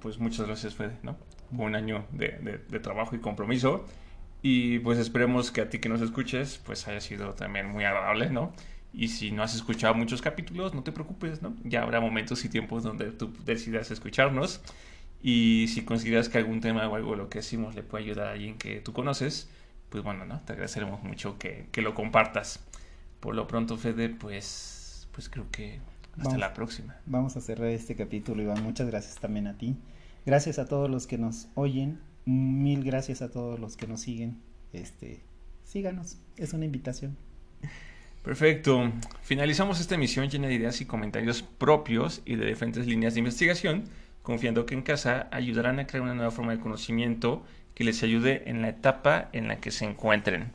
pues 0.00 0.18
muchas 0.18 0.46
gracias 0.46 0.74
Fede, 0.74 0.96
¿no? 1.02 1.18
Un 1.56 1.74
año 1.74 2.06
de, 2.12 2.60
de, 2.70 2.80
trabajo 2.80 3.14
y 3.14 3.18
compromiso. 3.18 3.84
Y 4.40 4.78
pues 4.78 4.98
esperemos 4.98 5.50
que 5.50 5.60
a 5.60 5.68
ti 5.68 5.78
que 5.78 5.90
nos 5.90 6.00
escuches, 6.00 6.58
pues 6.64 6.88
haya 6.88 7.02
sido 7.02 7.34
también 7.34 7.66
muy 7.68 7.84
agradable, 7.84 8.30
¿no? 8.30 8.54
Y 8.94 9.08
si 9.08 9.32
no 9.32 9.42
has 9.42 9.54
escuchado 9.54 9.94
muchos 9.94 10.20
capítulos, 10.20 10.74
no 10.74 10.82
te 10.82 10.92
preocupes, 10.92 11.40
¿no? 11.40 11.54
Ya 11.64 11.82
habrá 11.82 12.00
momentos 12.00 12.44
y 12.44 12.48
tiempos 12.48 12.82
donde 12.82 13.10
tú 13.12 13.32
decidas 13.44 13.90
escucharnos. 13.90 14.60
Y 15.22 15.68
si 15.68 15.84
consideras 15.84 16.28
que 16.28 16.38
algún 16.38 16.60
tema 16.60 16.86
o 16.88 16.94
algo 16.94 17.14
lo 17.14 17.28
que 17.28 17.38
decimos 17.38 17.74
le 17.74 17.82
puede 17.82 18.04
ayudar 18.04 18.28
a 18.28 18.32
alguien 18.32 18.58
que 18.58 18.80
tú 18.80 18.92
conoces, 18.92 19.48
pues 19.88 20.02
bueno, 20.02 20.26
¿no? 20.26 20.40
Te 20.40 20.52
agradeceremos 20.52 21.02
mucho 21.02 21.38
que, 21.38 21.68
que 21.72 21.80
lo 21.80 21.94
compartas. 21.94 22.60
Por 23.20 23.34
lo 23.34 23.46
pronto, 23.46 23.76
Fede, 23.76 24.08
pues, 24.08 25.08
pues 25.12 25.28
creo 25.28 25.46
que 25.50 25.80
hasta 26.18 26.38
la 26.38 26.52
próxima. 26.52 26.96
Vamos 27.06 27.36
a 27.36 27.40
cerrar 27.40 27.68
este 27.68 27.94
capítulo, 27.94 28.42
Iván. 28.42 28.62
Muchas 28.62 28.88
gracias 28.88 29.16
también 29.16 29.46
a 29.46 29.56
ti. 29.56 29.76
Gracias 30.26 30.58
a 30.58 30.66
todos 30.66 30.90
los 30.90 31.06
que 31.06 31.18
nos 31.18 31.48
oyen. 31.54 32.00
Mil 32.24 32.84
gracias 32.84 33.22
a 33.22 33.30
todos 33.30 33.58
los 33.58 33.76
que 33.76 33.86
nos 33.86 34.00
siguen. 34.00 34.40
Este, 34.72 35.22
síganos. 35.64 36.18
Es 36.36 36.52
una 36.52 36.64
invitación. 36.64 37.16
Perfecto. 38.22 38.92
Finalizamos 39.22 39.80
esta 39.80 39.96
emisión 39.96 40.28
llena 40.28 40.48
de 40.48 40.54
ideas 40.54 40.80
y 40.80 40.86
comentarios 40.86 41.42
propios 41.42 42.22
y 42.24 42.36
de 42.36 42.46
diferentes 42.46 42.86
líneas 42.86 43.14
de 43.14 43.20
investigación 43.20 43.84
confiando 44.22 44.66
que 44.66 44.74
en 44.74 44.82
casa 44.82 45.28
ayudarán 45.30 45.78
a 45.78 45.86
crear 45.86 46.02
una 46.02 46.14
nueva 46.14 46.30
forma 46.30 46.52
de 46.52 46.60
conocimiento 46.60 47.44
que 47.74 47.84
les 47.84 48.02
ayude 48.02 48.48
en 48.48 48.62
la 48.62 48.68
etapa 48.68 49.28
en 49.32 49.48
la 49.48 49.56
que 49.60 49.70
se 49.70 49.84
encuentren. 49.84 50.52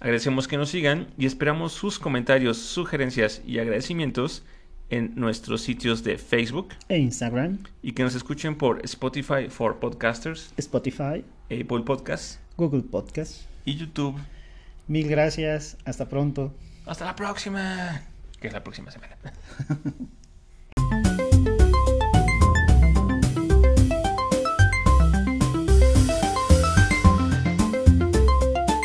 Agradecemos 0.00 0.48
que 0.48 0.56
nos 0.56 0.70
sigan 0.70 1.08
y 1.18 1.26
esperamos 1.26 1.72
sus 1.72 1.98
comentarios, 1.98 2.56
sugerencias 2.56 3.42
y 3.46 3.58
agradecimientos 3.58 4.42
en 4.88 5.12
nuestros 5.14 5.60
sitios 5.60 6.02
de 6.02 6.18
Facebook 6.18 6.70
e 6.88 6.98
Instagram 6.98 7.58
y 7.82 7.92
que 7.92 8.02
nos 8.02 8.14
escuchen 8.14 8.56
por 8.56 8.82
Spotify 8.84 9.48
for 9.48 9.78
Podcasters, 9.78 10.52
Spotify, 10.56 11.22
Apple 11.44 11.82
Podcasts, 11.84 12.40
Google 12.56 12.82
Podcasts 12.82 13.46
y 13.64 13.76
YouTube. 13.76 14.16
Mil 14.88 15.06
gracias, 15.06 15.76
hasta 15.84 16.08
pronto. 16.08 16.52
Hasta 16.90 17.04
la 17.04 17.14
próxima, 17.14 18.02
que 18.40 18.48
es 18.48 18.52
la 18.52 18.64
próxima 18.64 18.90
semana. 18.90 19.16